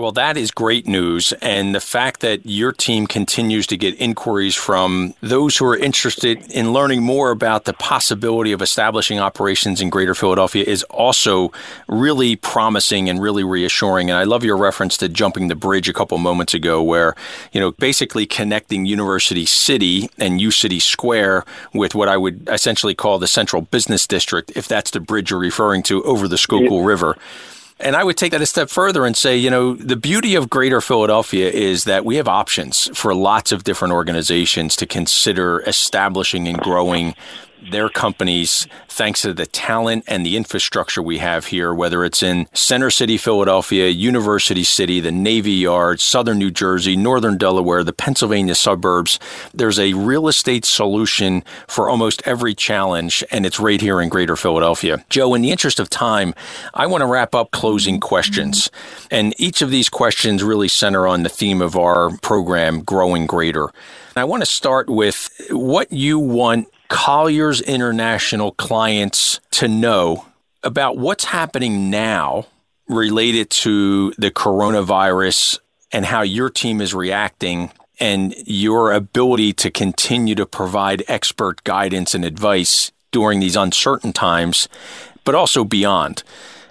Well, 0.00 0.12
that 0.12 0.38
is 0.38 0.50
great 0.50 0.86
news. 0.86 1.34
And 1.42 1.74
the 1.74 1.80
fact 1.80 2.20
that 2.20 2.46
your 2.46 2.72
team 2.72 3.06
continues 3.06 3.66
to 3.66 3.76
get 3.76 4.00
inquiries 4.00 4.54
from 4.54 5.12
those 5.20 5.58
who 5.58 5.66
are 5.66 5.76
interested 5.76 6.50
in 6.50 6.72
learning 6.72 7.02
more 7.02 7.30
about 7.30 7.66
the 7.66 7.74
possibility 7.74 8.52
of 8.52 8.62
establishing 8.62 9.20
operations 9.20 9.78
in 9.78 9.90
Greater 9.90 10.14
Philadelphia 10.14 10.64
is 10.66 10.84
also 10.84 11.52
really 11.86 12.34
promising 12.34 13.10
and 13.10 13.20
really 13.20 13.44
reassuring. 13.44 14.08
And 14.08 14.18
I 14.18 14.24
love 14.24 14.42
your 14.42 14.56
reference 14.56 14.96
to 14.96 15.08
jumping 15.10 15.48
the 15.48 15.54
bridge 15.54 15.86
a 15.86 15.92
couple 15.92 16.16
moments 16.16 16.54
ago, 16.54 16.82
where, 16.82 17.14
you 17.52 17.60
know, 17.60 17.72
basically 17.72 18.24
connecting 18.24 18.86
University 18.86 19.44
City 19.44 20.08
and 20.16 20.40
U 20.40 20.50
City 20.50 20.80
Square 20.80 21.44
with 21.74 21.94
what 21.94 22.08
I 22.08 22.16
would 22.16 22.48
essentially 22.48 22.94
call 22.94 23.18
the 23.18 23.28
central 23.28 23.60
business 23.60 24.06
district, 24.06 24.50
if 24.56 24.66
that's 24.66 24.92
the 24.92 25.00
bridge 25.00 25.30
you're 25.30 25.38
referring 25.38 25.82
to 25.82 26.02
over 26.04 26.26
the 26.26 26.38
Schuylkill 26.38 26.80
yeah. 26.80 26.86
River. 26.86 27.18
And 27.80 27.96
I 27.96 28.04
would 28.04 28.16
take 28.16 28.32
that 28.32 28.42
a 28.42 28.46
step 28.46 28.68
further 28.68 29.06
and 29.06 29.16
say, 29.16 29.36
you 29.36 29.50
know, 29.50 29.74
the 29.74 29.96
beauty 29.96 30.34
of 30.34 30.50
greater 30.50 30.80
Philadelphia 30.80 31.50
is 31.50 31.84
that 31.84 32.04
we 32.04 32.16
have 32.16 32.28
options 32.28 32.90
for 32.96 33.14
lots 33.14 33.52
of 33.52 33.64
different 33.64 33.94
organizations 33.94 34.76
to 34.76 34.86
consider 34.86 35.60
establishing 35.66 36.46
and 36.46 36.58
growing 36.58 37.14
their 37.70 37.88
companies 37.88 38.66
thanks 38.88 39.22
to 39.22 39.32
the 39.32 39.46
talent 39.46 40.04
and 40.06 40.24
the 40.24 40.36
infrastructure 40.36 41.02
we 41.02 41.18
have 41.18 41.46
here, 41.46 41.72
whether 41.72 42.04
it's 42.04 42.22
in 42.22 42.46
Center 42.52 42.90
City, 42.90 43.16
Philadelphia, 43.16 43.88
University 43.88 44.64
City, 44.64 45.00
the 45.00 45.12
Navy 45.12 45.52
Yard, 45.52 46.00
Southern 46.00 46.38
New 46.38 46.50
Jersey, 46.50 46.96
Northern 46.96 47.38
Delaware, 47.38 47.84
the 47.84 47.92
Pennsylvania 47.92 48.54
suburbs. 48.54 49.18
There's 49.54 49.78
a 49.78 49.94
real 49.94 50.28
estate 50.28 50.64
solution 50.64 51.42
for 51.68 51.88
almost 51.88 52.22
every 52.24 52.54
challenge, 52.54 53.24
and 53.30 53.46
it's 53.46 53.60
right 53.60 53.80
here 53.80 54.00
in 54.00 54.08
Greater 54.08 54.36
Philadelphia. 54.36 55.04
Joe, 55.08 55.34
in 55.34 55.42
the 55.42 55.50
interest 55.50 55.80
of 55.80 55.88
time, 55.88 56.34
I 56.74 56.86
want 56.86 57.02
to 57.02 57.06
wrap 57.06 57.34
up 57.34 57.50
closing 57.50 58.00
questions. 58.00 58.70
And 59.10 59.34
each 59.38 59.62
of 59.62 59.70
these 59.70 59.88
questions 59.88 60.42
really 60.42 60.68
center 60.68 61.06
on 61.06 61.22
the 61.22 61.28
theme 61.28 61.62
of 61.62 61.76
our 61.76 62.16
program, 62.18 62.82
Growing 62.82 63.26
Greater. 63.26 63.70
I 64.16 64.24
want 64.24 64.42
to 64.42 64.46
start 64.46 64.90
with 64.90 65.30
what 65.50 65.92
you 65.92 66.18
want 66.18 66.68
Colliers 66.90 67.60
International 67.60 68.50
clients 68.50 69.38
to 69.52 69.68
know 69.68 70.26
about 70.64 70.98
what's 70.98 71.24
happening 71.24 71.88
now 71.88 72.46
related 72.88 73.48
to 73.48 74.10
the 74.18 74.32
coronavirus 74.32 75.60
and 75.92 76.04
how 76.04 76.22
your 76.22 76.50
team 76.50 76.80
is 76.80 76.92
reacting 76.92 77.70
and 78.00 78.34
your 78.44 78.92
ability 78.92 79.52
to 79.52 79.70
continue 79.70 80.34
to 80.34 80.44
provide 80.44 81.04
expert 81.06 81.62
guidance 81.62 82.12
and 82.12 82.24
advice 82.24 82.90
during 83.12 83.38
these 83.38 83.54
uncertain 83.54 84.12
times, 84.12 84.68
but 85.24 85.36
also 85.36 85.62
beyond. 85.62 86.24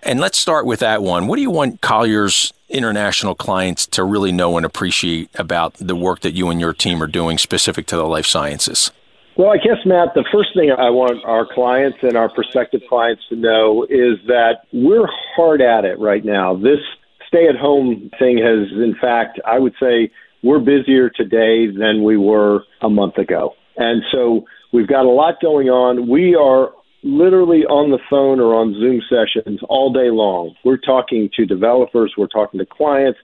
And 0.03 0.19
let's 0.19 0.37
start 0.37 0.65
with 0.65 0.81
that 0.81 1.01
one. 1.01 1.27
What 1.27 1.37
do 1.37 1.41
you 1.41 1.51
want 1.51 1.79
Colliers 1.79 2.51
international 2.67 3.35
clients 3.35 3.87
to 3.87 4.03
really 4.03 4.33
know 4.33 4.57
and 4.57 4.65
appreciate 4.65 5.29
about 5.35 5.75
the 5.75 5.95
work 5.95 6.19
that 6.21 6.33
you 6.33 6.49
and 6.49 6.59
your 6.59 6.73
team 6.73 7.01
are 7.01 7.07
doing 7.07 7.37
specific 7.37 7.87
to 7.87 7.95
the 7.95 8.05
life 8.05 8.25
sciences? 8.25 8.91
Well, 9.37 9.51
I 9.51 9.57
guess, 9.57 9.77
Matt, 9.85 10.09
the 10.15 10.25
first 10.33 10.49
thing 10.53 10.69
I 10.71 10.89
want 10.89 11.23
our 11.23 11.47
clients 11.53 11.99
and 12.01 12.17
our 12.17 12.29
prospective 12.29 12.81
clients 12.89 13.21
to 13.29 13.35
know 13.35 13.83
is 13.83 14.19
that 14.27 14.65
we're 14.73 15.07
hard 15.35 15.61
at 15.61 15.85
it 15.85 15.97
right 15.97 16.25
now. 16.25 16.55
This 16.55 16.79
stay 17.27 17.47
at 17.47 17.55
home 17.55 18.09
thing 18.19 18.37
has, 18.37 18.67
in 18.71 18.95
fact, 18.99 19.39
I 19.45 19.59
would 19.59 19.73
say 19.79 20.11
we're 20.43 20.59
busier 20.59 21.09
today 21.09 21.67
than 21.67 22.03
we 22.03 22.17
were 22.17 22.63
a 22.81 22.89
month 22.89 23.17
ago. 23.17 23.53
And 23.77 24.03
so 24.11 24.45
we've 24.73 24.87
got 24.87 25.05
a 25.05 25.09
lot 25.09 25.35
going 25.41 25.69
on. 25.69 26.09
We 26.09 26.35
are 26.35 26.71
literally 27.03 27.63
on 27.65 27.91
the 27.91 27.99
phone 28.09 28.39
or 28.39 28.55
on 28.55 28.73
Zoom 28.73 29.01
sessions 29.07 29.61
all 29.69 29.93
day 29.93 30.09
long. 30.11 30.55
We're 30.65 30.77
talking 30.77 31.29
to 31.35 31.45
developers, 31.45 32.13
we're 32.17 32.27
talking 32.27 32.59
to 32.59 32.65
clients, 32.65 33.19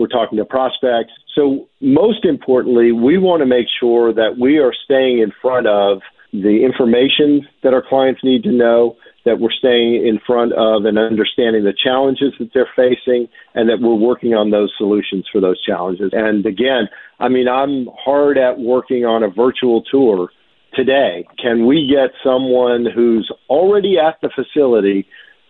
we're 0.00 0.08
talking 0.08 0.38
to 0.38 0.44
prospects. 0.44 1.12
So, 1.34 1.68
most 1.80 2.24
importantly, 2.24 2.90
we 2.90 3.18
want 3.18 3.40
to 3.40 3.46
make 3.46 3.66
sure 3.78 4.12
that 4.12 4.38
we 4.40 4.58
are 4.58 4.72
staying 4.84 5.20
in 5.20 5.30
front 5.40 5.66
of 5.66 6.00
the 6.32 6.64
information 6.64 7.46
that 7.62 7.74
our 7.74 7.82
clients 7.86 8.22
need 8.24 8.42
to 8.44 8.52
know, 8.52 8.96
that 9.24 9.38
we're 9.38 9.52
staying 9.52 10.06
in 10.06 10.18
front 10.26 10.52
of 10.54 10.84
and 10.84 10.98
understanding 10.98 11.64
the 11.64 11.74
challenges 11.76 12.32
that 12.38 12.50
they're 12.54 12.70
facing, 12.74 13.28
and 13.54 13.68
that 13.68 13.78
we're 13.80 13.94
working 13.94 14.32
on 14.32 14.50
those 14.50 14.72
solutions 14.78 15.26
for 15.30 15.40
those 15.40 15.62
challenges. 15.62 16.10
And 16.12 16.46
again, 16.46 16.88
I 17.18 17.28
mean, 17.28 17.48
I'm 17.48 17.88
hard 18.02 18.38
at 18.38 18.58
working 18.58 19.04
on 19.04 19.22
a 19.22 19.28
virtual 19.28 19.82
tour 19.82 20.30
today. 20.74 21.26
Can 21.40 21.66
we 21.66 21.86
get 21.86 22.14
someone 22.24 22.86
who's 22.86 23.30
already 23.48 23.98
at 23.98 24.16
the 24.22 24.30
facility 24.34 25.06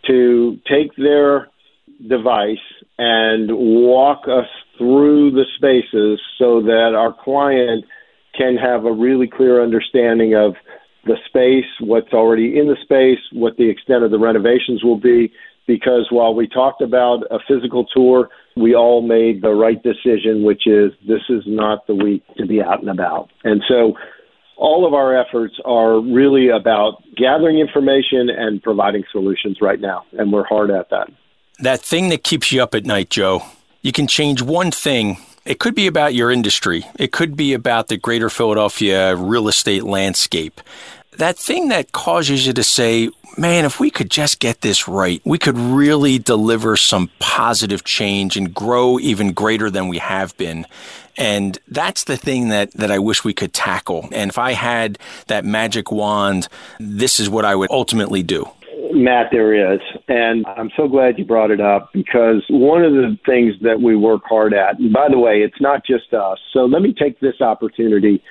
to 0.07 0.59
take 0.69 0.97
their 0.97 1.49
device 2.09 2.59
and 2.99 3.51
walk 3.53 4.23
us 4.25 4.49
through 4.79 5.33
the 5.33 5.45
spaces 5.57 6.21
so 6.39 6.61
that 6.63 6.95
our 6.97 7.15
client 7.25 7.85
can 8.37 8.57
have 8.57 8.85
a 8.85 8.93
really 8.93 9.29
clear 9.29 9.63
understanding 9.63 10.35
of 10.35 10.55
the 11.05 11.17
space, 11.27 11.69
what's 11.81 12.13
already 12.13 12.59
in 12.59 12.69
the 12.69 12.77
space, 12.83 13.19
what 13.33 13.57
the 13.57 13.69
extent 13.69 14.05
of 14.05 14.11
the 14.11 14.19
renovations 14.19 14.85
will 14.85 14.99
be. 14.99 15.33
Because 15.67 16.09
while 16.11 16.35
we 16.35 16.49
talked 16.49 16.83
about 16.83 17.23
a 17.31 17.39
physical 17.47 17.87
tour, 17.95 18.29
we 18.57 18.75
all 18.75 19.03
made 19.07 19.43
the 19.43 19.51
right 19.51 19.81
decision, 19.83 20.43
which 20.43 20.67
is 20.67 20.93
this 21.07 21.23
is 21.29 21.45
not 21.47 21.87
the 21.87 21.95
week 21.95 22.25
to 22.39 22.47
be 22.47 22.61
out 22.61 22.81
and 22.81 22.91
about. 22.91 23.29
And 23.45 23.63
so 23.69 23.95
all 24.57 24.87
of 24.87 24.95
our 24.95 25.19
efforts 25.19 25.55
are 25.65 26.01
really 26.01 26.49
about 26.49 27.03
gathering 27.17 27.59
information 27.59 28.29
and 28.29 28.63
providing 28.63 29.05
solutions 29.13 29.59
right 29.61 29.81
now, 29.81 30.05
and 30.13 30.33
we're 30.33 30.45
hard 30.45 30.71
at 30.71 30.91
that. 30.91 31.09
That 31.63 31.83
thing 31.83 32.09
that 32.09 32.25
keeps 32.25 32.53
you 32.53 32.63
up 32.63 32.75
at 32.75 32.87
night, 32.87 33.11
Joe, 33.11 33.43
you 33.83 33.93
can 33.93 34.07
change 34.07 34.41
one 34.41 34.71
thing. 34.71 35.19
It 35.45 35.59
could 35.59 35.75
be 35.75 35.87
about 35.87 36.15
your 36.15 36.31
industry, 36.31 36.87
it 36.99 37.13
could 37.13 37.37
be 37.37 37.53
about 37.53 37.89
the 37.89 37.97
greater 37.97 38.31
Philadelphia 38.31 39.15
real 39.17 39.49
estate 39.49 39.85
landscape. 39.85 40.61
That 41.17 41.39
thing 41.39 41.69
that 41.69 41.93
causes 41.93 42.47
you 42.47 42.55
to 42.55 42.63
say, 42.63 43.11
man, 43.37 43.67
if 43.67 43.79
we 43.79 43.91
could 43.91 44.11
just 44.11 44.39
get 44.39 44.63
this 44.63 44.89
right, 44.89 45.21
we 45.25 45.39
could 45.39 45.59
really 45.59 46.19
deliver 46.19 46.77
some 46.77 47.11
positive 47.19 47.85
change 47.85 48.37
and 48.37 48.55
grow 48.55 48.99
even 48.99 49.33
greater 49.33 49.71
than 49.71 49.89
we 49.89 49.99
have 49.99 50.35
been. 50.39 50.67
And 51.19 51.59
that's 51.69 52.05
the 52.05 52.17
thing 52.17 52.49
that, 52.49 52.73
that 52.73 52.91
I 52.91 52.99
wish 52.99 53.25
we 53.25 53.35
could 53.35 53.53
tackle. 53.53 54.09
And 54.13 54.31
if 54.31 54.39
I 54.39 54.53
had 54.53 54.99
that 55.27 55.45
magic 55.45 55.93
wand, 55.93 56.49
this 56.79 57.21
is 57.21 57.29
what 57.29 57.45
I 57.45 57.55
would 57.55 57.71
ultimately 57.71 58.23
do. 58.23 58.49
Matt, 58.93 59.26
there 59.30 59.74
is. 59.74 59.80
And 60.09 60.45
I'm 60.47 60.70
so 60.76 60.88
glad 60.88 61.18
you 61.18 61.24
brought 61.24 61.51
it 61.51 61.61
up 61.61 61.91
because 61.93 62.45
one 62.49 62.84
of 62.84 62.93
the 62.93 63.16
things 63.26 63.55
that 63.62 63.80
we 63.80 63.97
work 63.97 64.22
hard 64.28 64.53
at, 64.55 64.78
and 64.78 64.93
by 64.93 65.09
the 65.11 65.18
way, 65.18 65.38
it's 65.38 65.61
not 65.61 65.84
just 65.84 66.12
us. 66.12 66.38
So 66.53 66.61
let 66.61 66.82
me 66.82 66.95
take 66.99 67.20
this 67.20 67.41
opportunity, 67.41 68.22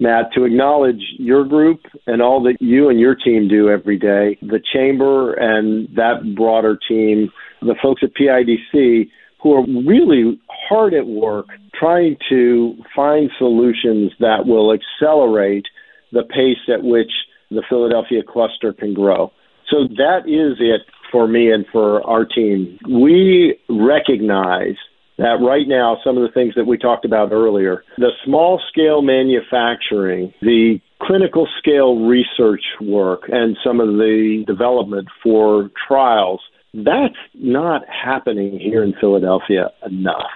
Matt, 0.00 0.32
to 0.34 0.44
acknowledge 0.44 1.00
your 1.18 1.44
group 1.44 1.80
and 2.06 2.20
all 2.20 2.42
that 2.44 2.56
you 2.60 2.88
and 2.88 3.00
your 3.00 3.14
team 3.14 3.48
do 3.48 3.68
every 3.68 3.98
day, 3.98 4.38
the 4.42 4.60
chamber 4.72 5.34
and 5.34 5.88
that 5.96 6.34
broader 6.36 6.78
team, 6.88 7.30
the 7.60 7.76
folks 7.82 8.02
at 8.02 8.10
PIDC 8.14 9.08
who 9.42 9.52
are 9.52 9.64
really 9.86 10.40
hard 10.48 10.94
at 10.94 11.06
work 11.06 11.46
trying 11.78 12.16
to 12.28 12.74
find 12.94 13.30
solutions 13.38 14.12
that 14.18 14.46
will 14.46 14.72
accelerate 14.72 15.66
the 16.12 16.22
pace 16.22 16.72
at 16.72 16.82
which 16.82 17.10
the 17.50 17.62
Philadelphia 17.68 18.22
cluster 18.26 18.72
can 18.72 18.94
grow. 18.94 19.30
So 19.70 19.88
that 19.96 20.26
is 20.26 20.58
it 20.60 20.82
for 21.10 21.26
me 21.26 21.50
and 21.50 21.64
for 21.72 22.02
our 22.08 22.24
team. 22.24 22.78
We 22.88 23.58
recognize 23.68 24.76
that 25.18 25.38
right 25.40 25.66
now, 25.66 25.98
some 26.04 26.16
of 26.18 26.22
the 26.22 26.32
things 26.32 26.54
that 26.56 26.66
we 26.66 26.76
talked 26.76 27.04
about 27.04 27.32
earlier, 27.32 27.84
the 27.96 28.10
small 28.24 28.60
scale 28.68 29.00
manufacturing, 29.00 30.32
the 30.42 30.78
clinical 31.00 31.48
scale 31.58 32.06
research 32.06 32.62
work, 32.80 33.22
and 33.28 33.56
some 33.64 33.80
of 33.80 33.88
the 33.88 34.44
development 34.46 35.08
for 35.22 35.70
trials 35.88 36.40
that's 36.84 37.14
not 37.34 37.82
happening 37.88 38.58
here 38.58 38.82
in 38.82 38.92
Philadelphia 39.00 39.70
enough. 39.86 40.28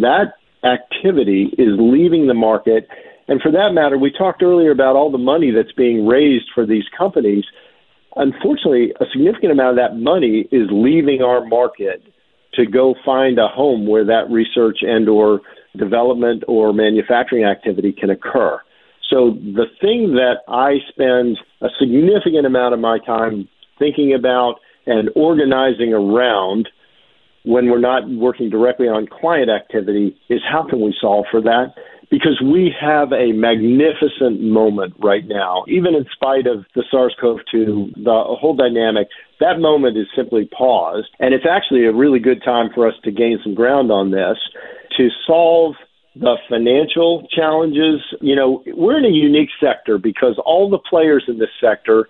That 0.00 0.34
activity 0.62 1.50
is 1.58 1.74
leaving 1.78 2.26
the 2.26 2.34
market. 2.34 2.88
And 3.26 3.40
for 3.42 3.50
that 3.52 3.70
matter, 3.72 3.98
we 3.98 4.12
talked 4.12 4.42
earlier 4.42 4.70
about 4.70 4.96
all 4.96 5.10
the 5.10 5.18
money 5.18 5.50
that's 5.50 5.72
being 5.72 6.06
raised 6.06 6.46
for 6.54 6.66
these 6.66 6.84
companies. 6.96 7.44
Unfortunately, 8.16 8.92
a 9.00 9.04
significant 9.12 9.52
amount 9.52 9.78
of 9.78 9.84
that 9.84 9.98
money 9.98 10.48
is 10.50 10.68
leaving 10.70 11.22
our 11.22 11.44
market 11.44 12.02
to 12.54 12.66
go 12.66 12.94
find 13.04 13.38
a 13.38 13.46
home 13.46 13.86
where 13.86 14.04
that 14.04 14.30
research 14.30 14.78
and 14.82 15.08
or 15.08 15.40
development 15.76 16.42
or 16.48 16.72
manufacturing 16.72 17.44
activity 17.44 17.92
can 17.92 18.10
occur. 18.10 18.60
So 19.10 19.30
the 19.30 19.66
thing 19.80 20.14
that 20.14 20.42
I 20.48 20.78
spend 20.88 21.38
a 21.60 21.68
significant 21.78 22.46
amount 22.46 22.74
of 22.74 22.80
my 22.80 22.98
time 22.98 23.48
thinking 23.78 24.12
about 24.12 24.56
and 24.86 25.10
organizing 25.14 25.92
around 25.92 26.68
when 27.44 27.70
we're 27.70 27.80
not 27.80 28.08
working 28.08 28.50
directly 28.50 28.88
on 28.88 29.06
client 29.06 29.50
activity 29.50 30.16
is 30.28 30.40
how 30.50 30.66
can 30.68 30.80
we 30.80 30.94
solve 31.00 31.26
for 31.30 31.40
that? 31.42 31.74
Because 32.10 32.40
we 32.42 32.74
have 32.80 33.12
a 33.12 33.32
magnificent 33.32 34.40
moment 34.40 34.94
right 34.98 35.26
now, 35.26 35.64
even 35.68 35.94
in 35.94 36.06
spite 36.12 36.46
of 36.46 36.64
the 36.74 36.82
SARS 36.90 37.14
CoV 37.20 37.40
2, 37.52 37.92
the 37.96 38.24
whole 38.40 38.56
dynamic, 38.56 39.08
that 39.40 39.60
moment 39.60 39.98
is 39.98 40.06
simply 40.16 40.46
paused. 40.46 41.08
And 41.20 41.34
it's 41.34 41.44
actually 41.48 41.84
a 41.84 41.92
really 41.92 42.18
good 42.18 42.42
time 42.42 42.70
for 42.74 42.88
us 42.88 42.94
to 43.04 43.10
gain 43.10 43.38
some 43.42 43.54
ground 43.54 43.92
on 43.92 44.10
this 44.10 44.38
to 44.96 45.08
solve 45.26 45.74
the 46.16 46.36
financial 46.48 47.28
challenges. 47.30 48.00
You 48.20 48.34
know, 48.34 48.62
we're 48.66 48.98
in 48.98 49.04
a 49.04 49.14
unique 49.14 49.50
sector 49.60 49.98
because 49.98 50.40
all 50.44 50.70
the 50.70 50.78
players 50.78 51.24
in 51.28 51.38
this 51.38 51.50
sector 51.60 52.08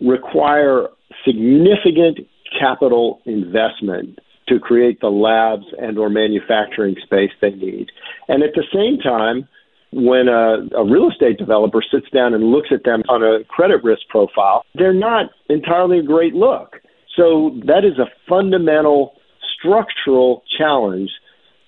require 0.00 0.88
significant 1.24 2.26
capital 2.58 3.20
investment 3.24 4.18
to 4.50 4.60
create 4.60 5.00
the 5.00 5.08
labs 5.08 5.64
and 5.78 5.98
or 5.98 6.10
manufacturing 6.10 6.96
space 7.02 7.30
they 7.40 7.50
need. 7.50 7.88
And 8.28 8.42
at 8.42 8.50
the 8.54 8.64
same 8.72 8.98
time, 8.98 9.48
when 9.92 10.28
a, 10.28 10.68
a, 10.76 10.84
real 10.84 11.10
estate 11.10 11.38
developer 11.38 11.82
sits 11.82 12.06
down 12.14 12.34
and 12.34 12.44
looks 12.44 12.68
at 12.70 12.84
them 12.84 13.02
on 13.08 13.22
a 13.22 13.44
credit 13.44 13.82
risk 13.82 14.02
profile, 14.08 14.64
they're 14.74 14.94
not 14.94 15.30
entirely 15.48 15.98
a 15.98 16.02
great 16.02 16.34
look. 16.34 16.76
So 17.16 17.58
that 17.66 17.84
is 17.84 17.98
a 17.98 18.06
fundamental 18.28 19.14
structural 19.58 20.44
challenge 20.56 21.10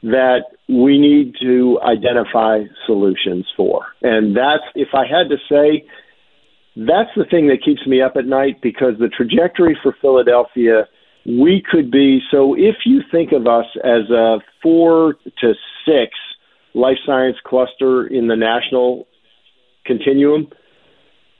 that 0.02 0.42
we 0.68 0.98
need 0.98 1.34
to 1.40 1.80
identify 1.82 2.60
solutions 2.86 3.46
for. 3.56 3.86
And 4.02 4.36
that's, 4.36 4.64
if 4.74 4.88
I 4.94 5.04
had 5.06 5.28
to 5.30 5.36
say, 5.48 5.86
that's 6.76 7.10
the 7.16 7.24
thing 7.30 7.48
that 7.48 7.58
keeps 7.64 7.86
me 7.86 8.00
up 8.00 8.16
at 8.16 8.26
night 8.26 8.60
because 8.62 8.94
the 8.98 9.08
trajectory 9.08 9.76
for 9.82 9.94
Philadelphia, 10.00 10.88
we 11.24 11.62
could 11.68 11.90
be. 11.90 12.20
So 12.30 12.54
if 12.54 12.76
you 12.84 13.00
think 13.10 13.32
of 13.32 13.46
us 13.46 13.66
as 13.84 14.10
a 14.10 14.38
four 14.62 15.16
to 15.40 15.54
six 15.86 16.12
life 16.74 16.98
science 17.06 17.36
cluster 17.44 18.06
in 18.06 18.28
the 18.28 18.36
national 18.36 19.06
continuum, 19.84 20.48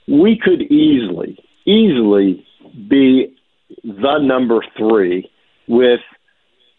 we 0.07 0.39
could 0.41 0.61
easily, 0.61 1.37
easily 1.65 2.45
be 2.89 3.35
the 3.83 4.19
number 4.19 4.63
three 4.77 5.29
with 5.67 6.01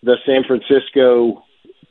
the 0.03 0.17
San 0.27 0.45
Francisco 0.47 1.43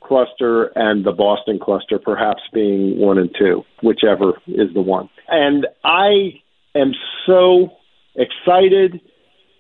cluster 0.03 0.65
and 0.75 1.05
the 1.05 1.11
Boston 1.11 1.59
cluster 1.59 1.97
perhaps 1.97 2.41
being 2.53 2.99
one 2.99 3.17
and 3.17 3.33
two, 3.37 3.63
whichever 3.81 4.33
is 4.47 4.73
the 4.73 4.81
one. 4.81 5.09
And 5.27 5.65
I 5.83 6.41
am 6.75 6.93
so 7.25 7.69
excited 8.15 9.01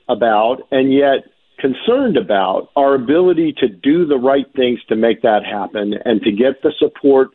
about 0.09 0.67
and 0.71 0.93
yet 0.93 1.23
concerned 1.63 2.17
about 2.17 2.69
our 2.75 2.93
ability 2.93 3.53
to 3.53 3.69
do 3.69 4.05
the 4.05 4.17
right 4.17 4.53
things 4.53 4.83
to 4.89 4.97
make 4.97 5.21
that 5.21 5.45
happen 5.45 5.93
and 6.03 6.21
to 6.21 6.29
get 6.29 6.61
the 6.61 6.73
support 6.77 7.29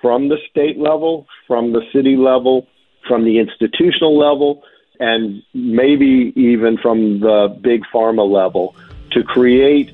from 0.00 0.28
the 0.28 0.36
state 0.48 0.78
level, 0.78 1.26
from 1.48 1.72
the 1.72 1.82
city 1.92 2.16
level, 2.16 2.68
from 3.08 3.24
the 3.24 3.40
institutional 3.40 4.16
level, 4.16 4.62
and 5.00 5.42
maybe 5.52 6.32
even 6.36 6.78
from 6.78 7.18
the 7.18 7.58
big 7.60 7.82
pharma 7.92 8.24
level 8.24 8.76
to 9.10 9.24
create 9.24 9.92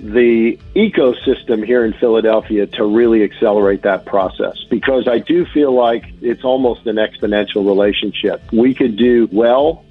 the 0.00 0.58
ecosystem 0.74 1.64
here 1.64 1.84
in 1.84 1.92
Philadelphia 1.92 2.66
to 2.66 2.84
really 2.84 3.22
accelerate 3.22 3.82
that 3.82 4.04
process 4.06 4.56
because 4.68 5.06
I 5.06 5.20
do 5.20 5.46
feel 5.54 5.72
like 5.72 6.04
it's 6.20 6.42
almost 6.42 6.84
an 6.88 6.96
exponential 6.96 7.64
relationship. 7.64 8.42
We 8.52 8.74
could 8.74 8.96
do 8.96 9.28
well, 9.30 9.84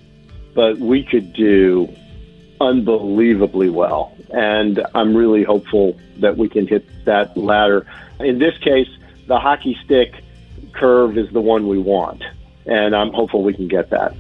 but 0.54 0.78
we 0.78 1.04
could 1.04 1.32
do 1.32 1.88
unbelievably 2.64 3.70
well. 3.70 4.16
And 4.32 4.84
I'm 4.96 5.16
really 5.16 5.44
hopeful 5.44 6.00
that 6.18 6.38
we 6.38 6.50
can 6.50 6.66
hit 6.68 6.86
that 7.06 7.36
ladder. 7.38 7.86
In 8.20 8.40
this 8.40 8.58
case, 8.58 8.90
the 9.28 9.40
hockey 9.40 9.78
stick 9.84 10.24
curve 10.74 11.18
is 11.18 11.30
the 11.32 11.42
one 11.42 11.68
we 11.68 11.78
want. 11.78 12.24
And 12.66 12.96
I'm 12.96 13.12
hopeful 13.12 13.44
we 13.44 13.54
can 13.54 13.68
get 13.68 13.90
that. 13.90 14.16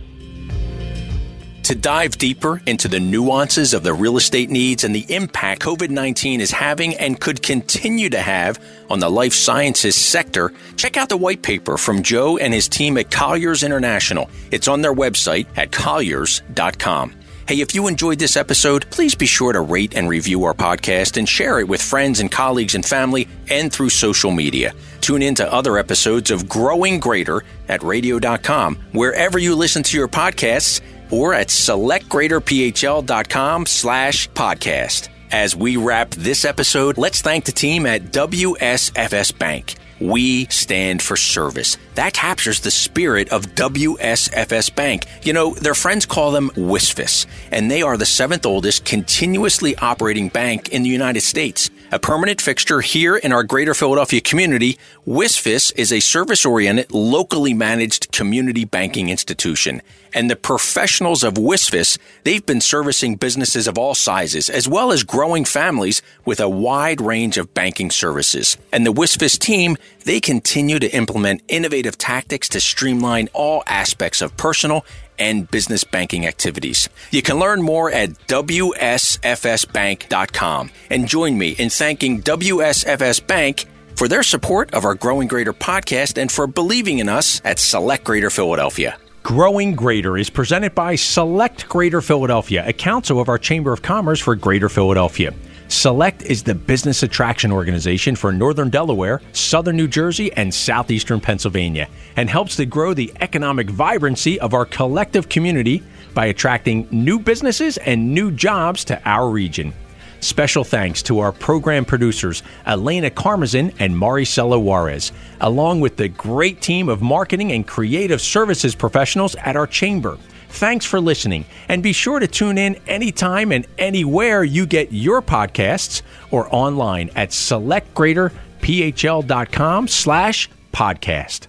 To 1.63 1.75
dive 1.75 2.17
deeper 2.17 2.61
into 2.65 2.89
the 2.89 2.99
nuances 2.99 3.73
of 3.73 3.83
the 3.83 3.93
real 3.93 4.17
estate 4.17 4.49
needs 4.49 4.83
and 4.83 4.93
the 4.93 5.05
impact 5.07 5.61
COVID 5.61 5.89
19 5.89 6.41
is 6.41 6.51
having 6.51 6.93
and 6.95 7.17
could 7.17 7.41
continue 7.41 8.09
to 8.09 8.19
have 8.19 8.61
on 8.89 8.99
the 8.99 9.09
life 9.09 9.33
sciences 9.33 9.95
sector, 9.95 10.53
check 10.75 10.97
out 10.97 11.07
the 11.07 11.15
white 11.15 11.41
paper 11.41 11.77
from 11.77 12.03
Joe 12.03 12.37
and 12.37 12.53
his 12.53 12.67
team 12.67 12.97
at 12.97 13.11
Colliers 13.11 13.63
International. 13.63 14.29
It's 14.51 14.67
on 14.67 14.81
their 14.81 14.93
website 14.93 15.47
at 15.55 15.71
colliers.com. 15.71 17.15
Hey, 17.45 17.59
if 17.59 17.75
you 17.75 17.87
enjoyed 17.87 18.19
this 18.19 18.37
episode, 18.37 18.89
please 18.89 19.15
be 19.15 19.25
sure 19.25 19.51
to 19.51 19.59
rate 19.59 19.95
and 19.95 20.07
review 20.07 20.45
our 20.45 20.53
podcast 20.53 21.17
and 21.17 21.27
share 21.27 21.59
it 21.59 21.67
with 21.67 21.81
friends 21.81 22.21
and 22.21 22.31
colleagues 22.31 22.73
and 22.73 22.85
family 22.85 23.27
and 23.49 23.69
through 23.71 23.89
social 23.89 24.31
media. 24.31 24.73
Tune 25.01 25.21
in 25.21 25.35
to 25.35 25.51
other 25.51 25.77
episodes 25.77 26.31
of 26.31 26.47
Growing 26.47 27.01
Greater 27.01 27.43
at 27.67 27.83
radio.com, 27.83 28.77
wherever 28.93 29.37
you 29.37 29.55
listen 29.55 29.83
to 29.83 29.97
your 29.97 30.07
podcasts 30.07 30.79
or 31.11 31.33
at 31.33 31.49
selectgreaterphl.com 31.49 33.65
slash 33.65 34.29
podcast. 34.29 35.09
As 35.29 35.53
we 35.53 35.75
wrap 35.75 36.11
this 36.11 36.45
episode, 36.45 36.97
let's 36.97 37.21
thank 37.21 37.43
the 37.43 37.51
team 37.51 37.85
at 37.85 38.03
WSFS 38.03 39.37
Bank. 39.37 39.75
We 39.99 40.45
stand 40.45 41.01
for 41.01 41.15
service. 41.15 41.77
That 41.95 42.13
captures 42.13 42.61
the 42.61 42.71
spirit 42.71 43.31
of 43.31 43.47
WSFS 43.55 44.73
Bank. 44.75 45.05
You 45.23 45.33
know, 45.33 45.53
their 45.53 45.75
friends 45.75 46.05
call 46.05 46.31
them 46.31 46.49
WSFS, 46.51 47.25
and 47.51 47.69
they 47.69 47.81
are 47.81 47.97
the 47.97 48.05
seventh 48.05 48.45
oldest 48.45 48.85
continuously 48.85 49.75
operating 49.77 50.29
bank 50.29 50.69
in 50.69 50.83
the 50.83 50.89
United 50.89 51.21
States. 51.21 51.69
A 51.91 51.99
permanent 51.99 52.41
fixture 52.41 52.81
here 52.81 53.15
in 53.15 53.31
our 53.31 53.43
greater 53.43 53.73
Philadelphia 53.73 54.19
community, 54.19 54.79
WSFS 55.05 55.71
is 55.75 55.91
a 55.91 55.99
service 55.99 56.45
oriented, 56.45 56.91
locally 56.91 57.53
managed 57.53 58.11
community 58.11 58.65
banking 58.65 59.09
institution. 59.09 59.81
And 60.11 60.29
the 60.29 60.35
professionals 60.35 61.23
of 61.23 61.35
WSFS, 61.35 61.99
they've 62.23 62.45
been 62.45 62.61
servicing 62.61 63.15
businesses 63.15 63.67
of 63.67 63.77
all 63.77 63.93
sizes, 63.93 64.49
as 64.49 64.67
well 64.67 64.91
as 64.91 65.03
growing 65.03 65.45
families 65.45 66.01
with 66.25 66.39
a 66.39 66.49
wide 66.49 66.99
range 66.99 67.37
of 67.37 67.53
banking 67.53 67.91
services. 67.91 68.57
And 68.71 68.85
the 68.85 68.93
WSFS 68.93 69.37
team, 69.37 69.77
they 70.05 70.19
continue 70.19 70.79
to 70.79 70.89
implement 70.95 71.43
innovative 71.47 71.97
tactics 71.97 72.49
to 72.49 72.59
streamline 72.59 73.29
all 73.33 73.63
aspects 73.67 74.21
of 74.21 74.35
personal 74.37 74.85
and 75.17 75.49
business 75.49 75.83
banking 75.83 76.25
activities. 76.25 76.89
You 77.11 77.21
can 77.21 77.39
learn 77.39 77.61
more 77.61 77.91
at 77.91 78.11
WSFSbank.com 78.27 80.71
and 80.89 81.07
join 81.07 81.37
me 81.37 81.51
in 81.51 81.69
thanking 81.69 82.21
WSFS 82.21 83.25
Bank 83.25 83.65
for 83.95 84.07
their 84.07 84.23
support 84.23 84.73
of 84.73 84.85
our 84.85 84.95
Growing 84.95 85.27
Greater 85.27 85.53
podcast 85.53 86.19
and 86.19 86.31
for 86.31 86.47
believing 86.47 86.99
in 86.99 87.09
us 87.09 87.41
at 87.43 87.59
Select 87.59 88.03
Greater 88.03 88.29
Philadelphia. 88.29 88.97
Growing 89.23 89.73
Greater 89.73 90.17
is 90.17 90.29
presented 90.29 90.75
by 90.75 90.95
Select 90.95 91.69
Greater 91.69 92.01
Philadelphia, 92.01 92.61
a 92.67 92.73
council 92.73 93.21
of 93.21 93.29
our 93.29 93.37
Chamber 93.37 93.71
of 93.71 93.81
Commerce 93.81 94.19
for 94.19 94.35
Greater 94.35 94.67
Philadelphia. 94.67 95.33
Select 95.73 96.21
is 96.21 96.43
the 96.43 96.53
business 96.53 97.01
attraction 97.01 97.51
organization 97.51 98.15
for 98.15 98.31
Northern 98.31 98.69
Delaware, 98.69 99.21
Southern 99.31 99.75
New 99.75 99.87
Jersey, 99.87 100.31
and 100.33 100.53
Southeastern 100.53 101.19
Pennsylvania, 101.19 101.89
and 102.15 102.29
helps 102.29 102.55
to 102.57 102.67
grow 102.67 102.93
the 102.93 103.11
economic 103.21 103.71
vibrancy 103.71 104.39
of 104.39 104.53
our 104.53 104.65
collective 104.65 105.29
community 105.29 105.81
by 106.13 106.27
attracting 106.27 106.87
new 106.91 107.17
businesses 107.17 107.77
and 107.77 108.13
new 108.13 108.29
jobs 108.29 108.85
to 108.85 109.01
our 109.03 109.27
region. 109.27 109.73
Special 110.19 110.63
thanks 110.63 111.01
to 111.03 111.19
our 111.19 111.31
program 111.31 111.85
producers, 111.85 112.43
Elena 112.67 113.09
Carmazin 113.09 113.73
and 113.79 113.95
Maricela 113.95 114.61
Juarez, 114.61 115.11
along 115.41 115.81
with 115.81 115.97
the 115.97 116.07
great 116.07 116.61
team 116.61 116.87
of 116.87 117.01
marketing 117.01 117.51
and 117.51 117.67
creative 117.67 118.21
services 118.21 118.75
professionals 118.75 119.33
at 119.37 119.55
our 119.55 119.67
chamber. 119.67 120.19
Thanks 120.53 120.85
for 120.85 121.01
listening, 121.01 121.45
and 121.67 121.81
be 121.81 121.93
sure 121.93 122.19
to 122.19 122.27
tune 122.27 122.59
in 122.59 122.75
anytime 122.85 123.51
and 123.51 123.65
anywhere 123.79 124.43
you 124.43 124.67
get 124.67 124.91
your 124.91 125.23
podcasts 125.23 126.03
or 126.29 126.47
online 126.53 127.09
at 127.15 127.29
selectgreaterphl.com 127.29 129.87
slash 129.87 130.49
podcast. 130.71 131.47